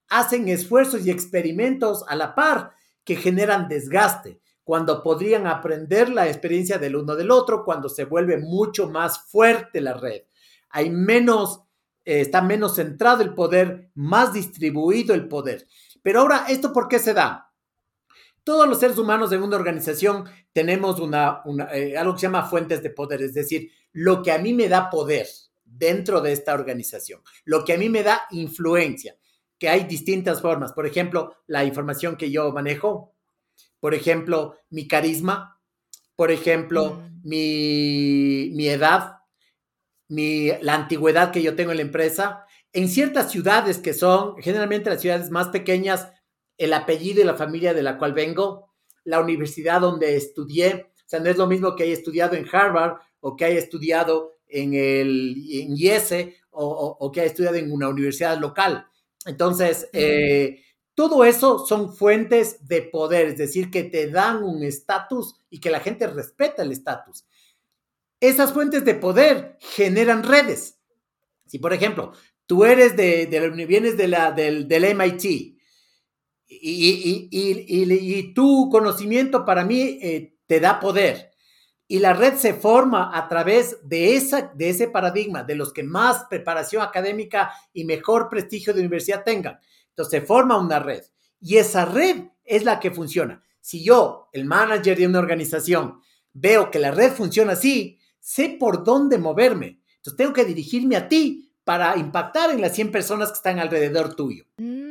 hacen 0.10 0.48
esfuerzos 0.48 1.06
y 1.06 1.12
experimentos 1.12 2.04
a 2.08 2.16
la 2.16 2.34
par 2.34 2.74
que 3.04 3.16
generan 3.16 3.68
desgaste 3.68 4.40
cuando 4.64 5.02
podrían 5.02 5.48
aprender 5.48 6.10
la 6.10 6.28
experiencia 6.28 6.78
del 6.78 6.96
uno 6.96 7.16
del 7.16 7.32
otro, 7.32 7.66
cuando 7.66 7.90
se 7.90 8.06
vuelve 8.06 8.38
mucho 8.38 8.88
más 8.88 9.20
fuerte 9.30 9.82
la 9.82 9.96
red. 9.96 10.22
Hay 10.70 10.92
menos, 10.92 11.64
eh, 12.06 12.22
está 12.22 12.42
menos 12.44 12.76
centrado 12.76 13.24
el 13.24 13.34
poder, 13.34 13.90
más 13.96 14.32
distribuido 14.32 15.16
el 15.16 15.28
poder. 15.28 15.68
Pero 16.04 16.22
ahora, 16.22 16.46
¿esto 16.50 16.72
por 16.72 16.88
qué 16.88 17.00
se 17.00 17.16
da? 17.16 17.49
Todos 18.44 18.68
los 18.68 18.80
seres 18.80 18.98
humanos 18.98 19.32
en 19.32 19.44
una 19.44 19.56
organización 19.56 20.26
tenemos 20.54 21.00
una, 21.00 21.42
eh, 21.74 21.98
algo 21.98 22.14
que 22.14 22.20
se 22.20 22.28
llama 22.28 22.48
fuentes 22.50 22.82
de 22.82 22.90
poder, 22.90 23.22
es 23.22 23.34
decir, 23.34 23.72
lo 23.92 24.22
que 24.22 24.32
a 24.32 24.38
mí 24.38 24.54
me 24.54 24.68
da 24.68 24.90
poder 24.90 25.28
dentro 25.64 26.22
de 26.22 26.32
esta 26.32 26.54
organización, 26.54 27.22
lo 27.46 27.64
que 27.64 27.74
a 27.74 27.78
mí 27.78 27.90
me 27.90 28.04
da 28.04 28.24
influencia, 28.32 29.16
que 29.58 29.70
hay 29.70 29.84
distintas 29.84 30.42
formas. 30.42 30.74
Por 30.74 30.86
ejemplo, 30.86 31.36
la 31.48 31.66
información 31.66 32.16
que 32.16 32.32
yo 32.32 32.52
manejo, 32.52 33.14
por 33.80 33.94
ejemplo, 33.94 34.56
mi 34.70 34.88
carisma, 34.88 35.60
por 36.16 36.32
ejemplo, 36.32 36.96
mm. 36.96 37.30
mi, 37.30 38.68
edad, 38.68 39.20
mi, 40.08 40.50
la 40.62 40.76
antigüedad 40.76 41.32
que 41.32 41.42
yo 41.42 41.56
tengo 41.56 41.72
en 41.72 41.78
la 41.78 41.84
empresa. 41.84 42.46
En 42.74 42.88
ciertas 42.88 43.32
ciudades 43.32 43.78
que 43.78 43.94
son 43.94 44.36
generalmente 44.42 44.90
las 44.90 45.02
ciudades 45.02 45.30
más 45.30 45.48
pequeñas, 45.48 46.12
el 46.60 46.74
apellido 46.74 47.22
y 47.22 47.26
la 47.26 47.36
familia 47.36 47.74
de 47.74 47.82
la 47.82 47.98
cual 47.98 48.14
vengo, 48.14 48.70
la 49.06 49.22
universidad 49.22 49.82
donde 49.82 50.16
estudié, 50.16 50.92
o 50.94 51.10
sea, 51.10 51.20
no 51.20 51.30
es 51.30 51.38
lo 51.38 51.48
mismo 51.48 51.76
que 51.76 51.84
haya 51.84 51.94
estudiado 51.94 52.36
en 52.36 52.46
Harvard 52.52 52.98
o 53.22 53.36
que 53.36 53.46
haya 53.46 53.58
estudiado 53.58 54.38
en 54.48 54.74
el 54.74 55.36
en 55.52 55.76
IESE 55.76 56.36
o, 56.52 57.12
que 57.12 57.22
haya 57.22 57.30
estudiado 57.30 57.56
en 57.56 57.72
una 57.72 57.88
universidad 57.88 58.38
local. 58.38 58.86
Entonces, 59.26 59.90
eh, 59.94 60.62
todo 60.94 61.24
eso 61.24 61.66
son 61.66 61.96
fuentes 61.96 62.68
de 62.68 62.82
poder, 62.82 63.28
es 63.28 63.38
decir, 63.38 63.72
que 63.72 63.84
te 63.84 64.10
dan 64.10 64.44
un 64.44 64.62
estatus 64.64 65.36
y 65.50 65.62
que 65.62 65.72
la 65.72 65.80
gente 65.80 66.08
respeta 66.08 66.62
el 66.62 66.74
estatus. 66.74 67.26
Esas 68.20 68.52
fuentes 68.52 68.84
de 68.84 68.96
poder 68.96 69.58
generan 69.62 70.24
redes. 70.24 70.78
Si, 71.46 71.58
por 71.58 71.72
ejemplo, 71.72 72.12
tú 72.46 72.66
eres 72.66 72.98
de, 72.98 73.28
de 73.28 73.50
vienes 73.66 73.96
de 73.96 74.10
la, 74.10 74.32
del, 74.34 74.68
MIT 74.68 75.59
y, 76.50 78.34
tu 78.34 78.70
conocimiento 78.70 79.46
para 79.46 79.64
mí 79.64 80.00
eh, 80.02 80.36
te 80.48 80.60
da 80.60 80.80
poder 80.80 81.30
y 81.92 82.00
la 82.00 82.14
red 82.14 82.36
se 82.36 82.54
forma 82.54 83.18
a 83.18 83.28
través 83.28 83.78
de, 83.84 84.16
esa, 84.16 84.52
de 84.54 84.70
ese 84.70 84.88
paradigma, 84.88 85.44
de 85.44 85.56
los 85.56 85.74
que 85.74 85.84
más 85.84 86.26
preparación 86.30 86.84
académica 86.84 87.52
y 87.74 87.84
mejor 87.84 88.30
prestigio 88.30 88.74
de 88.74 88.82
universidad 88.82 89.24
tengan. 89.24 89.60
Entonces 89.90 90.20
se 90.20 90.26
forma 90.26 90.60
una 90.60 90.80
red 90.80 91.04
y 91.42 91.58
esa 91.58 91.86
red 91.86 92.26
es 92.44 92.64
la 92.64 92.80
que 92.80 92.92
funciona. 92.92 93.44
Si 93.60 93.84
yo, 93.84 94.30
el 94.34 94.46
manager 94.46 94.98
de 94.98 95.08
una 95.08 95.18
organización, 95.18 96.00
veo 96.32 96.70
que 96.70 96.78
la 96.78 96.92
red 96.92 97.12
funciona 97.12 97.54
así, 97.54 97.98
sé 98.20 98.56
por 98.60 98.84
dónde 98.84 99.18
moverme. 99.18 99.82
Entonces 99.96 100.16
tengo 100.16 100.34
que 100.34 100.46
dirigirme 100.46 100.96
a 100.96 101.10
ti 101.10 101.52
para 101.64 101.98
impactar 101.98 102.52
en 102.52 102.62
las 102.62 102.76
100 102.76 102.92
personas 102.92 103.30
que 103.30 103.38
están 103.38 103.58
alrededor 103.58 104.16
tuyo. 104.16 104.46
Mm, 104.58 104.89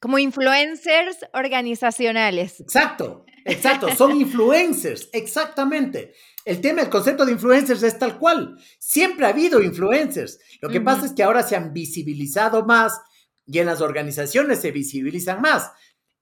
como 0.00 0.18
influencers 0.18 1.18
organizacionales. 1.32 2.60
Exacto, 2.60 3.24
exacto, 3.44 3.94
son 3.94 4.16
influencers, 4.20 5.08
exactamente. 5.12 6.14
El 6.44 6.60
tema, 6.60 6.82
el 6.82 6.90
concepto 6.90 7.26
de 7.26 7.32
influencers 7.32 7.82
es 7.82 7.98
tal 7.98 8.18
cual. 8.18 8.56
Siempre 8.78 9.26
ha 9.26 9.30
habido 9.30 9.60
influencers. 9.60 10.38
Lo 10.60 10.68
que 10.68 10.80
pasa 10.80 11.06
es 11.06 11.12
que 11.12 11.24
ahora 11.24 11.42
se 11.42 11.56
han 11.56 11.72
visibilizado 11.72 12.64
más, 12.64 13.00
y 13.46 13.58
en 13.58 13.66
las 13.66 13.80
organizaciones 13.80 14.60
se 14.60 14.70
visibilizan 14.70 15.40
más. 15.40 15.70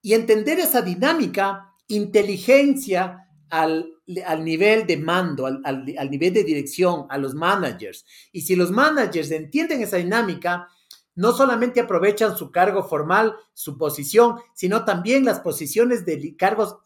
Y 0.02 0.14
entender 0.14 0.58
esa 0.58 0.82
dinámica, 0.82 1.72
inteligencia 1.88 3.28
al, 3.50 3.86
nivel 4.40 4.86
de 4.86 4.96
mando, 4.96 5.46
al, 5.46 5.62
al, 5.64 6.10
nivel 6.10 6.34
de 6.34 6.44
dirección, 6.44 7.06
a 7.08 7.18
los 7.18 7.34
managers. 7.34 8.04
Y 8.32 8.42
si 8.42 8.56
los 8.56 8.70
managers 8.70 9.30
entienden 9.30 9.82
esa 9.82 9.96
dinámica, 9.96 10.68
no 11.14 11.32
solamente 11.32 11.80
aprovechan 11.80 12.36
su 12.36 12.50
cargo 12.50 12.82
formal, 12.82 13.34
su 13.52 13.78
posición, 13.78 14.36
sino 14.54 14.84
también 14.84 15.24
las 15.24 15.40
posiciones 15.40 16.04
de 16.04 16.36
cargos, 16.36 16.78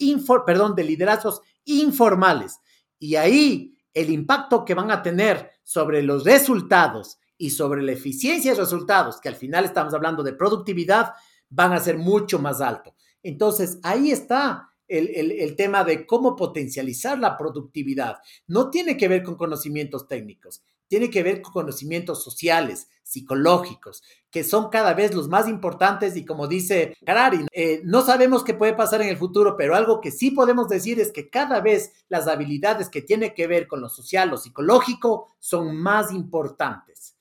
perdón, 0.46 0.74
de 0.74 0.84
liderazgos 0.84 1.42
informales. 1.64 2.58
Y 2.98 3.16
ahí 3.16 3.78
el 3.94 4.10
impacto 4.10 4.64
que 4.64 4.74
van 4.74 4.90
a 4.90 5.02
tener 5.02 5.50
sobre 5.62 6.02
los 6.02 6.24
resultados 6.24 7.18
y 7.36 7.50
sobre 7.50 7.82
la 7.82 7.92
eficiencia 7.92 8.52
de 8.52 8.60
resultados, 8.60 9.20
que 9.20 9.28
al 9.28 9.36
final 9.36 9.64
estamos 9.64 9.94
hablando 9.94 10.22
de 10.22 10.32
productividad, 10.32 11.12
van 11.48 11.72
a 11.72 11.80
ser 11.80 11.96
mucho 11.96 12.38
más 12.38 12.60
alto. 12.60 12.94
Entonces, 13.22 13.78
ahí 13.82 14.10
está 14.10 14.68
el, 14.88 15.54
tema 15.56 15.84
de 15.84 16.06
cómo 16.06 16.34
potencializar 16.34 17.18
la 17.18 17.36
productividad. 17.36 18.18
No 18.46 18.70
tiene 18.70 18.96
que 18.96 19.08
ver 19.08 19.22
con 19.22 19.36
conocimientos 19.36 20.08
técnicos, 20.08 20.62
tiene 20.88 21.10
que 21.10 21.22
ver 21.22 21.42
con 21.42 21.52
conocimientos 21.52 22.24
sociales, 22.24 22.88
psicológicos, 23.02 24.02
que 24.30 24.44
son 24.44 24.68
cada 24.68 24.92
vez 24.94 25.14
los 25.14 25.28
más 25.28 25.48
importantes 25.48 26.16
y 26.16 26.24
como 26.24 26.46
dice 26.46 26.96
Harari, 27.06 27.46
eh, 27.52 27.80
no 27.84 28.02
sabemos 28.02 28.44
qué 28.44 28.54
puede 28.54 28.74
pasar 28.74 29.00
en 29.00 29.08
el 29.08 29.16
futuro, 29.16 29.56
pero 29.56 29.74
algo 29.74 30.00
que 30.00 30.10
sí 30.10 30.30
podemos 30.30 30.68
decir 30.68 31.00
es 31.00 31.12
que 31.12 31.30
cada 31.30 31.60
vez 31.60 31.92
las 32.08 32.26
habilidades 32.26 32.88
que 32.88 33.02
tienen 33.02 33.32
que 33.34 33.46
ver 33.46 33.66
con 33.66 33.80
lo 33.80 33.88
social, 33.88 34.28
lo 34.28 34.36
psicológico, 34.36 35.36
son 35.38 35.76
más 35.76 36.12
importantes. 36.12 37.16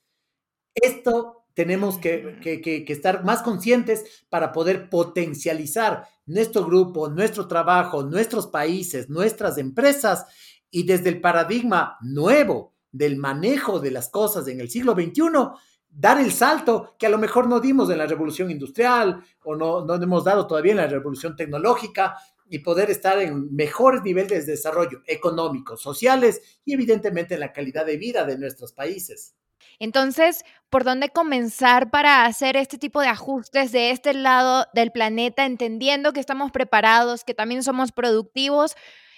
Esto 0.74 1.38
tenemos 1.58 1.98
que, 1.98 2.84
estar 2.86 3.24
más 3.24 3.42
conscientes 3.42 4.24
para 4.28 4.52
poder 4.52 4.88
potencializar 4.88 6.06
nuestro 6.24 6.64
grupo, 6.64 7.08
nuestro 7.08 7.48
trabajo, 7.48 8.04
nuestros 8.04 8.46
países, 8.46 9.10
nuestras 9.10 9.58
empresas 9.58 10.26
y 10.70 10.84
desde 10.84 11.08
el 11.08 11.20
paradigma 11.20 11.98
nuevo 12.00 12.77
del 12.98 13.16
manejo 13.16 13.78
de 13.78 13.92
las 13.92 14.08
cosas 14.08 14.48
en 14.48 14.60
el 14.60 14.68
siglo 14.68 14.92
XXI, 14.92 15.22
dar 15.88 16.20
el 16.20 16.32
salto 16.32 16.96
que 16.98 17.06
a 17.06 17.10
lo 17.10 17.18
mejor 17.18 17.48
no 17.48 17.60
dimos 17.60 17.88
en 17.90 17.98
la 17.98 18.06
revolución 18.06 18.50
industrial 18.50 19.22
o 19.44 19.56
no, 19.56 19.84
no 19.84 19.94
hemos 19.94 20.24
dado 20.24 20.46
todavía 20.46 20.72
en 20.72 20.78
la 20.78 20.86
revolución 20.86 21.36
tecnológica 21.36 22.16
y 22.50 22.58
poder 22.58 22.90
estar 22.90 23.18
en 23.20 23.54
mejores 23.54 24.02
niveles 24.02 24.46
de 24.46 24.52
desarrollo 24.52 25.02
económicos, 25.06 25.80
sociales 25.80 26.60
y 26.64 26.74
evidentemente 26.74 27.34
en 27.34 27.40
la 27.40 27.52
calidad 27.52 27.86
de 27.86 27.96
vida 27.96 28.24
de 28.24 28.38
nuestros 28.38 28.72
países. 28.72 29.34
Entonces, 29.78 30.44
¿por 30.70 30.82
dónde 30.82 31.10
comenzar 31.10 31.90
para 31.90 32.24
hacer 32.24 32.56
este 32.56 32.78
tipo 32.78 33.00
de 33.00 33.08
ajustes 33.08 33.70
de 33.70 33.90
este 33.90 34.12
lado 34.12 34.66
del 34.74 34.90
planeta, 34.90 35.46
entendiendo 35.46 36.12
que 36.12 36.20
estamos 36.20 36.50
preparados, 36.50 37.22
que 37.22 37.34
también 37.34 37.62
somos 37.62 37.92
productivos? 37.92 38.74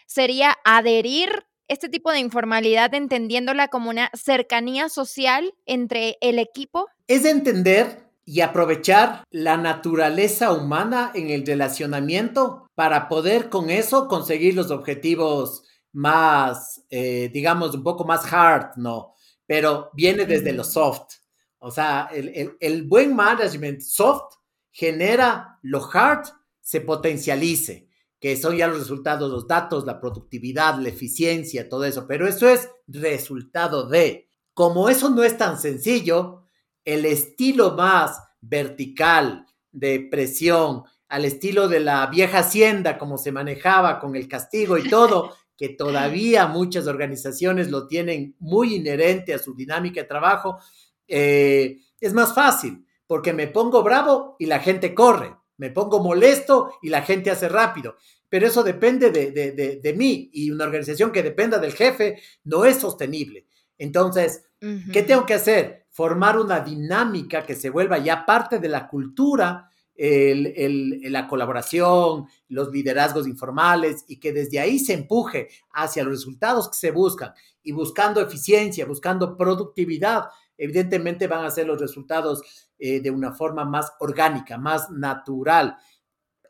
Sería 0.06 0.56
adherir 0.64 1.46
este 1.70 1.88
tipo 1.88 2.10
de 2.10 2.18
informalidad 2.18 2.92
entendiéndola 2.94 3.68
como 3.68 3.90
una 3.90 4.10
cercanía 4.12 4.88
social 4.88 5.54
entre 5.66 6.18
el 6.20 6.40
equipo? 6.40 6.88
Es 7.06 7.24
entender 7.24 8.10
y 8.24 8.40
aprovechar 8.40 9.22
la 9.30 9.56
naturaleza 9.56 10.52
humana 10.52 11.12
en 11.14 11.30
el 11.30 11.46
relacionamiento 11.46 12.66
para 12.74 13.08
poder 13.08 13.48
con 13.48 13.70
eso 13.70 14.08
conseguir 14.08 14.56
los 14.56 14.72
objetivos 14.72 15.62
más, 15.92 16.84
eh, 16.90 17.30
digamos, 17.32 17.72
un 17.74 17.84
poco 17.84 18.04
más 18.04 18.30
hard, 18.32 18.76
¿no? 18.76 19.14
Pero 19.46 19.90
viene 19.94 20.26
desde 20.26 20.52
lo 20.52 20.64
soft. 20.64 21.14
O 21.60 21.70
sea, 21.70 22.08
el, 22.12 22.56
el 22.58 22.82
buen 22.82 23.14
management 23.14 23.80
soft 23.80 24.34
genera 24.72 25.58
lo 25.62 25.88
hard 25.92 26.26
se 26.60 26.80
potencialice, 26.80 27.89
que 28.20 28.36
son 28.36 28.56
ya 28.56 28.68
los 28.68 28.78
resultados, 28.78 29.30
los 29.30 29.48
datos, 29.48 29.86
la 29.86 29.98
productividad, 29.98 30.78
la 30.78 30.90
eficiencia, 30.90 31.68
todo 31.68 31.84
eso. 31.84 32.06
Pero 32.06 32.28
eso 32.28 32.48
es 32.48 32.68
resultado 32.86 33.88
de. 33.88 34.28
Como 34.52 34.90
eso 34.90 35.08
no 35.08 35.24
es 35.24 35.38
tan 35.38 35.58
sencillo, 35.58 36.44
el 36.84 37.06
estilo 37.06 37.72
más 37.72 38.20
vertical 38.42 39.46
de 39.72 40.06
presión, 40.10 40.82
al 41.08 41.24
estilo 41.24 41.66
de 41.68 41.80
la 41.80 42.06
vieja 42.06 42.40
hacienda, 42.40 42.98
como 42.98 43.16
se 43.16 43.32
manejaba 43.32 43.98
con 43.98 44.14
el 44.14 44.28
castigo 44.28 44.76
y 44.76 44.88
todo, 44.88 45.34
que 45.56 45.70
todavía 45.70 46.46
muchas 46.46 46.86
organizaciones 46.86 47.70
lo 47.70 47.86
tienen 47.86 48.36
muy 48.38 48.76
inherente 48.76 49.32
a 49.34 49.38
su 49.38 49.54
dinámica 49.54 50.02
de 50.02 50.08
trabajo, 50.08 50.58
eh, 51.06 51.78
es 51.98 52.12
más 52.12 52.34
fácil, 52.34 52.86
porque 53.06 53.32
me 53.32 53.46
pongo 53.46 53.82
bravo 53.82 54.36
y 54.38 54.46
la 54.46 54.60
gente 54.60 54.94
corre, 54.94 55.36
me 55.60 55.70
pongo 55.70 56.02
molesto 56.02 56.72
y 56.80 56.88
la 56.88 57.02
gente 57.02 57.30
hace 57.30 57.48
rápido. 57.48 57.96
Pero 58.30 58.46
eso 58.46 58.62
depende 58.62 59.10
de, 59.10 59.80
de 59.82 59.92
mí 59.92 60.30
y 60.32 60.50
una 60.50 60.64
organización 60.64 61.12
que 61.12 61.22
dependa 61.22 61.58
del 61.58 61.72
jefe 61.72 62.18
no 62.44 62.64
es 62.64 62.78
sostenible. 62.78 63.46
Entonces, 63.76 64.44
¿qué 64.92 65.02
tengo 65.02 65.26
que 65.26 65.34
hacer? 65.34 65.86
Formar 65.90 66.38
una 66.38 66.60
dinámica 66.60 67.44
que 67.44 67.54
se 67.54 67.70
vuelva 67.70 67.98
ya 67.98 68.24
parte 68.24 68.58
de 68.58 68.68
la 68.68 68.88
cultura, 68.88 69.70
la 69.96 71.28
colaboración, 71.28 72.26
los 72.48 72.70
liderazgos 72.70 73.26
informales 73.26 74.04
y 74.08 74.18
que 74.18 74.32
desde 74.32 74.60
ahí 74.60 74.78
se 74.78 74.94
empuje 74.94 75.48
hacia 75.72 76.04
los 76.04 76.12
resultados 76.12 76.70
que 76.70 76.78
se 76.78 76.90
buscan 76.90 77.32
y 77.62 77.72
buscando 77.72 78.20
eficiencia, 78.22 78.86
buscando 78.86 79.36
productividad, 79.36 80.24
evidentemente 80.60 81.26
van 81.26 81.44
a 81.44 81.50
ser 81.50 81.66
los 81.66 81.80
resultados 81.80 82.70
eh, 82.78 83.00
de 83.00 83.10
una 83.10 83.32
forma 83.32 83.64
más 83.64 83.92
orgánica, 83.98 84.58
más 84.58 84.90
natural. 84.90 85.76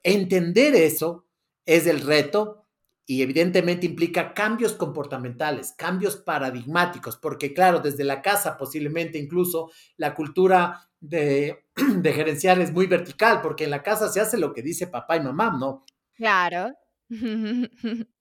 Entender 0.02 0.74
eso 0.74 1.26
es 1.64 1.86
el 1.86 2.00
reto 2.00 2.66
y 3.06 3.22
evidentemente 3.22 3.86
implica 3.86 4.34
cambios 4.34 4.74
comportamentales, 4.74 5.74
cambios 5.76 6.16
paradigmáticos, 6.16 7.16
porque 7.16 7.54
claro, 7.54 7.78
desde 7.78 8.04
la 8.04 8.20
casa 8.20 8.58
posiblemente 8.58 9.18
incluso 9.18 9.70
la 9.96 10.14
cultura 10.14 10.90
de, 10.98 11.66
de 11.96 12.12
gerenciar 12.12 12.60
es 12.60 12.72
muy 12.72 12.86
vertical, 12.86 13.40
porque 13.42 13.64
en 13.64 13.70
la 13.70 13.82
casa 13.82 14.08
se 14.08 14.20
hace 14.20 14.38
lo 14.38 14.52
que 14.52 14.62
dice 14.62 14.88
papá 14.88 15.16
y 15.16 15.20
mamá, 15.20 15.56
¿no? 15.58 15.84
Claro. 16.14 16.74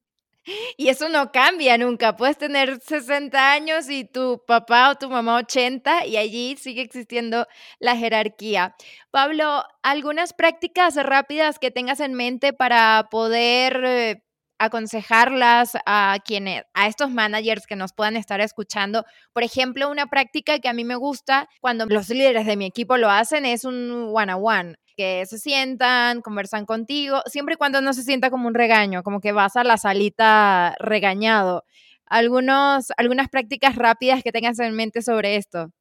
Y 0.77 0.89
eso 0.89 1.09
no 1.09 1.31
cambia 1.31 1.77
nunca. 1.77 2.15
Puedes 2.15 2.37
tener 2.37 2.79
60 2.81 3.51
años 3.51 3.89
y 3.89 4.05
tu 4.05 4.43
papá 4.47 4.91
o 4.91 4.95
tu 4.95 5.09
mamá 5.09 5.37
80 5.37 6.05
y 6.05 6.17
allí 6.17 6.55
sigue 6.57 6.81
existiendo 6.81 7.47
la 7.79 7.95
jerarquía. 7.95 8.75
Pablo, 9.11 9.63
¿algunas 9.83 10.33
prácticas 10.33 10.95
rápidas 10.95 11.59
que 11.59 11.71
tengas 11.71 11.99
en 11.99 12.13
mente 12.13 12.53
para 12.53 13.07
poder 13.11 13.83
eh, 13.85 14.23
aconsejarlas 14.59 15.77
a 15.85 16.17
quienes, 16.23 16.63
a 16.73 16.87
estos 16.87 17.09
managers 17.09 17.65
que 17.65 17.75
nos 17.75 17.93
puedan 17.93 18.17
estar 18.17 18.41
escuchando. 18.41 19.05
Por 19.33 19.43
ejemplo, 19.43 19.89
una 19.89 20.07
práctica 20.07 20.59
que 20.59 20.67
a 20.67 20.73
mí 20.73 20.83
me 20.83 20.95
gusta 20.95 21.47
cuando 21.61 21.85
los 21.85 22.09
líderes 22.09 22.45
de 22.45 22.57
mi 22.57 22.65
equipo 22.65 22.97
lo 22.97 23.09
hacen 23.09 23.45
es 23.45 23.63
un 23.63 24.11
one 24.13 24.33
on 24.33 24.41
one 24.43 24.75
que 24.99 25.25
se 25.27 25.37
sientan, 25.37 26.21
conversan 26.21 26.65
contigo, 26.65 27.21
siempre 27.25 27.53
y 27.53 27.57
cuando 27.57 27.79
no 27.79 27.93
se 27.93 28.03
sienta 28.03 28.29
como 28.29 28.49
un 28.49 28.53
regaño, 28.53 29.01
como 29.01 29.21
que 29.21 29.31
vas 29.31 29.55
a 29.55 29.63
la 29.63 29.77
salita 29.77 30.75
regañado. 30.77 31.63
Algunos, 32.05 32.87
algunas 32.97 33.29
prácticas 33.29 33.77
rápidas 33.77 34.21
que 34.23 34.33
tengas 34.33 34.59
en 34.59 34.75
mente 34.75 35.01
sobre 35.01 35.37
esto. 35.37 35.71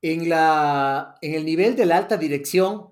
En, 0.00 0.30
la, 0.30 1.16
en 1.20 1.34
el 1.34 1.44
nivel 1.44 1.76
de 1.76 1.84
la 1.84 1.98
alta 1.98 2.16
dirección, 2.16 2.88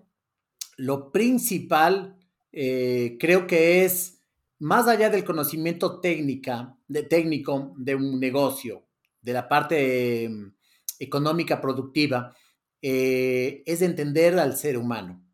lo 0.77 1.11
principal 1.11 2.19
eh, 2.53 3.17
creo 3.19 3.47
que 3.47 3.87
es 3.87 4.21
más 4.59 4.89
allá 4.89 5.09
del 5.09 5.25
conocimiento 5.25 6.01
técnica, 6.01 6.77
de, 6.87 7.03
técnico 7.05 7.73
de 7.79 7.95
un 7.95 8.21
negocio, 8.21 8.85
de 9.23 9.33
la 9.33 9.49
parte 9.49 10.25
em, 10.25 10.53
económica 10.99 11.63
productiva, 11.63 12.37
eh, 12.83 13.63
es 13.65 13.81
entender 13.81 14.39
al 14.39 14.55
ser 14.55 14.77
humano. 14.77 15.32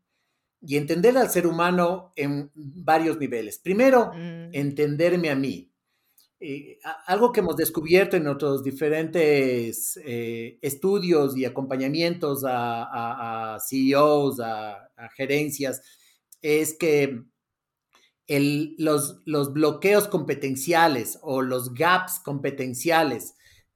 Y 0.61 0.77
entender 0.77 1.17
al 1.17 1.29
ser 1.29 1.47
humano 1.47 2.11
en 2.15 2.51
varios 2.53 3.17
niveles. 3.17 3.59
Primero, 3.59 4.11
mm. 4.13 4.49
entenderme 4.53 5.29
a 5.29 5.35
mí. 5.35 5.69
Eh, 6.41 6.79
algo 7.07 7.33
que 7.33 7.41
hemos 7.41 7.57
descubierto 7.57 8.15
en 8.15 8.25
otros 8.27 8.63
diferentes 8.63 9.99
eh, 10.05 10.57
estudios 10.61 11.35
y 11.35 11.43
acompañamientos 11.43 12.45
a, 12.47 13.57
CEOs, 13.67 14.39
a, 14.39 14.89
gerencias, 15.17 15.81
es 16.41 16.77
que 16.77 17.23
los, 18.77 19.21
los 19.25 19.51
bloqueos 19.51 20.07
competenciales 20.07 21.19
o 21.21 21.41
los 21.41 21.73
gaps 21.73 22.21
competenciales 22.23 23.33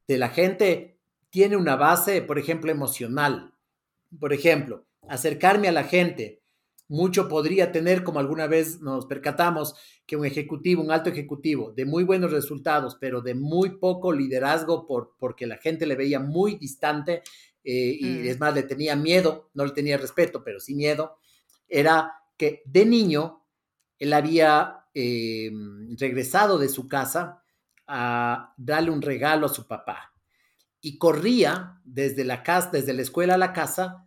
de 0.08 0.18
la 0.18 0.30
gente 0.30 1.00
tiene 1.32 1.58
una 1.58 1.76
base, 1.76 2.22
por 2.22 2.38
ejemplo, 2.40 2.72
emocional. 2.72 3.56
Por 4.20 4.32
ejemplo, 4.32 4.86
acercarme 5.10 5.68
a 5.68 5.72
la 5.72 5.84
gente. 5.84 6.43
Mucho 6.88 7.28
podría 7.28 7.72
tener, 7.72 8.04
como 8.04 8.20
alguna 8.20 8.48
vez 8.48 8.82
nos 8.82 9.06
percatamos, 9.06 9.76
que 10.06 10.16
un 10.16 10.26
ejecutivo, 10.26 10.82
un 10.82 10.92
alto 10.92 11.10
ejecutivo, 11.10 11.72
de 11.72 11.86
muy 11.86 12.04
buenos 12.04 12.32
resultados, 12.32 12.98
pero 13.00 13.22
de 13.22 13.36
muy 13.36 13.78
poco 13.78 14.12
liderazgo 14.12 14.86
por, 14.86 15.16
porque 15.18 15.48
la 15.48 15.58
gente 15.58 15.86
le 15.86 15.96
veía 15.96 16.20
muy 16.20 16.56
distante 16.56 17.24
eh, 17.64 17.98
y 18.00 18.06
mm. 18.06 18.28
es 18.28 18.40
más, 18.40 18.54
le 18.54 18.64
tenía 18.64 18.96
miedo, 18.96 19.50
no 19.54 19.66
le 19.66 19.72
tenía 19.72 19.98
respeto, 19.98 20.44
pero 20.44 20.60
sí 20.60 20.76
miedo, 20.76 21.18
era 21.68 22.14
que 22.38 22.62
de 22.66 22.86
niño 22.86 23.46
él 23.98 24.14
había 24.14 24.86
eh, 24.94 25.52
regresado 25.98 26.58
de 26.58 26.70
su 26.70 26.88
casa 26.88 27.44
a 27.88 28.54
darle 28.58 28.92
un 28.92 29.02
regalo 29.02 29.46
a 29.46 29.50
su 29.50 29.68
papá 29.68 30.14
y 30.82 30.98
corría 30.98 31.82
desde 31.86 32.26
la 32.26 32.44
casa, 32.44 32.70
desde 32.72 32.94
la 32.94 33.02
escuela 33.02 33.36
a 33.36 33.38
la 33.38 33.54
casa 33.54 34.06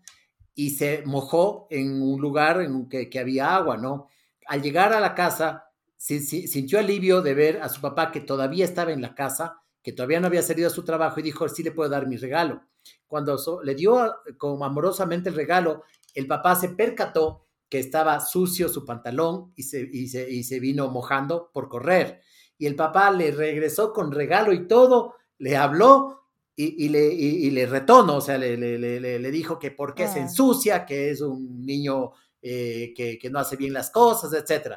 y 0.58 0.70
se 0.70 1.02
mojó 1.04 1.68
en 1.70 2.02
un 2.02 2.18
lugar 2.18 2.62
en 2.62 2.88
que, 2.88 3.18
había 3.20 3.54
agua, 3.54 3.76
¿no? 3.76 4.08
Al 4.46 4.62
llegar 4.62 4.94
a 4.94 5.00
la 5.00 5.14
casa, 5.14 5.66
sintió 5.98 6.78
alivio 6.78 7.20
de 7.20 7.34
ver 7.34 7.60
a 7.62 7.68
su 7.68 7.82
papá 7.82 8.10
que 8.10 8.20
todavía 8.20 8.64
estaba 8.64 8.90
en 8.90 9.02
la 9.02 9.14
casa, 9.14 9.60
que 9.82 9.92
todavía 9.92 10.18
no 10.18 10.28
había 10.28 10.42
salido 10.42 10.68
a 10.68 10.72
su 10.72 10.82
trabajo 10.82 11.20
y 11.20 11.24
dijo, 11.24 11.46
sí 11.50 11.62
le 11.62 11.72
puedo 11.72 11.90
dar 11.90 12.06
mi 12.08 12.16
regalo. 12.16 12.62
Cuando 13.06 13.38
le 13.62 13.74
dio 13.74 14.16
como 14.38 14.64
amorosamente 14.64 15.28
el 15.28 15.34
regalo, 15.34 15.84
el 16.14 16.26
papá 16.26 16.56
se 16.56 16.70
percató 16.70 17.44
que 17.68 17.78
estaba 17.78 18.18
sucio 18.20 18.70
su 18.70 18.86
pantalón 18.86 19.52
y 19.56 19.64
se, 19.64 19.80
y 19.82 20.08
se, 20.42 20.58
vino 20.60 20.88
mojando 20.88 21.50
por 21.52 21.68
correr. 21.68 22.22
Y 22.56 22.64
el 22.64 22.76
papá 22.76 23.10
le 23.10 23.30
regresó 23.30 23.92
con 23.92 24.10
regalo 24.10 24.54
y 24.54 24.66
todo, 24.66 25.16
le 25.36 25.54
habló 25.54 26.25
y, 26.58 26.88
le, 26.88 27.12
y, 27.12 27.50
le 27.50 27.66
retó, 27.66 27.98
O 28.16 28.20
sea, 28.20 28.38
le, 28.38 28.56
le, 28.56 29.30
dijo 29.30 29.58
que 29.58 29.70
por 29.70 29.94
qué 29.94 30.08
se 30.08 30.20
ah. 30.20 30.22
ensucia, 30.22 30.86
que 30.86 31.10
es 31.10 31.20
un 31.20 31.64
niño 31.64 32.12
eh, 32.40 32.94
que, 32.96 33.18
que, 33.18 33.28
no 33.28 33.38
hace 33.38 33.56
bien 33.56 33.74
las 33.74 33.90
cosas, 33.90 34.32
etc. 34.32 34.76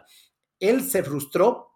Él 0.59 0.81
se 0.83 1.03
frustró 1.03 1.69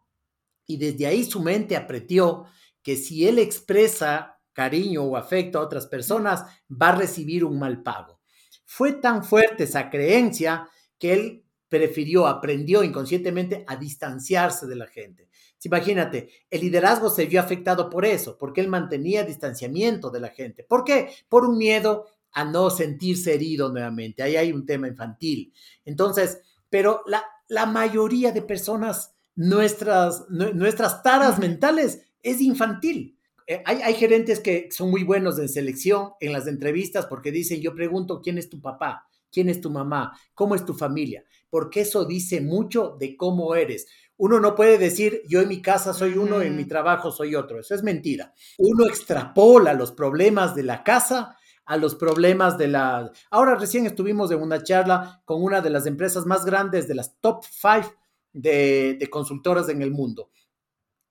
y 0.68 0.78
desde 0.78 1.08
ahí 1.08 1.24
su 1.24 1.42
mente 1.42 1.78
apretó 1.78 2.48
que 2.82 2.98
si 2.98 3.26
él 3.26 3.40
expresa 3.40 4.42
cariño 4.52 5.04
o 5.04 5.16
afecto 5.16 5.58
a 5.58 5.64
otras 5.64 5.88
personas, 5.88 6.44
va 6.70 6.90
a 6.90 6.96
recibir 6.96 7.46
un 7.46 7.58
mal 7.58 7.82
pago. 7.82 8.20
Fue 8.66 8.94
tan 8.94 9.24
fuerte 9.24 9.64
esa 9.64 9.90
creencia 9.90 10.68
que 11.00 11.14
él 11.14 11.46
prefirió, 11.70 12.28
aprendió 12.28 12.84
inconscientemente 12.84 13.64
a 13.68 13.76
distanciarse 13.76 14.68
de 14.68 14.76
la 14.76 14.88
gente. 14.88 15.30
Imagínate, 15.66 16.30
el 16.50 16.62
liderazgo 16.62 17.10
se 17.10 17.26
vio 17.26 17.40
afectado 17.40 17.90
por 17.90 18.06
eso, 18.06 18.38
porque 18.38 18.62
él 18.62 18.68
mantenía 18.68 19.24
distanciamiento 19.24 20.10
de 20.10 20.20
la 20.20 20.30
gente. 20.30 20.64
¿Por 20.64 20.84
qué? 20.84 21.10
Por 21.30 21.46
un 21.46 21.58
miedo 21.58 22.08
a 22.32 22.44
no 22.44 22.70
sentirse 22.70 23.34
herido 23.34 23.70
nuevamente. 23.70 24.24
Ahí 24.24 24.36
hay 24.36 24.52
un 24.52 24.66
tema 24.66 24.88
infantil. 24.88 25.54
Entonces, 25.86 26.42
pero 26.70 27.04
la, 27.06 27.24
la 27.48 27.66
mayoría 27.66 28.32
de 28.32 28.42
personas 28.42 29.14
nuestras, 29.36 30.26
nuestras 30.30 31.04
taras 31.04 31.40
mentales 31.40 32.02
es 32.22 32.42
infantil. 32.42 33.18
Eh, 33.48 33.62
hay, 33.66 33.82
hay, 33.82 33.94
gerentes 33.96 34.40
que 34.40 34.70
son 34.72 34.90
muy 34.90 35.04
buenos 35.04 35.38
en 35.38 35.50
selección, 35.50 36.12
en 36.20 36.32
las 36.32 36.48
entrevistas, 36.48 37.06
porque 37.06 37.32
dicen, 37.32 37.62
yo 37.62 37.76
pregunto, 37.76 38.22
¿quién 38.22 38.38
es 38.38 38.50
tu 38.50 38.62
papá? 38.62 39.08
¿Quién 39.32 39.50
es 39.50 39.60
tu 39.60 39.70
mamá? 39.70 40.18
¿Cómo 40.34 40.56
es 40.56 40.64
tu 40.64 40.74
familia? 40.74 41.26
Porque 41.50 41.82
eso 41.82 42.06
dice 42.06 42.40
mucho 42.40 42.96
de 43.00 43.18
cómo 43.18 43.56
eres. 43.56 43.88
Uno 44.24 44.40
no 44.40 44.56
puede 44.56 44.78
decir, 44.78 45.22
yo 45.28 45.42
en 45.42 45.50
mi 45.50 45.62
casa 45.62 45.94
soy 45.94 46.18
uno, 46.18 46.42
en 46.42 46.56
mi 46.56 46.64
trabajo 46.64 47.12
soy 47.12 47.36
otro. 47.36 47.60
Eso 47.60 47.76
es 47.76 47.84
mentira. 47.84 48.34
Uno 48.58 48.86
extrapola 48.86 49.74
los 49.74 49.92
problemas 49.92 50.56
de 50.56 50.64
la 50.64 50.82
casa 50.82 51.36
a 51.66 51.76
los 51.76 51.96
problemas 51.96 52.58
de 52.58 52.70
la... 52.70 53.12
Ahora 53.32 53.56
recién 53.56 53.86
estuvimos 53.86 54.32
en 54.32 54.42
una 54.42 54.64
charla 54.64 55.22
con 55.26 55.44
una 55.44 55.60
de 55.60 55.72
las 55.72 55.88
empresas 55.88 56.26
más 56.26 56.46
grandes 56.46 56.88
de 56.88 56.96
las 56.96 57.20
top 57.20 57.44
five 57.44 57.94
de, 58.32 58.96
de 58.98 59.10
consultoras 59.10 59.68
en 59.68 59.82
el 59.82 59.92
mundo. 59.92 60.32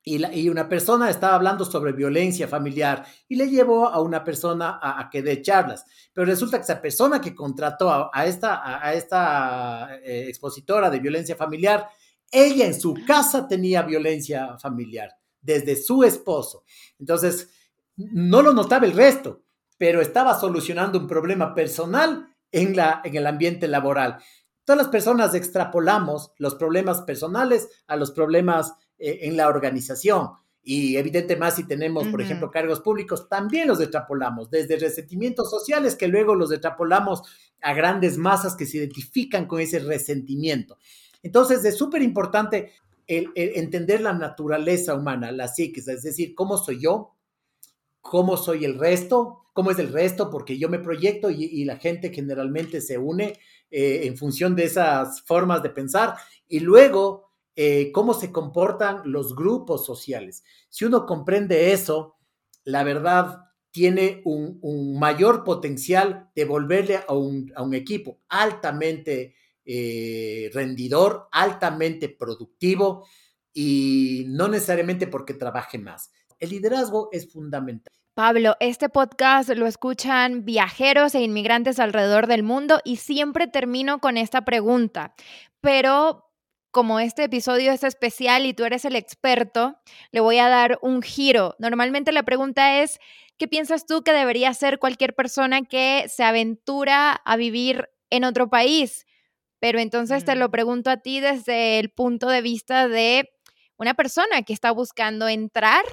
Y, 0.04 0.48
una 0.48 0.68
persona 0.68 1.10
estaba 1.10 1.36
hablando 1.36 1.64
sobre 1.64 1.92
violencia 1.92 2.48
familiar 2.48 3.04
y 3.28 3.36
le 3.36 3.48
llevó 3.48 3.88
a 3.88 4.00
una 4.00 4.24
persona 4.24 4.80
a, 4.82 5.08
que 5.10 5.22
dé 5.22 5.42
charlas. 5.42 5.84
Pero 6.12 6.24
resulta 6.24 6.56
que 6.56 6.64
esa 6.64 6.80
persona 6.80 7.20
que 7.20 7.34
contrató 7.34 8.10
a, 8.12 8.26
esta, 8.26 8.84
a, 8.84 8.94
esta 8.94 9.96
eh, 10.02 10.28
expositora 10.28 10.90
de 10.90 10.98
violencia 10.98 11.36
familiar, 11.36 11.88
ella 12.32 12.66
en 12.66 12.78
su 12.78 12.94
casa 13.06 13.46
tenía 13.46 13.82
violencia 13.82 14.58
familiar 14.58 15.10
desde 15.40 15.76
su 15.76 16.02
esposo. 16.02 16.64
Entonces, 16.98 17.50
no 17.96 18.42
lo 18.42 18.54
notaba 18.54 18.86
el 18.86 18.92
resto, 18.92 19.42
pero 19.76 20.00
estaba 20.00 20.38
solucionando 20.38 20.98
un 20.98 21.06
problema 21.06 21.54
personal 21.54 22.28
en, 22.50 22.74
la, 22.74 23.02
en 23.04 23.16
el 23.16 23.26
ambiente 23.26 23.68
laboral. 23.68 24.18
Todas 24.64 24.82
las 24.82 24.88
personas 24.88 25.34
extrapolamos 25.34 26.32
los 26.38 26.54
problemas 26.54 27.02
personales 27.02 27.68
a 27.86 27.96
los 27.96 28.12
problemas 28.12 28.72
eh, 28.98 29.20
en 29.22 29.36
la 29.36 29.48
organización. 29.48 30.30
Y 30.64 30.96
evidente 30.96 31.34
más 31.34 31.56
si 31.56 31.64
tenemos, 31.64 32.06
por 32.06 32.22
ejemplo, 32.22 32.48
cargos 32.48 32.78
públicos, 32.78 33.28
también 33.28 33.66
los 33.66 33.80
extrapolamos, 33.80 34.48
desde 34.48 34.76
resentimientos 34.76 35.50
sociales 35.50 35.96
que 35.96 36.06
luego 36.06 36.36
los 36.36 36.52
extrapolamos 36.52 37.22
a 37.60 37.74
grandes 37.74 38.16
masas 38.16 38.54
que 38.54 38.64
se 38.64 38.76
identifican 38.76 39.46
con 39.46 39.60
ese 39.60 39.80
resentimiento. 39.80 40.78
Entonces, 41.22 41.64
es 41.64 41.76
súper 41.76 42.02
importante 42.02 42.72
entender 43.06 44.00
la 44.00 44.12
naturaleza 44.12 44.94
humana, 44.94 45.32
la 45.32 45.48
psiquis, 45.48 45.88
es 45.88 46.02
decir, 46.02 46.34
cómo 46.34 46.56
soy 46.56 46.80
yo, 46.80 47.14
cómo 48.00 48.36
soy 48.36 48.64
el 48.64 48.78
resto, 48.78 49.42
cómo 49.52 49.70
es 49.70 49.78
el 49.78 49.92
resto, 49.92 50.30
porque 50.30 50.58
yo 50.58 50.68
me 50.68 50.78
proyecto 50.78 51.30
y, 51.30 51.64
la 51.64 51.76
gente 51.76 52.12
generalmente 52.12 52.80
se 52.80 52.98
une 52.98 53.38
eh, 53.70 54.02
en 54.04 54.16
función 54.16 54.56
de 54.56 54.64
esas 54.64 55.22
formas 55.22 55.62
de 55.62 55.70
pensar 55.70 56.14
y 56.48 56.60
luego 56.60 57.32
eh, 57.54 57.92
cómo 57.92 58.14
se 58.14 58.32
comportan 58.32 59.02
los 59.04 59.34
grupos 59.36 59.84
sociales. 59.84 60.42
Si 60.70 60.84
uno 60.84 61.04
comprende 61.04 61.72
eso, 61.72 62.16
la 62.64 62.82
verdad 62.82 63.40
tiene 63.70 64.22
un, 64.24 64.98
mayor 64.98 65.44
potencial 65.44 66.30
de 66.34 66.44
volverle 66.44 67.00
a 67.06 67.14
un, 67.14 67.74
equipo 67.74 68.18
altamente 68.28 69.34
eh, 69.64 70.50
rendidor, 70.52 71.28
altamente 71.32 72.08
productivo 72.08 73.06
y 73.52 74.24
no 74.28 74.48
necesariamente 74.48 75.06
porque 75.06 75.34
trabaje 75.34 75.78
más. 75.78 76.10
El 76.38 76.50
liderazgo 76.50 77.08
es 77.12 77.30
fundamental. 77.32 77.92
Pablo, 78.14 78.56
este 78.60 78.88
podcast 78.88 79.48
lo 79.50 79.66
escuchan 79.66 80.44
viajeros 80.44 81.14
e 81.14 81.22
inmigrantes 81.22 81.78
alrededor 81.78 82.26
del 82.26 82.42
mundo 82.42 82.80
y 82.84 82.96
siempre 82.96 83.46
termino 83.46 84.00
con 84.00 84.18
esta 84.18 84.44
pregunta, 84.44 85.14
pero 85.60 86.28
como 86.72 87.00
este 87.00 87.24
episodio 87.24 87.70
es 87.70 87.84
especial 87.84 88.44
y 88.44 88.54
tú 88.54 88.64
eres 88.64 88.84
el 88.84 88.96
experto, 88.96 89.78
le 90.10 90.20
voy 90.20 90.38
a 90.38 90.48
dar 90.48 90.78
un 90.82 91.02
giro. 91.02 91.54
Normalmente 91.58 92.12
la 92.12 92.22
pregunta 92.22 92.82
es, 92.82 92.98
¿qué 93.38 93.46
piensas 93.46 93.86
tú 93.86 94.02
que 94.02 94.12
debería 94.12 94.48
hacer 94.48 94.78
cualquier 94.78 95.14
persona 95.14 95.62
que 95.62 96.06
se 96.08 96.24
aventura 96.24 97.12
a 97.12 97.36
vivir 97.36 97.88
en 98.10 98.24
otro 98.24 98.50
país? 98.50 99.06
Pero 99.62 99.78
entonces 99.78 100.24
te 100.24 100.34
lo 100.34 100.48
mm. 100.48 100.50
pregunto 100.50 100.90
a 100.90 100.96
ti 100.96 101.20
desde 101.20 101.78
el 101.78 101.90
punto 101.90 102.28
de 102.28 102.42
vista 102.42 102.88
de 102.88 103.30
una 103.76 103.94
persona 103.94 104.42
que 104.42 104.52
está 104.52 104.72
buscando 104.72 105.28
entrar 105.28 105.84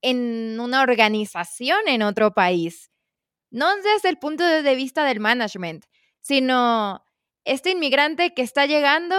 en 0.00 0.60
una 0.60 0.80
organización 0.80 1.88
en 1.88 2.02
otro 2.02 2.34
país. 2.34 2.92
No 3.50 3.74
desde 3.78 4.10
el 4.10 4.18
punto 4.18 4.44
de 4.44 4.74
vista 4.76 5.04
del 5.04 5.18
management, 5.18 5.86
sino 6.20 7.04
este 7.44 7.70
inmigrante 7.70 8.32
que 8.32 8.42
está 8.42 8.64
llegando 8.64 9.16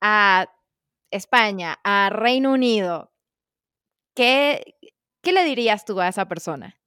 a 0.00 0.46
España, 1.10 1.78
a 1.84 2.08
Reino 2.08 2.52
Unido, 2.52 3.12
¿qué, 4.14 4.76
¿qué 5.20 5.32
le 5.32 5.44
dirías 5.44 5.84
tú 5.84 6.00
a 6.00 6.08
esa 6.08 6.26
persona? 6.26 6.80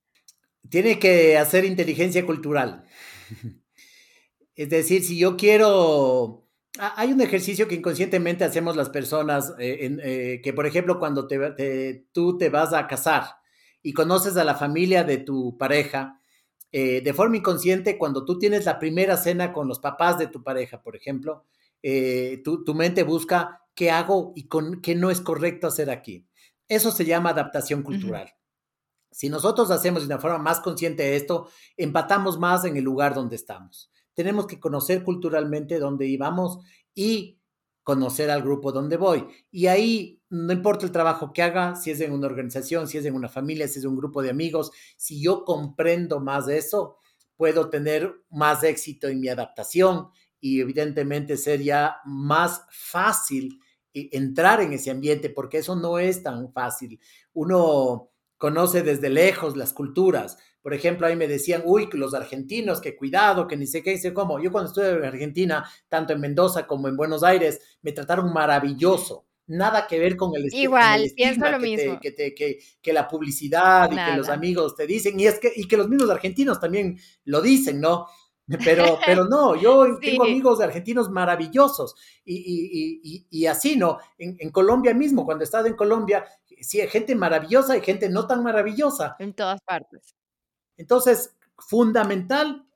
Tiene 0.68 0.98
que 0.98 1.38
hacer 1.38 1.64
inteligencia 1.64 2.26
cultural. 2.26 2.88
Es 4.56 4.70
decir, 4.70 5.04
si 5.04 5.18
yo 5.18 5.38
quiero... 5.38 6.48
Hay 6.80 7.12
un 7.12 7.22
ejercicio 7.22 7.68
que 7.68 7.76
inconscientemente 7.76 8.44
hacemos 8.44 8.76
las 8.76 8.90
personas, 8.90 9.54
eh, 9.60 9.96
eh, 10.04 10.42
que 10.44 10.54
por 10.54 10.66
ejemplo 10.66 10.98
cuando 10.98 11.28
te, 11.28 12.08
tú 12.12 12.36
te 12.36 12.50
vas 12.50 12.74
a 12.74 12.88
casar 12.88 13.26
y 13.84 13.94
conoces 13.94 14.38
a 14.38 14.44
la 14.44 14.56
familia 14.56 15.04
de 15.04 15.18
tu 15.18 15.56
pareja, 15.56 16.20
eh, 16.72 17.02
de 17.02 17.14
forma 17.14 17.38
inconsciente, 17.38 18.00
cuando 18.00 18.26
tú 18.26 18.40
tienes 18.40 18.66
la 18.66 18.80
primera 18.80 19.18
cena 19.18 19.54
con 19.54 19.68
los 19.68 19.80
papás 19.80 20.18
de 20.18 20.26
tu 20.26 20.42
pareja, 20.42 20.82
por 20.82 20.96
ejemplo, 20.96 21.46
tu, 22.44 22.74
mente 22.74 23.04
busca 23.04 23.62
qué 23.76 23.92
hago 23.92 24.34
y 24.36 24.48
con, 24.48 24.82
qué 24.82 24.96
no 24.96 25.12
es 25.12 25.22
correcto 25.22 25.68
hacer 25.68 25.92
aquí. 25.92 26.26
Eso 26.68 26.90
se 26.90 27.06
llama 27.06 27.30
adaptación 27.30 27.84
cultural. 27.84 28.34
Si 29.12 29.30
nosotros 29.30 29.70
hacemos 29.70 30.02
de 30.02 30.08
una 30.08 30.20
forma 30.20 30.40
más 30.40 30.60
consciente 30.60 31.16
esto, 31.16 31.48
empatamos 31.78 32.40
más 32.40 32.66
en 32.66 32.78
el 32.78 32.84
lugar 32.84 33.14
donde 33.14 33.36
estamos. 33.36 33.93
Tenemos 34.14 34.48
que 34.48 34.60
conocer 34.60 35.04
culturalmente 35.04 35.80
dónde 35.80 36.08
íbamos 36.08 36.60
y 36.94 37.40
conocer 37.84 38.30
al 38.32 38.44
grupo 38.44 38.72
donde 38.72 38.98
voy. 38.98 39.26
Y 39.52 39.68
ahí 39.68 40.22
no 40.30 40.54
importa 40.54 40.86
el 40.86 40.92
trabajo 40.92 41.34
que 41.34 41.44
haga, 41.44 41.76
si 41.76 41.92
es 41.92 42.00
en 42.02 42.14
una 42.14 42.28
organización, 42.28 42.88
si 42.88 42.98
es 42.98 43.06
en 43.06 43.16
una 43.16 43.30
familia, 43.30 43.68
si 43.68 43.80
es 43.80 43.86
un 43.86 43.98
grupo 43.98 44.22
de 44.22 44.30
amigos, 44.30 44.72
si 44.98 45.22
yo 45.22 45.44
comprendo 45.44 46.20
más 46.20 46.46
de 46.46 46.58
eso, 46.58 46.98
puedo 47.36 47.70
tener 47.70 48.14
más 48.30 48.64
éxito 48.64 49.08
en 49.08 49.20
mi 49.20 49.28
adaptación 49.28 50.10
y 50.40 50.62
evidentemente 50.62 51.38
sería 51.38 51.98
más 52.06 52.66
fácil 52.70 53.60
eh, 53.94 54.10
entrar 54.12 54.62
en 54.62 54.74
ese 54.74 54.92
ambiente 54.92 55.30
porque 55.30 55.60
eso 55.60 55.76
no 55.76 56.00
es 56.00 56.24
tan 56.24 56.52
fácil. 56.52 57.00
Uno 57.34 58.12
conoce 58.38 58.82
desde 58.82 59.10
lejos 59.10 59.56
las 59.56 59.74
culturas. 59.74 60.38
Por 60.64 60.74
ejemplo, 60.74 61.06
ahí 61.06 61.18
me 61.18 61.28
decían, 61.28 61.62
uy, 61.66 61.90
los 61.92 62.14
argentinos, 62.14 62.80
que 62.80 62.96
cuidado, 62.96 63.48
que 63.50 63.58
ni 63.58 63.68
sé 63.68 63.84
qué, 63.84 63.98
sé 63.98 64.14
cómo. 64.14 64.40
Yo 64.40 64.50
cuando 64.50 64.70
estuve 64.70 64.92
en 64.92 65.04
Argentina, 65.04 65.70
tanto 65.90 66.14
en 66.14 66.22
Mendoza 66.22 66.66
como 66.66 66.88
en 66.88 66.96
Buenos 66.96 67.22
Aires, 67.22 67.60
me 67.82 67.92
trataron 67.92 68.32
maravilloso. 68.32 69.26
Nada 69.46 69.86
que 69.86 70.00
ver 70.00 70.16
con 70.16 70.32
el, 70.38 70.48
Igual, 70.54 71.12
pienso 71.14 71.52
lo 71.52 71.60
mismo. 71.60 72.00
que, 72.02 72.94
la 72.94 73.10
publicidad 73.10 73.92
y 73.92 73.96
que 73.96 74.18
los 74.18 74.30
amigos 74.30 74.74
te 74.74 74.88
dicen, 74.88 75.20
y 75.20 75.28
es 75.28 75.38
que, 75.38 75.52
y 75.54 75.68
que 75.68 75.76
los 75.76 75.90
mismos 75.90 76.10
argentinos 76.10 76.62
también 76.62 76.98
lo 77.26 77.42
dicen, 77.42 77.82
¿no? 77.82 78.08
Pero, 78.64 78.98
pero 79.06 79.26
no, 79.26 79.56
yo 79.56 79.98
tengo 80.00 80.24
amigos 80.24 80.62
argentinos 80.62 81.10
maravillosos 81.10 81.94
y, 82.24 83.46
así, 83.48 83.76
¿no? 83.76 83.98
En, 84.18 84.50
Colombia 84.52 84.94
mismo, 84.94 85.26
cuando 85.26 85.44
he 85.44 85.46
estado 85.46 85.68
en 85.68 85.76
Colombia, 85.76 86.24
sí, 86.62 86.80
hay 86.80 86.88
gente 86.88 87.14
maravillosa 87.14 87.76
y 87.76 87.82
gente 87.82 88.08
no 88.08 88.26
tan 88.28 88.44
maravillosa. 88.44 89.18
En 89.20 89.34
todas 89.34 89.62
partes. 89.62 90.16
Entonces, 90.78 91.36
fundamental 91.58 92.68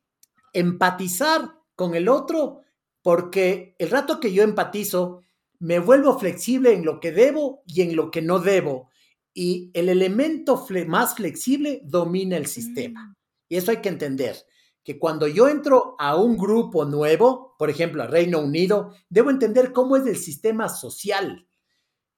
empatizar 0.53 1.55
con 1.75 1.95
el 1.95 2.09
otro, 2.09 2.61
porque 3.01 3.75
el 3.79 3.89
rato 3.89 4.19
que 4.19 4.33
yo 4.33 4.43
empatizo, 4.43 5.21
me 5.59 5.79
vuelvo 5.79 6.17
flexible 6.19 6.73
en 6.73 6.85
lo 6.85 6.99
que 6.99 7.11
debo 7.11 7.63
y 7.65 7.81
en 7.81 7.95
lo 7.95 8.11
que 8.11 8.21
no 8.21 8.39
debo. 8.39 8.89
Y 9.33 9.71
el 9.73 9.89
elemento 9.89 10.65
más 10.87 11.15
flexible 11.15 11.81
domina 11.83 12.37
el 12.37 12.47
sistema. 12.47 13.05
Mm. 13.05 13.15
Y 13.49 13.57
eso 13.57 13.71
hay 13.71 13.77
que 13.77 13.89
entender 13.89 14.37
que 14.83 14.97
cuando 14.97 15.27
yo 15.27 15.47
entro 15.47 15.95
a 15.99 16.15
un 16.15 16.37
grupo 16.37 16.85
nuevo, 16.85 17.55
por 17.57 17.69
ejemplo, 17.69 18.03
a 18.03 18.07
Reino 18.07 18.39
Unido, 18.39 18.93
debo 19.09 19.29
entender 19.29 19.73
cómo 19.73 19.97
es 19.97 20.07
el 20.07 20.17
sistema 20.17 20.69
social. 20.69 21.47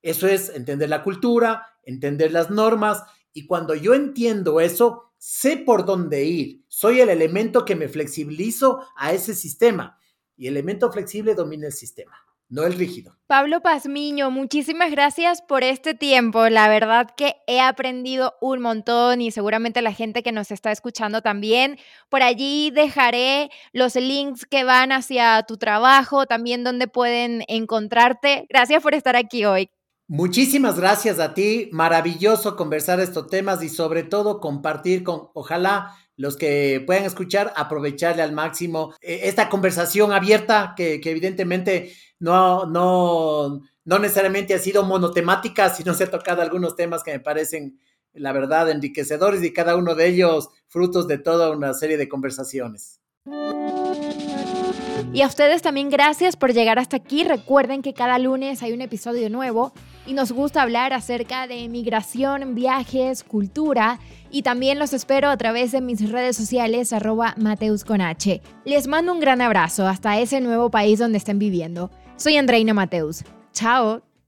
Eso 0.02 0.28
es 0.28 0.50
entender 0.50 0.90
la 0.90 1.04
cultura, 1.04 1.66
entender 1.84 2.32
las 2.32 2.50
normas, 2.52 3.04
y 3.34 3.46
cuando 3.46 3.76
yo 3.76 3.94
entiendo 3.94 4.60
eso, 4.60 5.09
sé 5.20 5.58
por 5.58 5.86
dónde 5.86 6.24
ir. 6.26 6.64
Soy 6.68 7.02
el 7.02 7.10
elemento 7.10 7.64
que 7.64 7.76
me 7.76 7.88
flexibilizo 7.88 8.88
a 8.96 9.14
ese 9.14 9.36
sistema, 9.36 10.00
y 10.36 10.48
el 10.48 10.56
elemento 10.58 10.92
flexible 10.92 11.36
domina 11.36 11.68
el 11.68 11.74
sistema 11.74 12.18
no 12.50 12.66
el 12.66 12.74
rígido. 12.74 13.16
Pablo 13.28 13.62
Pazmiño, 13.62 14.32
muchísimas 14.32 14.92
gracias 14.92 15.42
por 15.42 15.64
este 15.64 15.94
tiempo. 15.94 16.50
La 16.50 16.68
verdad 16.68 17.08
que 17.16 17.36
he 17.48 17.62
aprendido 17.62 18.36
un 18.42 18.60
montón 18.62 19.22
y 19.22 19.32
seguramente 19.32 19.82
la 19.82 19.94
gente 19.94 20.24
que 20.24 20.32
nos 20.32 20.52
está 20.52 20.72
escuchando 20.72 21.22
también. 21.22 21.78
Por 22.10 22.24
allí 22.24 22.72
dejaré 22.72 23.52
los 23.72 23.96
links 23.96 24.46
que 24.46 24.64
van 24.64 24.92
hacia 24.92 25.44
tu 25.44 25.58
trabajo, 25.58 26.26
también 26.26 26.64
donde 26.64 26.88
pueden 26.88 27.44
encontrarte. 27.48 28.48
Gracias 28.50 28.82
por 28.82 28.96
estar 28.96 29.16
aquí 29.16 29.46
hoy. 29.46 29.70
Muchísimas 30.12 30.80
gracias 30.80 31.20
a 31.20 31.36
ti, 31.36 31.70
maravilloso 31.72 32.56
conversar 32.56 33.00
estos 33.00 33.28
temas 33.28 33.62
y 33.62 33.70
sobre 33.70 34.02
todo 34.02 34.40
compartir 34.40 35.04
con, 35.04 35.30
ojalá 35.36 35.96
los 36.18 36.36
que 36.36 36.84
puedan 36.84 37.06
escuchar, 37.06 37.54
aprovecharle 37.56 38.24
al 38.24 38.32
máximo 38.32 38.96
eh, 39.02 39.20
esta 39.26 39.50
conversación 39.50 40.12
abierta 40.12 40.74
que, 40.76 41.00
evidentemente 41.04 41.94
no, 42.18 42.66
no, 42.66 43.62
no 43.86 44.00
necesariamente 44.00 44.56
ha 44.56 44.60
sido 44.60 44.84
monotemática, 44.84 45.70
sino 45.76 45.94
se 45.94 46.06
ha 46.06 46.10
tocado 46.10 46.42
algunos 46.42 46.76
temas 46.76 47.04
que 47.04 47.12
me 47.12 47.20
parecen, 47.20 47.80
la 48.12 48.32
verdad, 48.32 48.68
enriquecedores 48.72 49.44
y 49.44 49.54
cada 49.54 49.76
uno 49.76 49.94
de 49.94 50.08
ellos 50.08 50.50
frutos 50.70 51.08
de 51.08 51.20
toda 51.20 51.52
una 51.52 51.76
serie 51.76 51.98
de 51.98 52.10
conversaciones. 52.10 53.00
Y 55.12 55.22
a 55.22 55.28
ustedes 55.28 55.62
también 55.62 55.90
gracias 55.90 56.36
por 56.36 56.54
llegar 56.54 56.80
hasta 56.80 56.98
aquí. 56.98 57.24
Recuerden 57.24 57.82
que 57.82 57.94
cada 57.94 58.20
lunes 58.20 58.62
hay 58.62 58.74
un 58.74 58.82
episodio 58.82 59.30
nuevo 59.30 59.74
y 60.06 60.14
nos 60.14 60.32
gusta 60.32 60.62
hablar 60.62 60.94
acerca 60.94 61.48
de 61.48 61.68
migración, 61.70 62.56
viajes, 62.56 63.24
cultura 63.24 64.00
y 64.32 64.42
también 64.42 64.80
los 64.80 64.94
espero 64.94 65.30
a 65.30 65.38
través 65.38 65.72
de 65.72 65.82
mis 65.82 66.12
redes 66.12 66.36
sociales 66.36 66.94
arroba 66.94 67.36
Mateus 67.38 67.84
con 67.84 68.02
H. 68.02 68.42
Les 68.66 68.88
mando 68.88 69.14
un 69.14 69.20
gran 69.20 69.42
abrazo 69.42 69.88
hasta 69.88 70.20
ese 70.20 70.42
nuevo 70.42 70.70
país 70.70 71.00
donde 71.00 71.18
estén 71.18 71.40
viviendo. 71.40 71.92
Soy 72.16 72.38
Andreina 72.38 72.74
Mateus. 72.74 73.24
Chao. 73.54 74.09